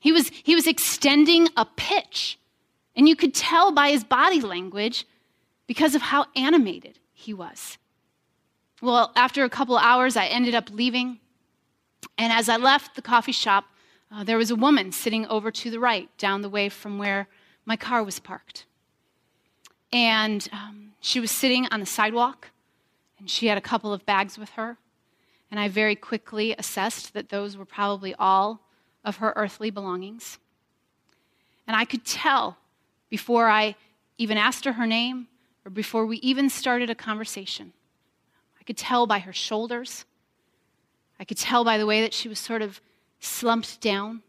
He 0.00 0.12
was 0.12 0.30
he 0.42 0.54
was 0.54 0.66
extending 0.66 1.48
a 1.56 1.64
pitch. 1.64 2.38
And 2.96 3.08
you 3.08 3.16
could 3.16 3.34
tell 3.34 3.72
by 3.72 3.90
his 3.90 4.04
body 4.04 4.40
language 4.40 5.06
because 5.66 5.94
of 5.94 6.02
how 6.02 6.26
animated 6.36 6.98
he 7.12 7.32
was. 7.34 7.78
Well 8.80 9.12
after 9.16 9.44
a 9.44 9.50
couple 9.50 9.76
hours 9.76 10.16
i 10.16 10.26
ended 10.26 10.54
up 10.54 10.70
leaving. 10.70 11.20
And 12.18 12.32
as 12.32 12.48
I 12.48 12.56
left 12.56 12.94
the 12.94 13.02
coffee 13.02 13.32
shop, 13.32 13.64
uh, 14.12 14.24
there 14.24 14.38
was 14.38 14.50
a 14.50 14.56
woman 14.56 14.92
sitting 14.92 15.26
over 15.26 15.50
to 15.50 15.70
the 15.70 15.80
right, 15.80 16.08
down 16.18 16.42
the 16.42 16.50
way 16.50 16.68
from 16.68 16.98
where 16.98 17.26
my 17.64 17.76
car 17.76 18.02
was 18.02 18.18
parked. 18.18 18.66
And 19.92 20.48
um, 20.52 20.92
she 21.00 21.20
was 21.20 21.30
sitting 21.30 21.66
on 21.70 21.80
the 21.80 21.86
sidewalk, 21.86 22.50
and 23.18 23.30
she 23.30 23.46
had 23.46 23.58
a 23.58 23.62
couple 23.62 23.92
of 23.92 24.04
bags 24.04 24.38
with 24.38 24.50
her. 24.50 24.76
And 25.50 25.60
I 25.60 25.68
very 25.68 25.94
quickly 25.94 26.54
assessed 26.58 27.14
that 27.14 27.28
those 27.28 27.56
were 27.56 27.64
probably 27.64 28.14
all 28.18 28.60
of 29.04 29.16
her 29.16 29.32
earthly 29.36 29.70
belongings. 29.70 30.38
And 31.66 31.76
I 31.76 31.84
could 31.84 32.04
tell 32.04 32.58
before 33.08 33.48
I 33.48 33.76
even 34.18 34.36
asked 34.36 34.64
her 34.64 34.72
her 34.72 34.86
name 34.86 35.28
or 35.64 35.70
before 35.70 36.06
we 36.06 36.16
even 36.18 36.50
started 36.50 36.90
a 36.90 36.94
conversation. 36.94 37.72
I 38.60 38.64
could 38.64 38.76
tell 38.76 39.06
by 39.06 39.20
her 39.20 39.32
shoulders 39.32 40.04
I 41.18 41.24
could 41.24 41.38
tell 41.38 41.64
by 41.64 41.78
the 41.78 41.86
way 41.86 42.00
that 42.00 42.12
she 42.12 42.28
was 42.28 42.38
sort 42.38 42.62
of 42.62 42.80
slumped 43.20 43.80
down. 43.80 44.22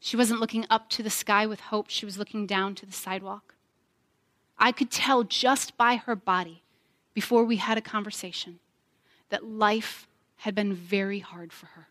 She 0.00 0.16
wasn't 0.16 0.40
looking 0.40 0.66
up 0.70 0.88
to 0.90 1.02
the 1.02 1.10
sky 1.10 1.46
with 1.46 1.60
hope, 1.60 1.88
she 1.88 2.04
was 2.04 2.18
looking 2.18 2.46
down 2.46 2.74
to 2.76 2.86
the 2.86 2.92
sidewalk. 2.92 3.54
I 4.58 4.72
could 4.72 4.90
tell 4.90 5.24
just 5.24 5.76
by 5.76 5.96
her 5.96 6.16
body 6.16 6.62
before 7.14 7.44
we 7.44 7.56
had 7.56 7.78
a 7.78 7.82
conversation 7.82 8.58
that 9.30 9.44
life 9.44 10.08
had 10.36 10.54
been 10.54 10.74
very 10.74 11.18
hard 11.18 11.52
for 11.52 11.66
her. 11.66 11.88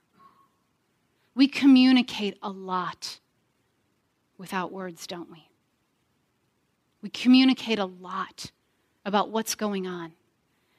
We 1.36 1.48
communicate 1.48 2.38
a 2.42 2.50
lot 2.50 3.20
without 4.38 4.72
words, 4.72 5.06
don't 5.06 5.32
we? 5.32 5.48
We 7.02 7.10
communicate 7.10 7.80
a 7.80 7.86
lot 7.86 8.52
about 9.06 9.30
what's 9.30 9.56
going 9.56 9.88
on. 9.88 10.14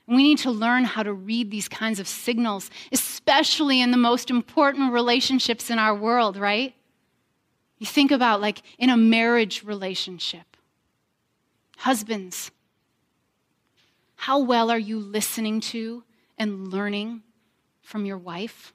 And 0.06 0.16
We 0.16 0.22
need 0.22 0.38
to 0.38 0.50
learn 0.50 0.84
how 0.84 1.02
to 1.02 1.12
read 1.12 1.50
these 1.50 1.68
kinds 1.68 2.00
of 2.00 2.08
signals, 2.08 2.70
especially 2.90 3.80
in 3.80 3.90
the 3.90 3.96
most 3.96 4.30
important 4.30 4.92
relationships 4.92 5.70
in 5.70 5.78
our 5.78 5.94
world, 5.94 6.36
right? 6.36 6.74
You 7.78 7.86
think 7.86 8.10
about 8.10 8.40
like 8.40 8.62
in 8.78 8.90
a 8.90 8.96
marriage 8.96 9.62
relationship. 9.64 10.56
Husbands, 11.78 12.50
how 14.16 14.40
well 14.40 14.70
are 14.70 14.78
you 14.78 14.98
listening 14.98 15.60
to 15.60 16.02
and 16.36 16.72
learning 16.72 17.22
from 17.82 18.04
your 18.04 18.18
wife? 18.18 18.72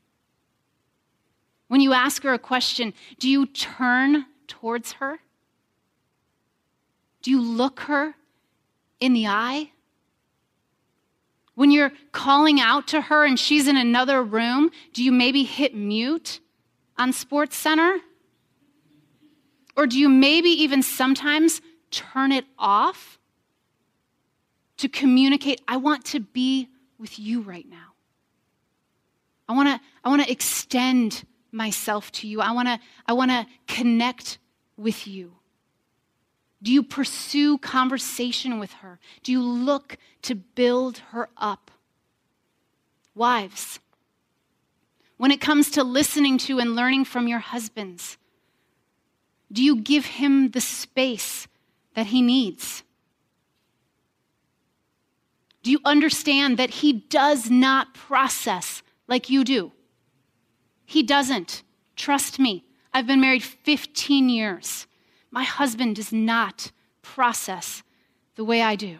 When 1.67 1.81
you 1.81 1.93
ask 1.93 2.23
her 2.23 2.33
a 2.33 2.39
question, 2.39 2.93
do 3.19 3.29
you 3.29 3.45
turn 3.45 4.25
towards 4.47 4.93
her? 4.93 5.19
Do 7.21 7.31
you 7.31 7.41
look 7.41 7.81
her 7.81 8.15
in 8.99 9.13
the 9.13 9.27
eye? 9.27 9.71
When 11.55 11.71
you're 11.71 11.91
calling 12.11 12.59
out 12.59 12.87
to 12.89 13.01
her 13.01 13.25
and 13.25 13.39
she's 13.39 13.67
in 13.67 13.77
another 13.77 14.23
room, 14.23 14.71
do 14.93 15.03
you 15.03 15.11
maybe 15.11 15.43
hit 15.43 15.75
mute 15.75 16.39
on 16.97 17.11
Sports 17.11 17.57
Center? 17.57 17.99
Or 19.75 19.87
do 19.87 19.97
you 19.97 20.09
maybe 20.09 20.49
even 20.49 20.83
sometimes 20.83 21.61
turn 21.91 22.31
it 22.31 22.45
off 22.57 23.19
to 24.77 24.89
communicate, 24.89 25.61
I 25.67 25.77
want 25.77 26.05
to 26.05 26.19
be 26.19 26.69
with 26.97 27.17
you 27.19 27.41
right 27.41 27.67
now? 27.67 27.93
I 29.47 29.53
want 29.53 29.69
to 29.69 29.79
I 30.03 30.09
want 30.09 30.23
to 30.23 30.31
extend 30.31 31.23
myself 31.51 32.11
to 32.13 32.27
you. 32.27 32.41
I 32.41 32.51
want 32.51 32.67
to 32.67 32.79
I 33.05 33.13
want 33.13 33.31
to 33.31 33.45
connect 33.67 34.39
with 34.77 35.07
you. 35.07 35.33
Do 36.61 36.71
you 36.71 36.81
pursue 36.81 37.57
conversation 37.57 38.59
with 38.59 38.71
her? 38.73 38.99
Do 39.21 39.31
you 39.31 39.41
look 39.41 39.97
to 40.23 40.35
build 40.35 40.99
her 41.09 41.29
up? 41.35 41.71
Wives, 43.15 43.79
when 45.17 45.31
it 45.31 45.41
comes 45.41 45.71
to 45.71 45.83
listening 45.83 46.37
to 46.39 46.59
and 46.59 46.75
learning 46.75 47.05
from 47.05 47.27
your 47.27 47.39
husbands, 47.39 48.17
do 49.53 49.63
you 49.63 49.77
give 49.77 50.05
him 50.05 50.49
the 50.49 50.61
space 50.61 51.47
that 51.95 52.07
he 52.07 52.21
needs? 52.21 52.83
Do 55.61 55.71
you 55.71 55.79
understand 55.85 56.57
that 56.57 56.69
he 56.69 56.91
does 56.91 57.49
not 57.49 57.93
process 57.93 58.83
like 59.07 59.29
you 59.29 59.43
do? 59.43 59.71
He 60.85 61.03
doesn't. 61.03 61.63
Trust 61.95 62.39
me. 62.39 62.65
I've 62.93 63.07
been 63.07 63.21
married 63.21 63.43
15 63.43 64.27
years. 64.27 64.87
My 65.31 65.43
husband 65.43 65.95
does 65.95 66.11
not 66.11 66.71
process 67.01 67.83
the 68.35 68.43
way 68.43 68.61
I 68.61 68.75
do. 68.75 68.99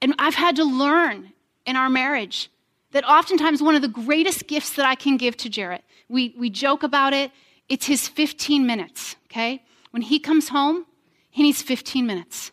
And 0.00 0.14
I've 0.18 0.34
had 0.34 0.56
to 0.56 0.64
learn 0.64 1.32
in 1.66 1.76
our 1.76 1.90
marriage 1.90 2.50
that 2.92 3.04
oftentimes 3.04 3.62
one 3.62 3.74
of 3.74 3.82
the 3.82 3.88
greatest 3.88 4.46
gifts 4.46 4.74
that 4.74 4.86
I 4.86 4.94
can 4.94 5.16
give 5.16 5.36
to 5.38 5.48
Jarrett, 5.48 5.84
we, 6.08 6.34
we 6.38 6.50
joke 6.50 6.82
about 6.82 7.12
it, 7.12 7.30
it's 7.72 7.86
his 7.86 8.08
15 8.08 8.66
minutes, 8.66 9.16
okay? 9.26 9.62
When 9.90 10.02
he 10.02 10.18
comes 10.18 10.48
home, 10.48 10.84
he 11.30 11.42
needs 11.42 11.62
15 11.62 12.06
minutes. 12.06 12.52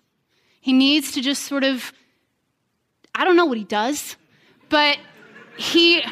He 0.62 0.74
needs 0.74 1.12
to 1.14 1.22
just 1.22 1.44
sort 1.44 1.64
of, 1.64 1.92
I 3.14 3.26
don't 3.26 3.36
know 3.36 3.46
what 3.46 3.58
he 3.58 3.64
does, 3.64 4.16
but 4.70 4.98
he 5.58 6.04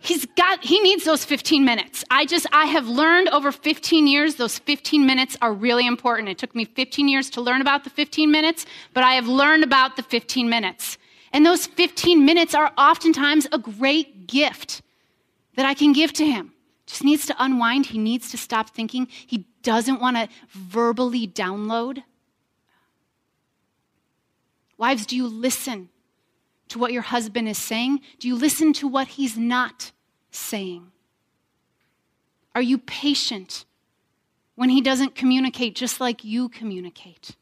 he's 0.00 0.24
got 0.34 0.64
he 0.64 0.80
needs 0.80 1.04
those 1.04 1.26
15 1.26 1.62
minutes 1.62 2.02
i 2.10 2.24
just 2.24 2.46
i 2.52 2.64
have 2.64 2.88
learned 2.88 3.28
over 3.28 3.52
15 3.52 4.06
years 4.06 4.36
those 4.36 4.58
15 4.58 5.04
minutes 5.04 5.36
are 5.42 5.52
really 5.52 5.86
important 5.86 6.26
it 6.30 6.38
took 6.38 6.54
me 6.54 6.64
15 6.64 7.06
years 7.06 7.28
to 7.28 7.42
learn 7.42 7.60
about 7.60 7.84
the 7.84 7.90
15 7.90 8.30
minutes 8.30 8.64
but 8.94 9.04
i 9.04 9.12
have 9.12 9.28
learned 9.28 9.62
about 9.62 9.96
the 9.96 10.02
15 10.02 10.48
minutes 10.48 10.96
and 11.32 11.46
those 11.46 11.66
15 11.66 12.24
minutes 12.24 12.54
are 12.54 12.72
oftentimes 12.76 13.46
a 13.52 13.58
great 13.58 14.26
gift 14.26 14.82
that 15.56 15.66
I 15.66 15.74
can 15.74 15.92
give 15.92 16.12
to 16.14 16.26
him. 16.26 16.52
Just 16.90 17.04
needs 17.04 17.24
to 17.26 17.36
unwind. 17.38 17.86
He 17.86 17.98
needs 17.98 18.32
to 18.32 18.36
stop 18.36 18.70
thinking. 18.70 19.06
He 19.24 19.46
doesn't 19.62 20.00
want 20.00 20.16
to 20.16 20.28
verbally 20.50 21.28
download. 21.28 22.02
Wives, 24.76 25.06
do 25.06 25.14
you 25.14 25.28
listen 25.28 25.88
to 26.66 26.80
what 26.80 26.92
your 26.92 27.02
husband 27.02 27.48
is 27.48 27.58
saying? 27.58 28.00
Do 28.18 28.26
you 28.26 28.34
listen 28.34 28.72
to 28.72 28.88
what 28.88 29.06
he's 29.06 29.38
not 29.38 29.92
saying? 30.32 30.90
Are 32.56 32.62
you 32.62 32.76
patient 32.76 33.66
when 34.56 34.70
he 34.70 34.80
doesn't 34.80 35.14
communicate 35.14 35.76
just 35.76 36.00
like 36.00 36.24
you 36.24 36.48
communicate? 36.48 37.36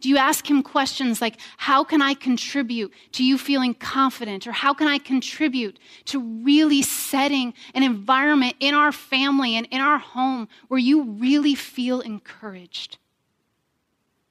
Do 0.00 0.08
you 0.08 0.16
ask 0.16 0.48
him 0.48 0.62
questions 0.62 1.20
like, 1.20 1.38
How 1.58 1.84
can 1.84 2.00
I 2.00 2.14
contribute 2.14 2.92
to 3.12 3.24
you 3.24 3.36
feeling 3.36 3.74
confident? 3.74 4.46
Or 4.46 4.52
how 4.52 4.72
can 4.72 4.88
I 4.88 4.98
contribute 4.98 5.78
to 6.06 6.20
really 6.42 6.82
setting 6.82 7.52
an 7.74 7.82
environment 7.82 8.56
in 8.60 8.74
our 8.74 8.92
family 8.92 9.56
and 9.56 9.68
in 9.70 9.80
our 9.80 9.98
home 9.98 10.48
where 10.68 10.80
you 10.80 11.02
really 11.02 11.54
feel 11.54 12.00
encouraged? 12.00 12.96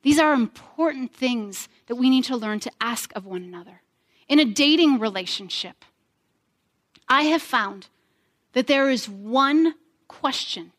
These 0.01 0.17
are 0.17 0.33
important 0.33 1.13
things 1.13 1.67
that 1.85 1.95
we 1.95 2.09
need 2.09 2.23
to 2.25 2.37
learn 2.37 2.59
to 2.61 2.71
ask 2.81 3.13
of 3.15 3.25
one 3.25 3.43
another. 3.43 3.81
In 4.27 4.39
a 4.39 4.45
dating 4.45 4.99
relationship, 4.99 5.85
I 7.07 7.23
have 7.23 7.41
found 7.41 7.87
that 8.53 8.67
there 8.67 8.89
is 8.89 9.07
one 9.07 9.75
question 10.07 10.71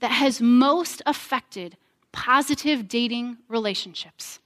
that 0.00 0.10
has 0.10 0.40
most 0.40 1.00
affected 1.06 1.76
positive 2.12 2.88
dating 2.88 3.38
relationships. 3.48 4.40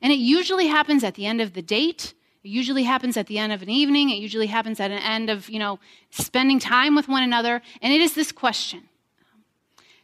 And 0.00 0.12
it 0.12 0.18
usually 0.18 0.66
happens 0.66 1.04
at 1.04 1.14
the 1.14 1.26
end 1.26 1.40
of 1.40 1.54
the 1.54 1.62
date. 1.62 2.14
It 2.44 2.48
usually 2.48 2.84
happens 2.84 3.16
at 3.16 3.26
the 3.26 3.38
end 3.38 3.52
of 3.52 3.62
an 3.62 3.68
evening. 3.68 4.10
It 4.10 4.16
usually 4.18 4.46
happens 4.46 4.80
at 4.80 4.90
an 4.90 4.98
end 4.98 5.28
of, 5.28 5.48
you 5.48 5.58
know, 5.58 5.78
spending 6.10 6.58
time 6.58 6.94
with 6.94 7.08
one 7.08 7.22
another. 7.22 7.60
And 7.82 7.92
it 7.92 8.00
is 8.00 8.14
this 8.14 8.32
question 8.32 8.84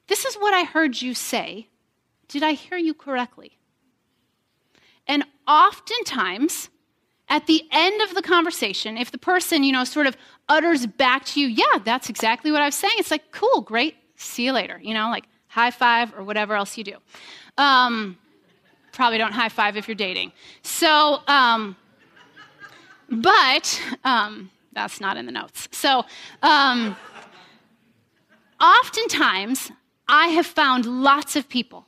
This 0.09 0.25
is 0.25 0.35
what 0.37 0.53
I 0.55 0.65
heard 0.65 1.01
you 1.01 1.15
say. 1.15 1.69
Did 2.29 2.43
I 2.43 2.53
hear 2.53 2.79
you 2.79 2.95
correctly? 2.95 3.59
And 5.07 5.25
oftentimes, 5.47 6.71
at 7.29 7.47
the 7.47 7.65
end 7.71 8.03
of 8.03 8.15
the 8.15 8.23
conversation, 8.23 8.97
if 8.97 9.11
the 9.11 9.19
person, 9.19 9.63
you 9.65 9.73
know, 9.73 9.85
sort 9.85 10.07
of 10.07 10.17
utters 10.49 10.87
back 10.87 11.25
to 11.27 11.41
you, 11.41 11.47
yeah, 11.47 11.79
that's 11.85 12.09
exactly 12.09 12.51
what 12.51 12.63
I 12.63 12.67
was 12.67 12.75
saying, 12.75 12.95
it's 12.99 13.11
like, 13.11 13.31
cool, 13.33 13.61
great, 13.61 13.97
see 14.17 14.47
you 14.47 14.53
later. 14.53 14.81
You 14.83 14.95
know, 14.95 15.11
like, 15.11 15.25
high 15.55 15.71
five, 15.71 16.13
or 16.19 16.25
whatever 16.25 16.55
else 16.55 16.77
you 16.77 16.83
do. 16.83 16.97
Um, 17.57 18.19
probably 18.93 19.19
don't 19.19 19.33
high 19.33 19.49
five 19.49 19.77
if 19.77 19.87
you're 19.87 19.95
dating. 19.95 20.33
So, 20.63 21.21
um, 21.29 21.77
but 23.09 23.81
um, 24.03 24.51
that's 24.73 25.01
not 25.01 25.17
in 25.17 25.27
the 25.27 25.33
notes. 25.33 25.69
So, 25.71 26.05
um, 26.43 26.97
oftentimes, 28.61 29.71
I 30.09 30.29
have 30.29 30.47
found 30.47 30.87
lots 30.87 31.37
of 31.37 31.49
people 31.49 31.87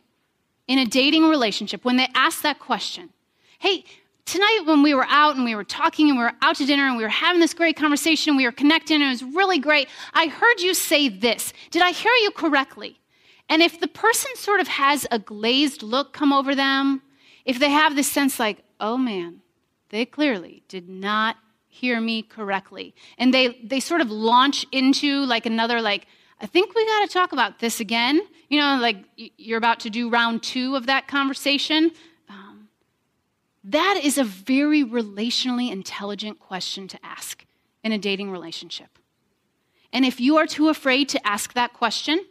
in 0.69 0.79
a 0.79 0.87
dating 0.87 1.29
relationship 1.29 1.85
when 1.85 1.97
they 1.97 2.09
ask 2.15 2.43
that 2.43 2.61
question 2.61 3.11
Hey, 3.59 3.85
tonight 4.27 4.61
when 4.65 4.85
we 4.85 4.95
were 4.95 5.07
out 5.09 5.35
and 5.35 5.45
we 5.45 5.57
were 5.57 5.65
talking 5.65 6.09
and 6.09 6.17
we 6.17 6.23
were 6.23 6.35
out 6.41 6.55
to 6.57 6.67
dinner 6.67 6.87
and 6.87 6.97
we 6.97 7.03
were 7.03 7.09
having 7.09 7.41
this 7.41 7.53
great 7.53 7.77
conversation, 7.77 8.37
we 8.37 8.45
were 8.45 8.53
connecting 8.53 9.03
and 9.03 9.05
it 9.05 9.09
was 9.09 9.25
really 9.25 9.59
great. 9.59 9.89
I 10.15 10.29
heard 10.29 10.61
you 10.61 10.73
say 10.73 11.09
this. 11.09 11.53
Did 11.73 11.83
I 11.83 11.91
hear 11.91 12.13
you 12.23 12.31
correctly? 12.31 13.01
And 13.49 13.63
if 13.63 13.79
the 13.79 13.89
person 13.89 14.35
sort 14.37 14.61
of 14.61 14.69
has 14.69 15.07
a 15.11 15.19
glazed 15.19 15.83
look 15.83 16.13
come 16.13 16.33
over 16.33 16.55
them, 16.55 17.03
if 17.45 17.59
they 17.59 17.71
have 17.71 17.95
this 17.95 18.11
sense 18.11 18.41
like, 18.41 18.65
oh 18.81 18.97
man, 18.97 19.41
they 19.91 20.05
clearly 20.05 20.63
did 20.69 20.89
not 20.89 21.37
hear 21.69 22.01
me 22.01 22.23
correctly, 22.23 22.95
and 23.19 23.33
they, 23.33 23.61
they 23.63 23.81
sort 23.81 24.01
of 24.01 24.11
launch 24.11 24.67
into 24.73 25.25
like 25.27 25.47
another, 25.47 25.81
like, 25.81 26.07
I 26.41 26.47
think 26.47 26.75
we 26.75 26.85
got 26.87 27.07
to 27.07 27.13
talk 27.13 27.33
about 27.33 27.61
this 27.61 27.81
again. 27.81 28.21
You 28.49 28.61
know, 28.61 28.79
like 28.81 28.97
you're 29.17 29.59
about 29.59 29.81
to 29.81 29.91
do 29.91 30.11
round 30.11 30.43
two 30.43 30.77
of 30.77 30.87
that 30.87 31.09
conversation. 31.09 31.93
Um, 32.29 32.69
that 33.65 34.01
is 34.03 34.19
a 34.19 34.25
very 34.25 34.85
relationally 34.85 35.71
intelligent 35.71 36.39
question 36.39 36.89
to 36.89 36.99
ask 37.05 37.45
in 37.83 37.93
a 37.93 37.99
dating 37.99 38.31
relationship. 38.31 38.99
And 39.93 40.05
if 40.05 40.21
you 40.21 40.37
are 40.37 40.47
too 40.47 40.69
afraid 40.69 41.09
to 41.11 41.27
ask 41.27 41.55
that 41.55 41.73
question, 41.73 42.25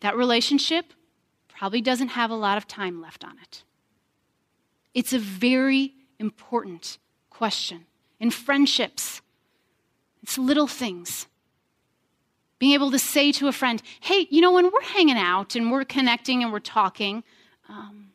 that 0.00 0.16
relationship 0.16 0.92
probably 1.48 1.80
doesn't 1.80 2.08
have 2.08 2.30
a 2.30 2.34
lot 2.34 2.56
of 2.56 2.66
time 2.66 3.00
left 3.00 3.24
on 3.24 3.36
it. 3.42 3.64
It's 4.94 5.12
a 5.12 5.18
very 5.18 5.92
important 6.18 6.98
question. 7.28 7.86
In 8.18 8.30
friendships, 8.30 9.22
it's 10.22 10.36
little 10.36 10.66
things. 10.66 11.26
Being 12.58 12.72
able 12.72 12.90
to 12.90 12.98
say 12.98 13.32
to 13.32 13.48
a 13.48 13.52
friend, 13.52 13.82
hey, 14.00 14.26
you 14.30 14.40
know, 14.40 14.52
when 14.52 14.66
we're 14.66 14.82
hanging 14.82 15.16
out 15.16 15.54
and 15.56 15.70
we're 15.70 15.84
connecting 15.84 16.42
and 16.42 16.52
we're 16.52 16.60
talking, 16.60 17.24
um, 17.68 18.10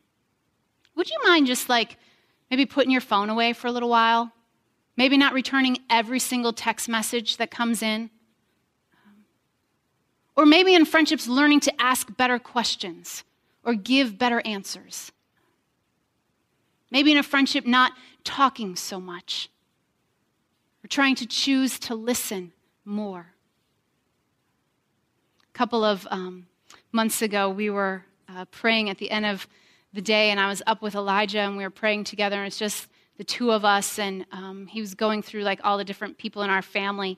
would 0.96 1.10
you 1.10 1.18
mind 1.24 1.48
just 1.48 1.70
like 1.70 1.98
maybe 2.52 2.66
putting 2.66 2.92
your 2.92 3.02
phone 3.02 3.30
away 3.30 3.54
for 3.54 3.68
a 3.68 3.72
little 3.72 3.90
while? 3.90 4.32
Maybe 4.98 5.18
not 5.18 5.34
returning 5.34 5.80
every 5.90 6.20
single 6.20 6.54
text 6.54 6.88
message 6.88 7.38
that 7.38 7.52
comes 7.52 7.82
in? 7.82 8.10
Or 10.36 10.46
maybe 10.46 10.74
in 10.74 10.86
friendships, 10.86 11.28
learning 11.28 11.62
to 11.62 11.82
ask 11.82 12.16
better 12.18 12.40
questions 12.40 13.24
or 13.64 13.74
give 13.74 14.18
better 14.18 14.42
answers. 14.46 15.12
Maybe 16.92 17.12
in 17.12 17.18
a 17.18 17.24
friendship, 17.24 17.66
not 17.66 17.94
talking 18.24 18.76
so 18.76 19.00
much 19.00 19.50
or 20.84 20.88
trying 20.88 21.16
to 21.16 21.26
choose 21.26 21.80
to 21.80 21.96
listen 21.96 22.52
more. 22.86 23.28
A 25.50 25.58
couple 25.58 25.84
of 25.84 26.08
um, 26.12 26.46
months 26.92 27.22
ago, 27.22 27.50
we 27.50 27.70
were 27.70 28.06
uh, 28.30 28.46
praying 28.46 28.90
at 28.90 28.98
the 28.98 29.10
end 29.10 29.26
of 29.26 29.48
the 29.94 30.02
day, 30.02 30.30
and 30.30 30.40
I 30.40 30.48
was 30.48 30.62
up 30.68 30.82
with 30.82 30.94
Elijah, 30.94 31.40
and 31.40 31.58
we 31.58 31.64
were 31.64 31.70
praying 31.70 32.04
together, 32.04 32.36
and 32.36 32.46
it's 32.46 32.60
just 32.60 32.88
the 33.18 33.24
two 33.24 33.52
of 33.52 33.66
us, 33.66 33.98
and 33.98 34.26
um, 34.32 34.68
he 34.68 34.82
was 34.82 34.94
going 34.94 35.22
through 35.22 35.42
like 35.44 35.60
all 35.64 35.78
the 35.78 35.84
different 35.84 36.18
people 36.18 36.44
in 36.44 36.50
our 36.50 36.62
family 36.62 37.18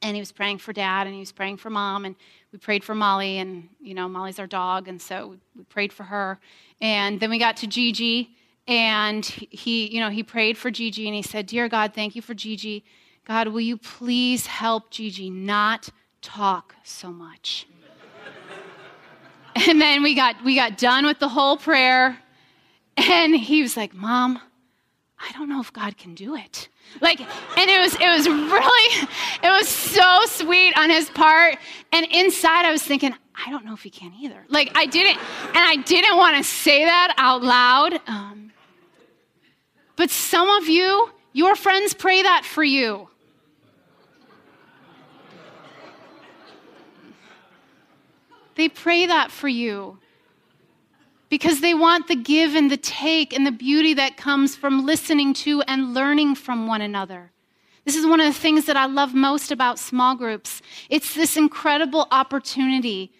and 0.00 0.16
he 0.16 0.20
was 0.20 0.32
praying 0.32 0.58
for 0.58 0.72
dad 0.72 1.06
and 1.06 1.14
he 1.14 1.20
was 1.20 1.32
praying 1.32 1.56
for 1.56 1.70
mom 1.70 2.04
and 2.04 2.14
we 2.52 2.58
prayed 2.58 2.84
for 2.84 2.94
molly 2.94 3.38
and 3.38 3.68
you 3.80 3.94
know 3.94 4.08
molly's 4.08 4.38
our 4.38 4.46
dog 4.46 4.88
and 4.88 5.00
so 5.00 5.36
we 5.56 5.64
prayed 5.64 5.92
for 5.92 6.04
her. 6.04 6.38
And 6.80 7.20
then 7.20 7.30
we 7.30 7.38
got 7.38 7.56
to 7.58 7.66
gigi 7.66 8.36
and 8.66 9.24
he 9.24 9.86
you 9.88 10.00
know 10.00 10.10
he 10.10 10.22
prayed 10.22 10.56
for 10.56 10.70
gigi 10.70 11.06
and 11.06 11.14
he 11.14 11.22
said 11.22 11.46
dear 11.46 11.68
god 11.68 11.94
thank 11.94 12.16
you 12.16 12.22
for 12.22 12.34
gigi. 12.34 12.84
God 13.24 13.48
will 13.48 13.60
you 13.60 13.76
please 13.76 14.46
help 14.46 14.90
gigi 14.90 15.30
not 15.30 15.88
talk 16.20 16.74
so 16.82 17.12
much? 17.12 17.66
And 19.54 19.80
then 19.80 20.02
we 20.02 20.14
got 20.14 20.42
we 20.44 20.54
got 20.54 20.78
done 20.78 21.04
with 21.06 21.18
the 21.18 21.28
whole 21.28 21.56
prayer 21.56 22.18
and 22.96 23.34
he 23.36 23.62
was 23.62 23.76
like 23.76 23.94
mom 23.94 24.38
i 25.18 25.32
don't 25.32 25.48
know 25.48 25.60
if 25.60 25.72
god 25.72 25.96
can 25.96 26.14
do 26.14 26.34
it 26.34 26.68
like, 27.00 27.20
and 27.20 27.70
it 27.70 27.80
was, 27.80 27.94
it 27.94 28.08
was 28.08 28.26
really, 28.28 29.08
it 29.42 29.48
was 29.48 29.68
so 29.68 30.20
sweet 30.26 30.76
on 30.76 30.90
his 30.90 31.08
part. 31.10 31.56
And 31.92 32.06
inside, 32.10 32.64
I 32.64 32.72
was 32.72 32.82
thinking, 32.82 33.14
I 33.34 33.50
don't 33.50 33.64
know 33.64 33.74
if 33.74 33.82
he 33.82 33.90
can 33.90 34.12
either. 34.20 34.44
Like, 34.48 34.70
I 34.74 34.86
didn't, 34.86 35.16
and 35.16 35.56
I 35.56 35.76
didn't 35.76 36.16
want 36.16 36.36
to 36.36 36.44
say 36.44 36.84
that 36.84 37.14
out 37.16 37.42
loud. 37.42 38.00
Um, 38.06 38.52
but 39.96 40.10
some 40.10 40.48
of 40.48 40.68
you, 40.68 41.10
your 41.32 41.56
friends 41.56 41.94
pray 41.94 42.22
that 42.22 42.44
for 42.44 42.64
you. 42.64 43.08
They 48.54 48.68
pray 48.68 49.06
that 49.06 49.30
for 49.30 49.48
you 49.48 49.98
because 51.32 51.62
they 51.62 51.72
want 51.72 52.08
the 52.08 52.14
give 52.14 52.54
and 52.54 52.70
the 52.70 52.76
take 52.76 53.32
and 53.32 53.46
the 53.46 53.50
beauty 53.50 53.94
that 53.94 54.18
comes 54.18 54.54
from 54.54 54.84
listening 54.84 55.32
to 55.32 55.62
and 55.62 55.94
learning 55.94 56.34
from 56.34 56.66
one 56.66 56.82
another. 56.82 57.32
This 57.86 57.96
is 57.96 58.06
one 58.06 58.20
of 58.20 58.26
the 58.26 58.38
things 58.38 58.66
that 58.66 58.76
I 58.76 58.84
love 58.84 59.14
most 59.14 59.50
about 59.50 59.78
small 59.78 60.14
groups. 60.14 60.60
It's 60.90 61.14
this 61.14 61.38
incredible 61.38 62.06
opportunity 62.10 63.12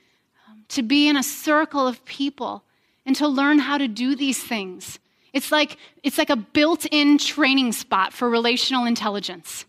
um, 0.46 0.66
to 0.68 0.82
be 0.82 1.08
in 1.08 1.16
a 1.16 1.22
circle 1.22 1.86
of 1.86 2.04
people 2.04 2.64
and 3.06 3.16
to 3.16 3.26
learn 3.26 3.58
how 3.58 3.78
to 3.78 3.88
do 3.88 4.14
these 4.14 4.42
things. 4.42 4.98
It's 5.32 5.50
like, 5.50 5.78
it's 6.02 6.18
like 6.18 6.28
a 6.28 6.36
built 6.36 6.84
in 6.90 7.16
training 7.16 7.72
spot 7.72 8.12
for 8.12 8.28
relational 8.28 8.84
intelligence. 8.84 9.64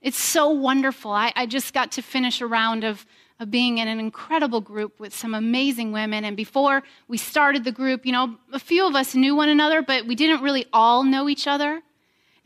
It's 0.00 0.20
so 0.20 0.50
wonderful. 0.50 1.10
I, 1.10 1.32
I 1.34 1.46
just 1.46 1.74
got 1.74 1.90
to 1.92 2.00
finish 2.00 2.40
a 2.40 2.46
round 2.46 2.84
of 2.84 3.04
of 3.38 3.50
being 3.50 3.78
in 3.78 3.88
an 3.88 4.00
incredible 4.00 4.60
group 4.60 4.98
with 4.98 5.14
some 5.14 5.34
amazing 5.34 5.92
women. 5.92 6.24
And 6.24 6.36
before 6.36 6.82
we 7.06 7.18
started 7.18 7.64
the 7.64 7.72
group, 7.72 8.06
you 8.06 8.12
know, 8.12 8.36
a 8.52 8.58
few 8.58 8.86
of 8.86 8.94
us 8.94 9.14
knew 9.14 9.36
one 9.36 9.48
another, 9.48 9.82
but 9.82 10.06
we 10.06 10.14
didn't 10.14 10.42
really 10.42 10.66
all 10.72 11.02
know 11.02 11.28
each 11.28 11.46
other. 11.46 11.82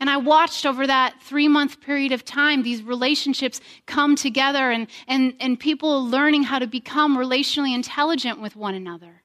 And 0.01 0.09
I 0.09 0.17
watched 0.17 0.65
over 0.65 0.87
that 0.87 1.21
three 1.21 1.47
month 1.47 1.79
period 1.79 2.11
of 2.11 2.25
time 2.25 2.63
these 2.63 2.81
relationships 2.81 3.61
come 3.85 4.15
together 4.15 4.71
and, 4.71 4.87
and, 5.07 5.35
and 5.39 5.59
people 5.59 6.05
learning 6.05 6.43
how 6.43 6.59
to 6.59 6.67
become 6.67 7.17
relationally 7.17 7.73
intelligent 7.73 8.41
with 8.41 8.55
one 8.55 8.75
another. 8.75 9.21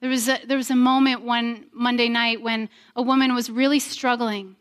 There 0.00 0.10
was, 0.10 0.28
a, 0.28 0.40
there 0.44 0.56
was 0.56 0.70
a 0.70 0.76
moment 0.76 1.22
one 1.22 1.66
Monday 1.72 2.08
night 2.08 2.42
when 2.42 2.68
a 2.94 3.02
woman 3.02 3.34
was 3.34 3.48
really 3.48 3.78
struggling 3.78 4.56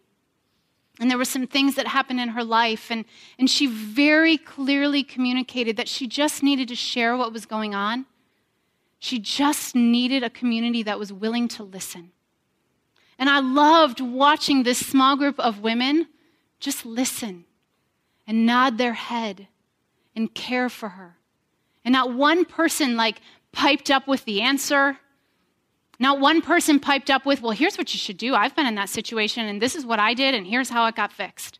And 0.99 1.09
there 1.11 1.17
were 1.17 1.25
some 1.25 1.45
things 1.45 1.75
that 1.75 1.87
happened 1.87 2.19
in 2.19 2.29
her 2.29 2.43
life, 2.43 2.89
and, 2.89 3.05
and 3.37 3.49
she 3.49 3.67
very 3.67 4.37
clearly 4.37 5.03
communicated 5.03 5.77
that 5.77 5.87
she 5.87 6.07
just 6.07 6.41
needed 6.41 6.67
to 6.69 6.75
share 6.75 7.15
what 7.15 7.31
was 7.31 7.45
going 7.45 7.75
on. 7.75 8.07
She 8.99 9.19
just 9.19 9.75
needed 9.75 10.23
a 10.23 10.29
community 10.29 10.81
that 10.83 10.97
was 10.97 11.13
willing 11.13 11.47
to 11.49 11.63
listen. 11.63 12.11
And 13.19 13.29
I 13.29 13.39
loved 13.39 13.99
watching 13.99 14.63
this 14.63 14.85
small 14.85 15.15
group 15.15 15.39
of 15.39 15.59
women 15.59 16.07
just 16.59 16.85
listen 16.85 17.45
and 18.25 18.45
nod 18.45 18.77
their 18.77 18.93
head 18.93 19.47
and 20.15 20.33
care 20.33 20.69
for 20.69 20.89
her. 20.89 21.17
And 21.85 21.93
not 21.93 22.13
one 22.13 22.43
person 22.43 22.97
like 22.97 23.21
piped 23.51 23.89
up 23.89 24.07
with 24.07 24.25
the 24.25 24.41
answer. 24.41 24.97
Not 25.99 26.19
one 26.19 26.41
person 26.41 26.79
piped 26.79 27.09
up 27.09 27.25
with, 27.25 27.41
well, 27.41 27.51
here's 27.51 27.77
what 27.77 27.93
you 27.93 27.97
should 27.97 28.17
do. 28.17 28.35
I've 28.35 28.55
been 28.55 28.67
in 28.67 28.75
that 28.75 28.89
situation 28.89 29.45
and 29.45 29.61
this 29.61 29.75
is 29.75 29.85
what 29.85 29.99
I 29.99 30.13
did 30.13 30.35
and 30.35 30.45
here's 30.45 30.69
how 30.69 30.85
it 30.85 30.95
got 30.95 31.11
fixed. 31.11 31.59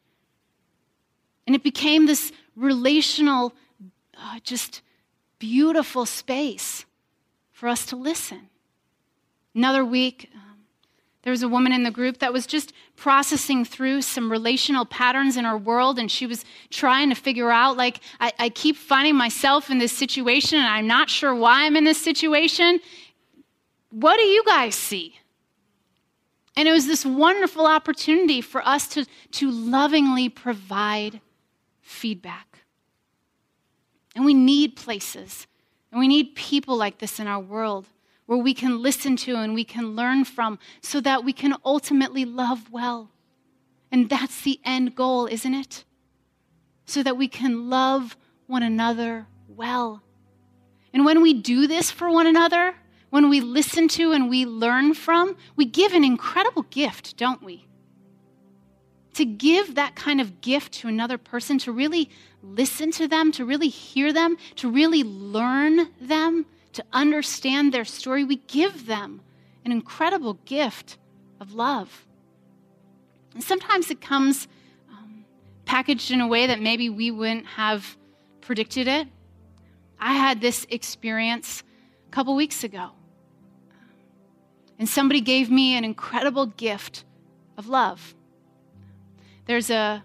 And 1.47 1.55
it 1.55 1.63
became 1.63 2.05
this 2.05 2.31
relational, 2.55 3.53
uh, 4.17 4.39
just 4.43 4.81
beautiful 5.39 6.05
space 6.05 6.85
for 7.51 7.67
us 7.67 7.85
to 7.87 7.95
listen. 7.95 8.49
Another 9.55 9.83
week, 9.83 10.29
there 11.27 11.31
was 11.31 11.43
a 11.43 11.49
woman 11.49 11.73
in 11.73 11.83
the 11.83 11.91
group 11.91 12.19
that 12.19 12.31
was 12.31 12.47
just 12.47 12.71
processing 12.95 13.65
through 13.65 14.01
some 14.01 14.31
relational 14.31 14.85
patterns 14.85 15.35
in 15.35 15.43
her 15.43 15.57
world, 15.57 15.99
and 15.99 16.09
she 16.09 16.25
was 16.25 16.45
trying 16.69 17.09
to 17.09 17.15
figure 17.15 17.51
out, 17.51 17.75
like, 17.75 17.99
I, 18.21 18.31
I 18.39 18.47
keep 18.47 18.77
finding 18.77 19.15
myself 19.15 19.69
in 19.69 19.77
this 19.77 19.91
situation, 19.91 20.57
and 20.57 20.67
I'm 20.67 20.87
not 20.87 21.09
sure 21.09 21.35
why 21.35 21.65
I'm 21.65 21.75
in 21.75 21.83
this 21.83 22.01
situation. 22.01 22.79
What 23.89 24.17
do 24.17 24.23
you 24.23 24.43
guys 24.45 24.75
see? 24.75 25.19
And 26.55 26.67
it 26.67 26.71
was 26.71 26.87
this 26.87 27.05
wonderful 27.05 27.67
opportunity 27.67 28.41
for 28.41 28.67
us 28.67 28.87
to, 28.89 29.05
to 29.33 29.51
lovingly 29.51 30.27
provide 30.27 31.21
feedback. 31.81 32.59
And 34.15 34.25
we 34.25 34.33
need 34.33 34.75
places, 34.75 35.45
and 35.91 35.99
we 35.99 36.07
need 36.07 36.35
people 36.35 36.75
like 36.75 36.97
this 36.97 37.19
in 37.19 37.27
our 37.27 37.39
world 37.39 37.85
where 38.25 38.37
we 38.37 38.53
can 38.53 38.81
listen 38.81 39.15
to 39.15 39.35
and 39.35 39.53
we 39.53 39.63
can 39.63 39.95
learn 39.95 40.25
from 40.25 40.59
so 40.81 40.99
that 41.01 41.23
we 41.23 41.31
can 41.31 41.55
ultimately 41.63 42.25
love 42.25 42.71
well. 42.71 43.09
And 43.91 44.09
that's 44.09 44.41
the 44.41 44.59
end 44.65 44.95
goal, 44.95 45.27
isn't 45.27 45.53
it? 45.53 45.85
So 46.85 47.03
that 47.03 47.17
we 47.17 47.27
can 47.27 47.69
love 47.69 48.17
one 48.47 48.63
another 48.63 49.27
well. 49.47 50.03
And 50.93 51.05
when 51.05 51.21
we 51.21 51.33
do 51.33 51.67
this 51.67 51.89
for 51.89 52.09
one 52.09 52.27
another, 52.27 52.75
when 53.09 53.29
we 53.29 53.39
listen 53.39 53.87
to 53.89 54.11
and 54.11 54.29
we 54.29 54.45
learn 54.45 54.93
from, 54.93 55.37
we 55.55 55.65
give 55.65 55.93
an 55.93 56.03
incredible 56.03 56.63
gift, 56.63 57.17
don't 57.17 57.41
we? 57.41 57.65
To 59.13 59.25
give 59.25 59.75
that 59.75 59.95
kind 59.95 60.21
of 60.21 60.41
gift 60.41 60.73
to 60.73 60.87
another 60.87 61.17
person, 61.17 61.57
to 61.59 61.71
really 61.71 62.09
listen 62.43 62.91
to 62.91 63.07
them, 63.07 63.31
to 63.33 63.45
really 63.45 63.69
hear 63.69 64.13
them, 64.13 64.37
to 64.57 64.69
really 64.69 65.03
learn 65.03 65.89
them, 65.99 66.45
to 66.73 66.83
understand 66.93 67.73
their 67.73 67.85
story, 67.85 68.23
we 68.23 68.35
give 68.47 68.85
them 68.85 69.21
an 69.65 69.71
incredible 69.71 70.35
gift 70.45 70.97
of 71.39 71.53
love. 71.53 72.05
And 73.33 73.43
sometimes 73.43 73.89
it 73.89 74.01
comes 74.01 74.47
um, 74.91 75.25
packaged 75.65 76.11
in 76.11 76.21
a 76.21 76.27
way 76.27 76.47
that 76.47 76.59
maybe 76.59 76.89
we 76.89 77.09
wouldn't 77.09 77.45
have 77.47 77.97
predicted 78.41 78.87
it. 78.87 79.07
I 79.99 80.13
had 80.13 80.41
this 80.41 80.65
experience 80.69 81.63
a 82.07 82.11
couple 82.11 82.35
weeks 82.35 82.63
ago. 82.63 82.91
And 84.79 84.87
somebody 84.87 85.21
gave 85.21 85.49
me 85.49 85.75
an 85.75 85.83
incredible 85.83 86.45
gift 86.45 87.03
of 87.57 87.67
love. 87.67 88.15
There's 89.45 89.69
a, 89.69 90.03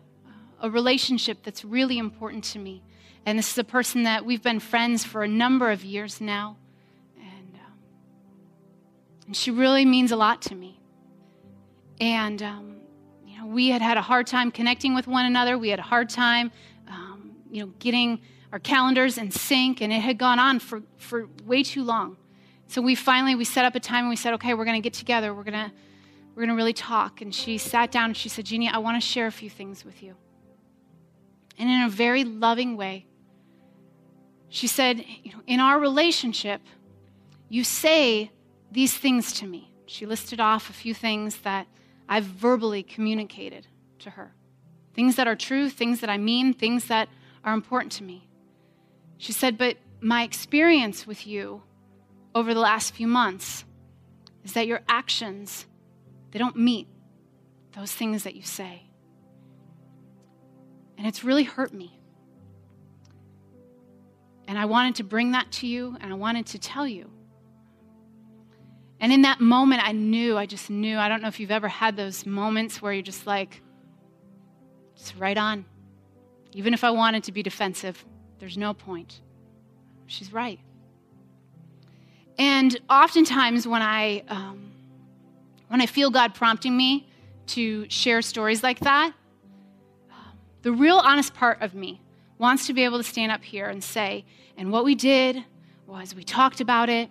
a 0.61 0.71
relationship 0.71 1.43
that's 1.43 1.65
really 1.65 1.99
important 1.99 2.45
to 2.45 2.59
me. 2.59 2.83
And 3.27 3.39
this 3.39 3.53
is 3.53 3.59
a 3.59 3.65
person 3.65 4.05
that 4.05 4.25
we've 4.25 4.43
been 4.43 4.61
friends 4.61 5.05
for 5.05 5.23
a 5.23 5.29
number 5.29 5.71
of 5.71 5.85
years 5.85 6.21
now. 6.21 6.57
And 7.19 7.59
and 9.27 9.37
she 9.37 9.51
really 9.51 9.85
means 9.85 10.11
a 10.11 10.17
lot 10.17 10.43
to 10.43 10.55
me. 10.55 10.81
And, 12.01 12.43
um, 12.43 12.77
you 13.25 13.39
know, 13.39 13.47
we 13.47 13.69
had 13.69 13.81
had 13.81 13.97
a 13.97 14.03
hard 14.03 14.27
time 14.27 14.51
connecting 14.51 14.95
with 14.95 15.07
one 15.07 15.25
another. 15.25 15.57
We 15.57 15.69
had 15.69 15.79
a 15.79 15.83
hard 15.83 16.09
time, 16.09 16.51
um, 16.89 17.33
you 17.51 17.65
know, 17.65 17.73
getting 17.79 18.21
our 18.53 18.59
calendars 18.59 19.19
in 19.19 19.31
sync, 19.31 19.81
and 19.81 19.93
it 19.93 20.01
had 20.01 20.19
gone 20.19 20.39
on 20.39 20.59
for, 20.59 20.83
for 20.97 21.29
way 21.45 21.63
too 21.63 21.85
long. 21.85 22.17
So 22.73 22.81
we 22.81 22.95
finally, 22.95 23.35
we 23.35 23.45
set 23.45 23.67
up 23.67 23.75
a 23.75 23.81
time 23.81 24.05
and 24.05 24.09
we 24.09 24.17
said, 24.17 24.33
okay, 24.33 24.55
we're 24.55 24.65
to 24.65 24.81
get 24.81 24.95
together. 24.95 25.35
We're 25.35 25.45
to, 25.45 25.71
we're 26.35 26.47
to 26.47 26.55
really 26.55 26.73
talk. 26.73 27.21
And 27.21 27.35
she 27.35 27.59
sat 27.59 27.93
down 27.93 28.07
and 28.07 28.17
she 28.17 28.31
said, 28.31 28.47
Jeannie, 28.47 28.71
I 28.71 28.79
want 28.79 28.97
to 28.97 29.07
share 29.07 29.27
a 29.27 29.31
few 29.31 29.51
things 29.51 29.85
with 29.85 30.03
you. 30.03 30.17
And 31.59 31.69
in 31.69 31.83
a 31.83 31.91
very 31.91 32.25
loving 32.25 32.79
way, 32.79 33.05
she 34.49 34.67
said, 34.67 35.05
you 35.23 35.33
know, 35.33 35.43
in 35.47 35.61
our 35.61 35.79
relationship, 35.79 36.63
you 37.51 37.63
say 37.63 38.31
these 38.71 38.97
things 38.97 39.35
to 39.35 39.47
me. 39.47 39.71
She 39.85 40.07
listed 40.07 40.41
off 40.41 40.71
a 40.71 40.73
few 40.73 40.95
things 40.95 41.37
that 41.41 41.67
I've 42.09 42.25
verbally 42.25 42.83
communicated 42.83 43.67
to 43.99 44.09
her 44.09 44.33
things 44.95 45.17
that 45.17 45.27
are 45.27 45.37
true, 45.37 45.69
things 45.69 46.01
that 46.01 46.09
I 46.09 46.17
mean, 46.17 46.55
things 46.55 46.87
that 46.87 47.11
are 47.45 47.53
important 47.53 47.93
to 47.93 48.03
me. 48.03 48.29
She 49.19 49.33
said, 49.33 49.59
But 49.59 49.77
my 50.01 50.23
experience 50.23 51.07
with 51.07 51.27
you 51.27 51.63
over 52.35 52.55
the 52.55 52.61
last 52.61 52.95
few 52.95 53.07
months 53.07 53.65
is 54.45 54.55
that 54.55 54.67
your 54.67 54.81
actions, 54.89 55.67
they 56.31 56.39
don't 56.39 56.57
meet 56.57 56.89
those 57.75 57.93
things 57.93 58.25
that 58.25 58.35
you 58.35 58.43
say. 58.43 58.83
And 60.99 61.07
it's 61.07 61.25
really 61.25 61.45
hurt 61.45 61.73
me. 61.73 61.99
And 64.49 64.59
I 64.59 64.67
wanted 64.67 64.97
to 64.97 65.05
bring 65.05 65.33
that 65.33 65.51
to 65.53 65.67
you, 65.67 65.97
and 66.01 66.13
I 66.13 66.17
wanted 66.17 66.47
to 66.47 66.59
tell 66.59 66.87
you 66.87 67.11
and 69.03 69.13
in 69.13 69.23
that 69.23 69.41
moment, 69.41 69.83
I 69.85 69.91
knew, 69.91 70.39
I 70.39 70.47
just 70.47 70.71
knew. 70.71 70.97
I 70.97 71.09
don't 71.09 71.23
know 71.23 71.29
if 71.29 71.41
you've 71.41 71.51
ever 71.51 71.67
had 71.67 71.97
those 71.97 72.25
moments 72.25 72.81
where 72.81 72.93
you're 72.93 73.03
just 73.03 73.27
like, 73.27 73.61
it's 74.95 75.17
right 75.17 75.37
on. 75.37 75.65
Even 76.53 76.73
if 76.73 76.85
I 76.85 76.91
wanted 76.91 77.25
to 77.25 77.33
be 77.33 77.43
defensive, 77.43 78.03
there's 78.39 78.57
no 78.57 78.73
point. 78.73 79.21
She's 80.07 80.33
right. 80.33 80.61
And 82.43 82.77
oftentimes, 82.91 83.69
when 83.69 83.83
I, 83.83 84.25
um, 84.27 84.73
when 85.69 85.81
I 85.81 85.87
feel 85.87 86.11
God 86.11 86.35
prompting 86.35 86.77
me 86.77 87.07
to 87.47 87.89
share 87.89 88.21
stories 88.21 88.65
like 88.65 88.81
that, 88.81 89.13
the 90.63 90.73
real 90.73 90.97
honest 90.97 91.35
part 91.35 91.63
of 91.63 91.73
me 91.73 92.01
wants 92.39 92.67
to 92.67 92.73
be 92.73 92.83
able 92.83 92.99
to 92.99 93.05
stand 93.05 93.31
up 93.31 93.45
here 93.45 93.67
and 93.67 93.83
say, 93.83 94.25
and 94.57 94.73
what 94.73 94.85
we 94.85 94.97
did 94.97 95.45
was 95.87 96.17
we 96.17 96.25
talked 96.25 96.61
about 96.61 96.89
it 96.89 97.11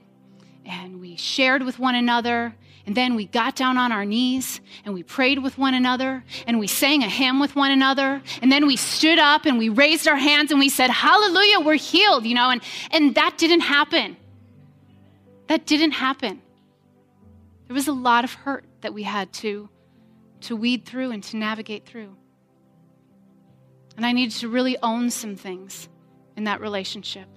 and 0.66 1.00
we 1.00 1.16
shared 1.16 1.64
with 1.64 1.80
one 1.80 1.96
another. 1.96 2.54
And 2.86 2.98
then 2.98 3.16
we 3.16 3.26
got 3.26 3.56
down 3.56 3.78
on 3.78 3.94
our 3.94 4.04
knees 4.04 4.60
and 4.84 4.94
we 4.94 5.02
prayed 5.02 5.42
with 5.42 5.58
one 5.58 5.74
another 5.74 6.26
and 6.46 6.60
we 6.60 6.68
sang 6.68 7.04
a 7.04 7.10
hymn 7.10 7.40
with 7.40 7.56
one 7.56 7.72
another. 7.72 8.22
And 8.42 8.52
then 8.52 8.68
we 8.68 8.76
stood 8.76 9.18
up 9.18 9.46
and 9.46 9.58
we 9.58 9.70
raised 9.70 10.10
our 10.10 10.18
hands 10.18 10.52
and 10.52 10.60
we 10.60 10.68
said, 10.68 10.90
Hallelujah, 10.90 11.62
we're 11.62 11.76
healed, 11.76 12.26
you 12.26 12.36
know, 12.36 12.50
and, 12.50 12.62
and 12.92 13.16
that 13.16 13.38
didn't 13.38 13.62
happen. 13.62 14.18
That 15.52 15.66
didn't 15.66 15.92
happen. 15.92 16.42
There 17.68 17.74
was 17.74 17.90
a 17.90 17.92
lot 17.92 18.24
of 18.24 18.34
hurt 18.34 18.64
that 18.80 18.94
we 18.94 19.04
had 19.04 19.34
to, 19.34 19.68
to 20.44 20.56
weed 20.56 20.86
through 20.86 21.12
and 21.12 21.22
to 21.24 21.36
navigate 21.36 21.86
through. 21.86 22.16
And 23.98 24.06
I 24.06 24.14
needed 24.14 24.34
to 24.40 24.48
really 24.48 24.78
own 24.82 25.10
some 25.10 25.36
things 25.36 25.90
in 26.38 26.46
that 26.46 26.62
relationship 26.62 27.28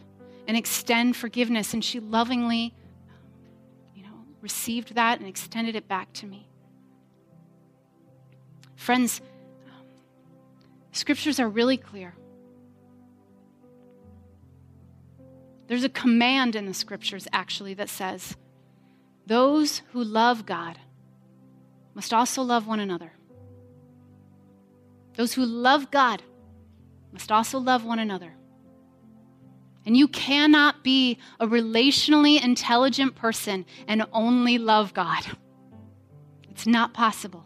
and 0.47 0.57
extend 0.57 1.17
forgiveness. 1.17 1.75
And 1.75 1.85
she 1.85 1.99
lovingly 1.99 2.73
you 3.97 4.05
know, 4.05 4.25
received 4.41 4.95
that 4.95 5.19
and 5.19 5.29
extended 5.29 5.75
it 5.75 5.89
back 5.89 6.13
to 6.13 6.27
me. 6.27 6.47
Friends, 8.77 9.23
um, 9.67 9.87
scriptures 10.93 11.41
are 11.41 11.49
really 11.49 11.79
clear. 11.79 12.15
There's 15.67 15.85
a 15.85 15.89
command 15.89 16.57
in 16.57 16.67
the 16.67 16.75
scriptures, 16.75 17.27
actually, 17.33 17.75
that 17.75 17.89
says, 17.89 18.37
Those 19.27 19.83
who 19.93 20.05
love 20.05 20.47
God 20.47 20.79
must 21.95 22.13
also 22.13 22.43
love 22.43 22.67
one 22.67 22.81
another. 22.81 23.13
Those 25.17 25.35
who 25.35 25.45
love 25.47 25.91
God 25.91 26.23
must 27.13 27.31
also 27.31 27.59
love 27.59 27.85
one 27.85 27.99
another. 27.99 28.35
And 29.87 29.97
you 29.97 30.09
cannot 30.09 30.83
be 30.83 31.19
a 31.39 31.47
relationally 31.47 32.43
intelligent 32.43 33.15
person 33.15 33.67
and 33.87 34.05
only 34.13 34.59
love 34.59 34.95
God. 34.95 35.25
It's 36.51 36.67
not 36.67 36.95
possible. 36.95 37.45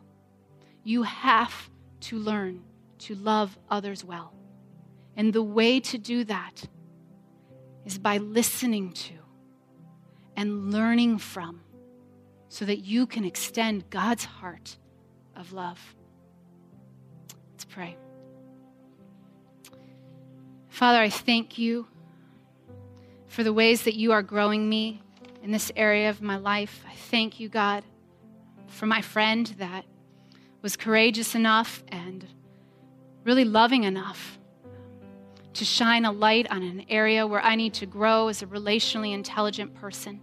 You 0.85 1.03
have 1.03 1.71
to 2.01 2.19
learn 2.19 2.63
to 3.01 3.15
love 3.15 3.59
others 3.69 4.05
well. 4.05 4.33
And 5.17 5.33
the 5.33 5.43
way 5.43 5.81
to 5.81 5.99
do 5.99 6.25
that 6.25 6.67
is 7.89 7.99
by 7.99 8.19
listening 8.19 8.93
to 8.93 9.15
and 10.37 10.71
learning 10.71 11.17
from 11.17 11.61
so 12.51 12.67
that 12.67 12.81
you 12.81 13.07
can 13.07 13.25
extend 13.25 13.89
God's 13.89 14.27
heart 14.27 14.77
of 15.35 15.55
love. 15.55 15.97
Let's 17.53 17.65
pray. 17.65 17.97
Father, 20.69 20.99
I 20.99 21.09
thank 21.09 21.57
you 21.57 21.87
for 23.27 23.43
the 23.43 23.55
ways 23.55 23.85
that 23.85 23.95
you 23.95 24.13
are 24.13 24.23
growing 24.23 24.69
me 24.69 25.01
in 25.43 25.51
this 25.51 25.73
area 25.75 26.11
of 26.11 26.21
my 26.21 26.37
life. 26.37 26.85
I 26.87 26.95
thank 26.95 27.41
you, 27.41 27.49
God, 27.49 27.85
for 28.67 28.85
my 28.85 29.01
friend 29.01 29.47
that 29.59 29.87
was 30.61 30.77
courageous 30.77 31.35
enough 31.35 31.83
and 31.89 32.27
really 33.25 33.45
loving 33.45 33.85
enough 33.85 34.38
to 35.59 35.65
shine 35.65 36.05
a 36.05 36.13
light 36.13 36.51
on 36.51 36.63
an 36.63 36.85
area 36.89 37.27
where 37.27 37.41
I 37.41 37.55
need 37.55 37.75
to 37.75 37.87
grow 37.87 38.29
as 38.29 38.43
a 38.43 38.47
relationally 38.47 39.13
intelligent 39.13 39.75
person. 39.75 40.21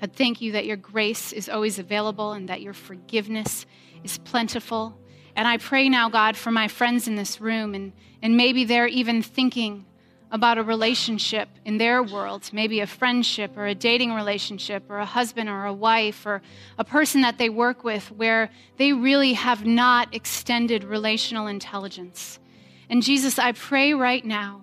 God, 0.00 0.12
thank 0.12 0.40
you 0.40 0.52
that 0.52 0.66
your 0.66 0.76
grace 0.76 1.32
is 1.32 1.48
always 1.48 1.78
available 1.78 2.32
and 2.32 2.48
that 2.48 2.60
your 2.60 2.74
forgiveness 2.74 3.64
is 4.02 4.18
plentiful. 4.18 4.98
And 5.34 5.48
I 5.48 5.56
pray 5.56 5.88
now, 5.88 6.08
God, 6.08 6.36
for 6.36 6.50
my 6.50 6.68
friends 6.68 7.08
in 7.08 7.16
this 7.16 7.40
room, 7.40 7.74
and, 7.74 7.92
and 8.22 8.36
maybe 8.36 8.64
they're 8.64 8.86
even 8.86 9.22
thinking 9.22 9.86
about 10.30 10.58
a 10.58 10.62
relationship 10.62 11.48
in 11.64 11.78
their 11.78 12.02
world, 12.02 12.50
maybe 12.52 12.80
a 12.80 12.86
friendship 12.86 13.56
or 13.56 13.66
a 13.66 13.74
dating 13.74 14.12
relationship 14.12 14.84
or 14.90 14.98
a 14.98 15.06
husband 15.06 15.48
or 15.48 15.64
a 15.64 15.72
wife 15.72 16.26
or 16.26 16.42
a 16.76 16.84
person 16.84 17.20
that 17.22 17.38
they 17.38 17.48
work 17.48 17.84
with 17.84 18.10
where 18.12 18.50
they 18.76 18.92
really 18.92 19.32
have 19.32 19.64
not 19.64 20.12
extended 20.14 20.84
relational 20.84 21.46
intelligence. 21.46 22.40
And 22.88 23.02
Jesus, 23.02 23.38
I 23.38 23.52
pray 23.52 23.94
right 23.94 24.24
now 24.24 24.62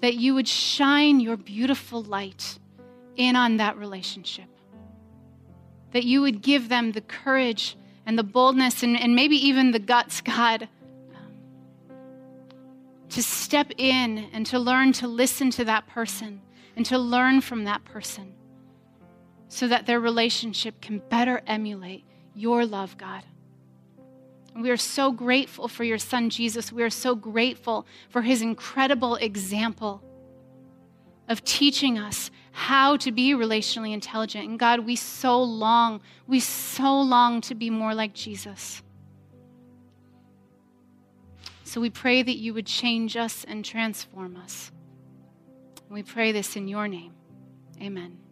that 0.00 0.14
you 0.14 0.34
would 0.34 0.48
shine 0.48 1.20
your 1.20 1.36
beautiful 1.36 2.02
light 2.02 2.58
in 3.16 3.36
on 3.36 3.56
that 3.58 3.76
relationship. 3.78 4.48
That 5.92 6.04
you 6.04 6.20
would 6.20 6.42
give 6.42 6.68
them 6.68 6.92
the 6.92 7.00
courage 7.00 7.76
and 8.04 8.18
the 8.18 8.24
boldness 8.24 8.82
and, 8.82 9.00
and 9.00 9.14
maybe 9.14 9.36
even 9.36 9.70
the 9.70 9.78
guts, 9.78 10.20
God, 10.20 10.68
to 13.10 13.22
step 13.22 13.70
in 13.78 14.28
and 14.32 14.44
to 14.46 14.58
learn 14.58 14.92
to 14.94 15.08
listen 15.08 15.50
to 15.52 15.64
that 15.64 15.86
person 15.86 16.42
and 16.76 16.84
to 16.86 16.98
learn 16.98 17.40
from 17.40 17.64
that 17.64 17.84
person 17.84 18.34
so 19.48 19.68
that 19.68 19.86
their 19.86 20.00
relationship 20.00 20.80
can 20.80 20.98
better 21.08 21.40
emulate 21.46 22.04
your 22.34 22.66
love, 22.66 22.98
God. 22.98 23.22
We 24.56 24.70
are 24.70 24.76
so 24.76 25.10
grateful 25.10 25.68
for 25.68 25.84
your 25.84 25.98
son, 25.98 26.30
Jesus. 26.30 26.72
We 26.72 26.82
are 26.82 26.90
so 26.90 27.14
grateful 27.14 27.86
for 28.08 28.22
his 28.22 28.40
incredible 28.40 29.16
example 29.16 30.02
of 31.28 31.42
teaching 31.44 31.98
us 31.98 32.30
how 32.52 32.96
to 32.98 33.10
be 33.10 33.32
relationally 33.32 33.92
intelligent. 33.92 34.48
And 34.48 34.58
God, 34.58 34.80
we 34.80 34.94
so 34.94 35.42
long, 35.42 36.00
we 36.26 36.38
so 36.38 37.00
long 37.00 37.40
to 37.42 37.54
be 37.54 37.68
more 37.68 37.94
like 37.94 38.14
Jesus. 38.14 38.82
So 41.64 41.80
we 41.80 41.90
pray 41.90 42.22
that 42.22 42.36
you 42.36 42.54
would 42.54 42.66
change 42.66 43.16
us 43.16 43.44
and 43.48 43.64
transform 43.64 44.36
us. 44.36 44.70
We 45.88 46.04
pray 46.04 46.30
this 46.30 46.54
in 46.54 46.68
your 46.68 46.86
name. 46.86 47.12
Amen. 47.82 48.23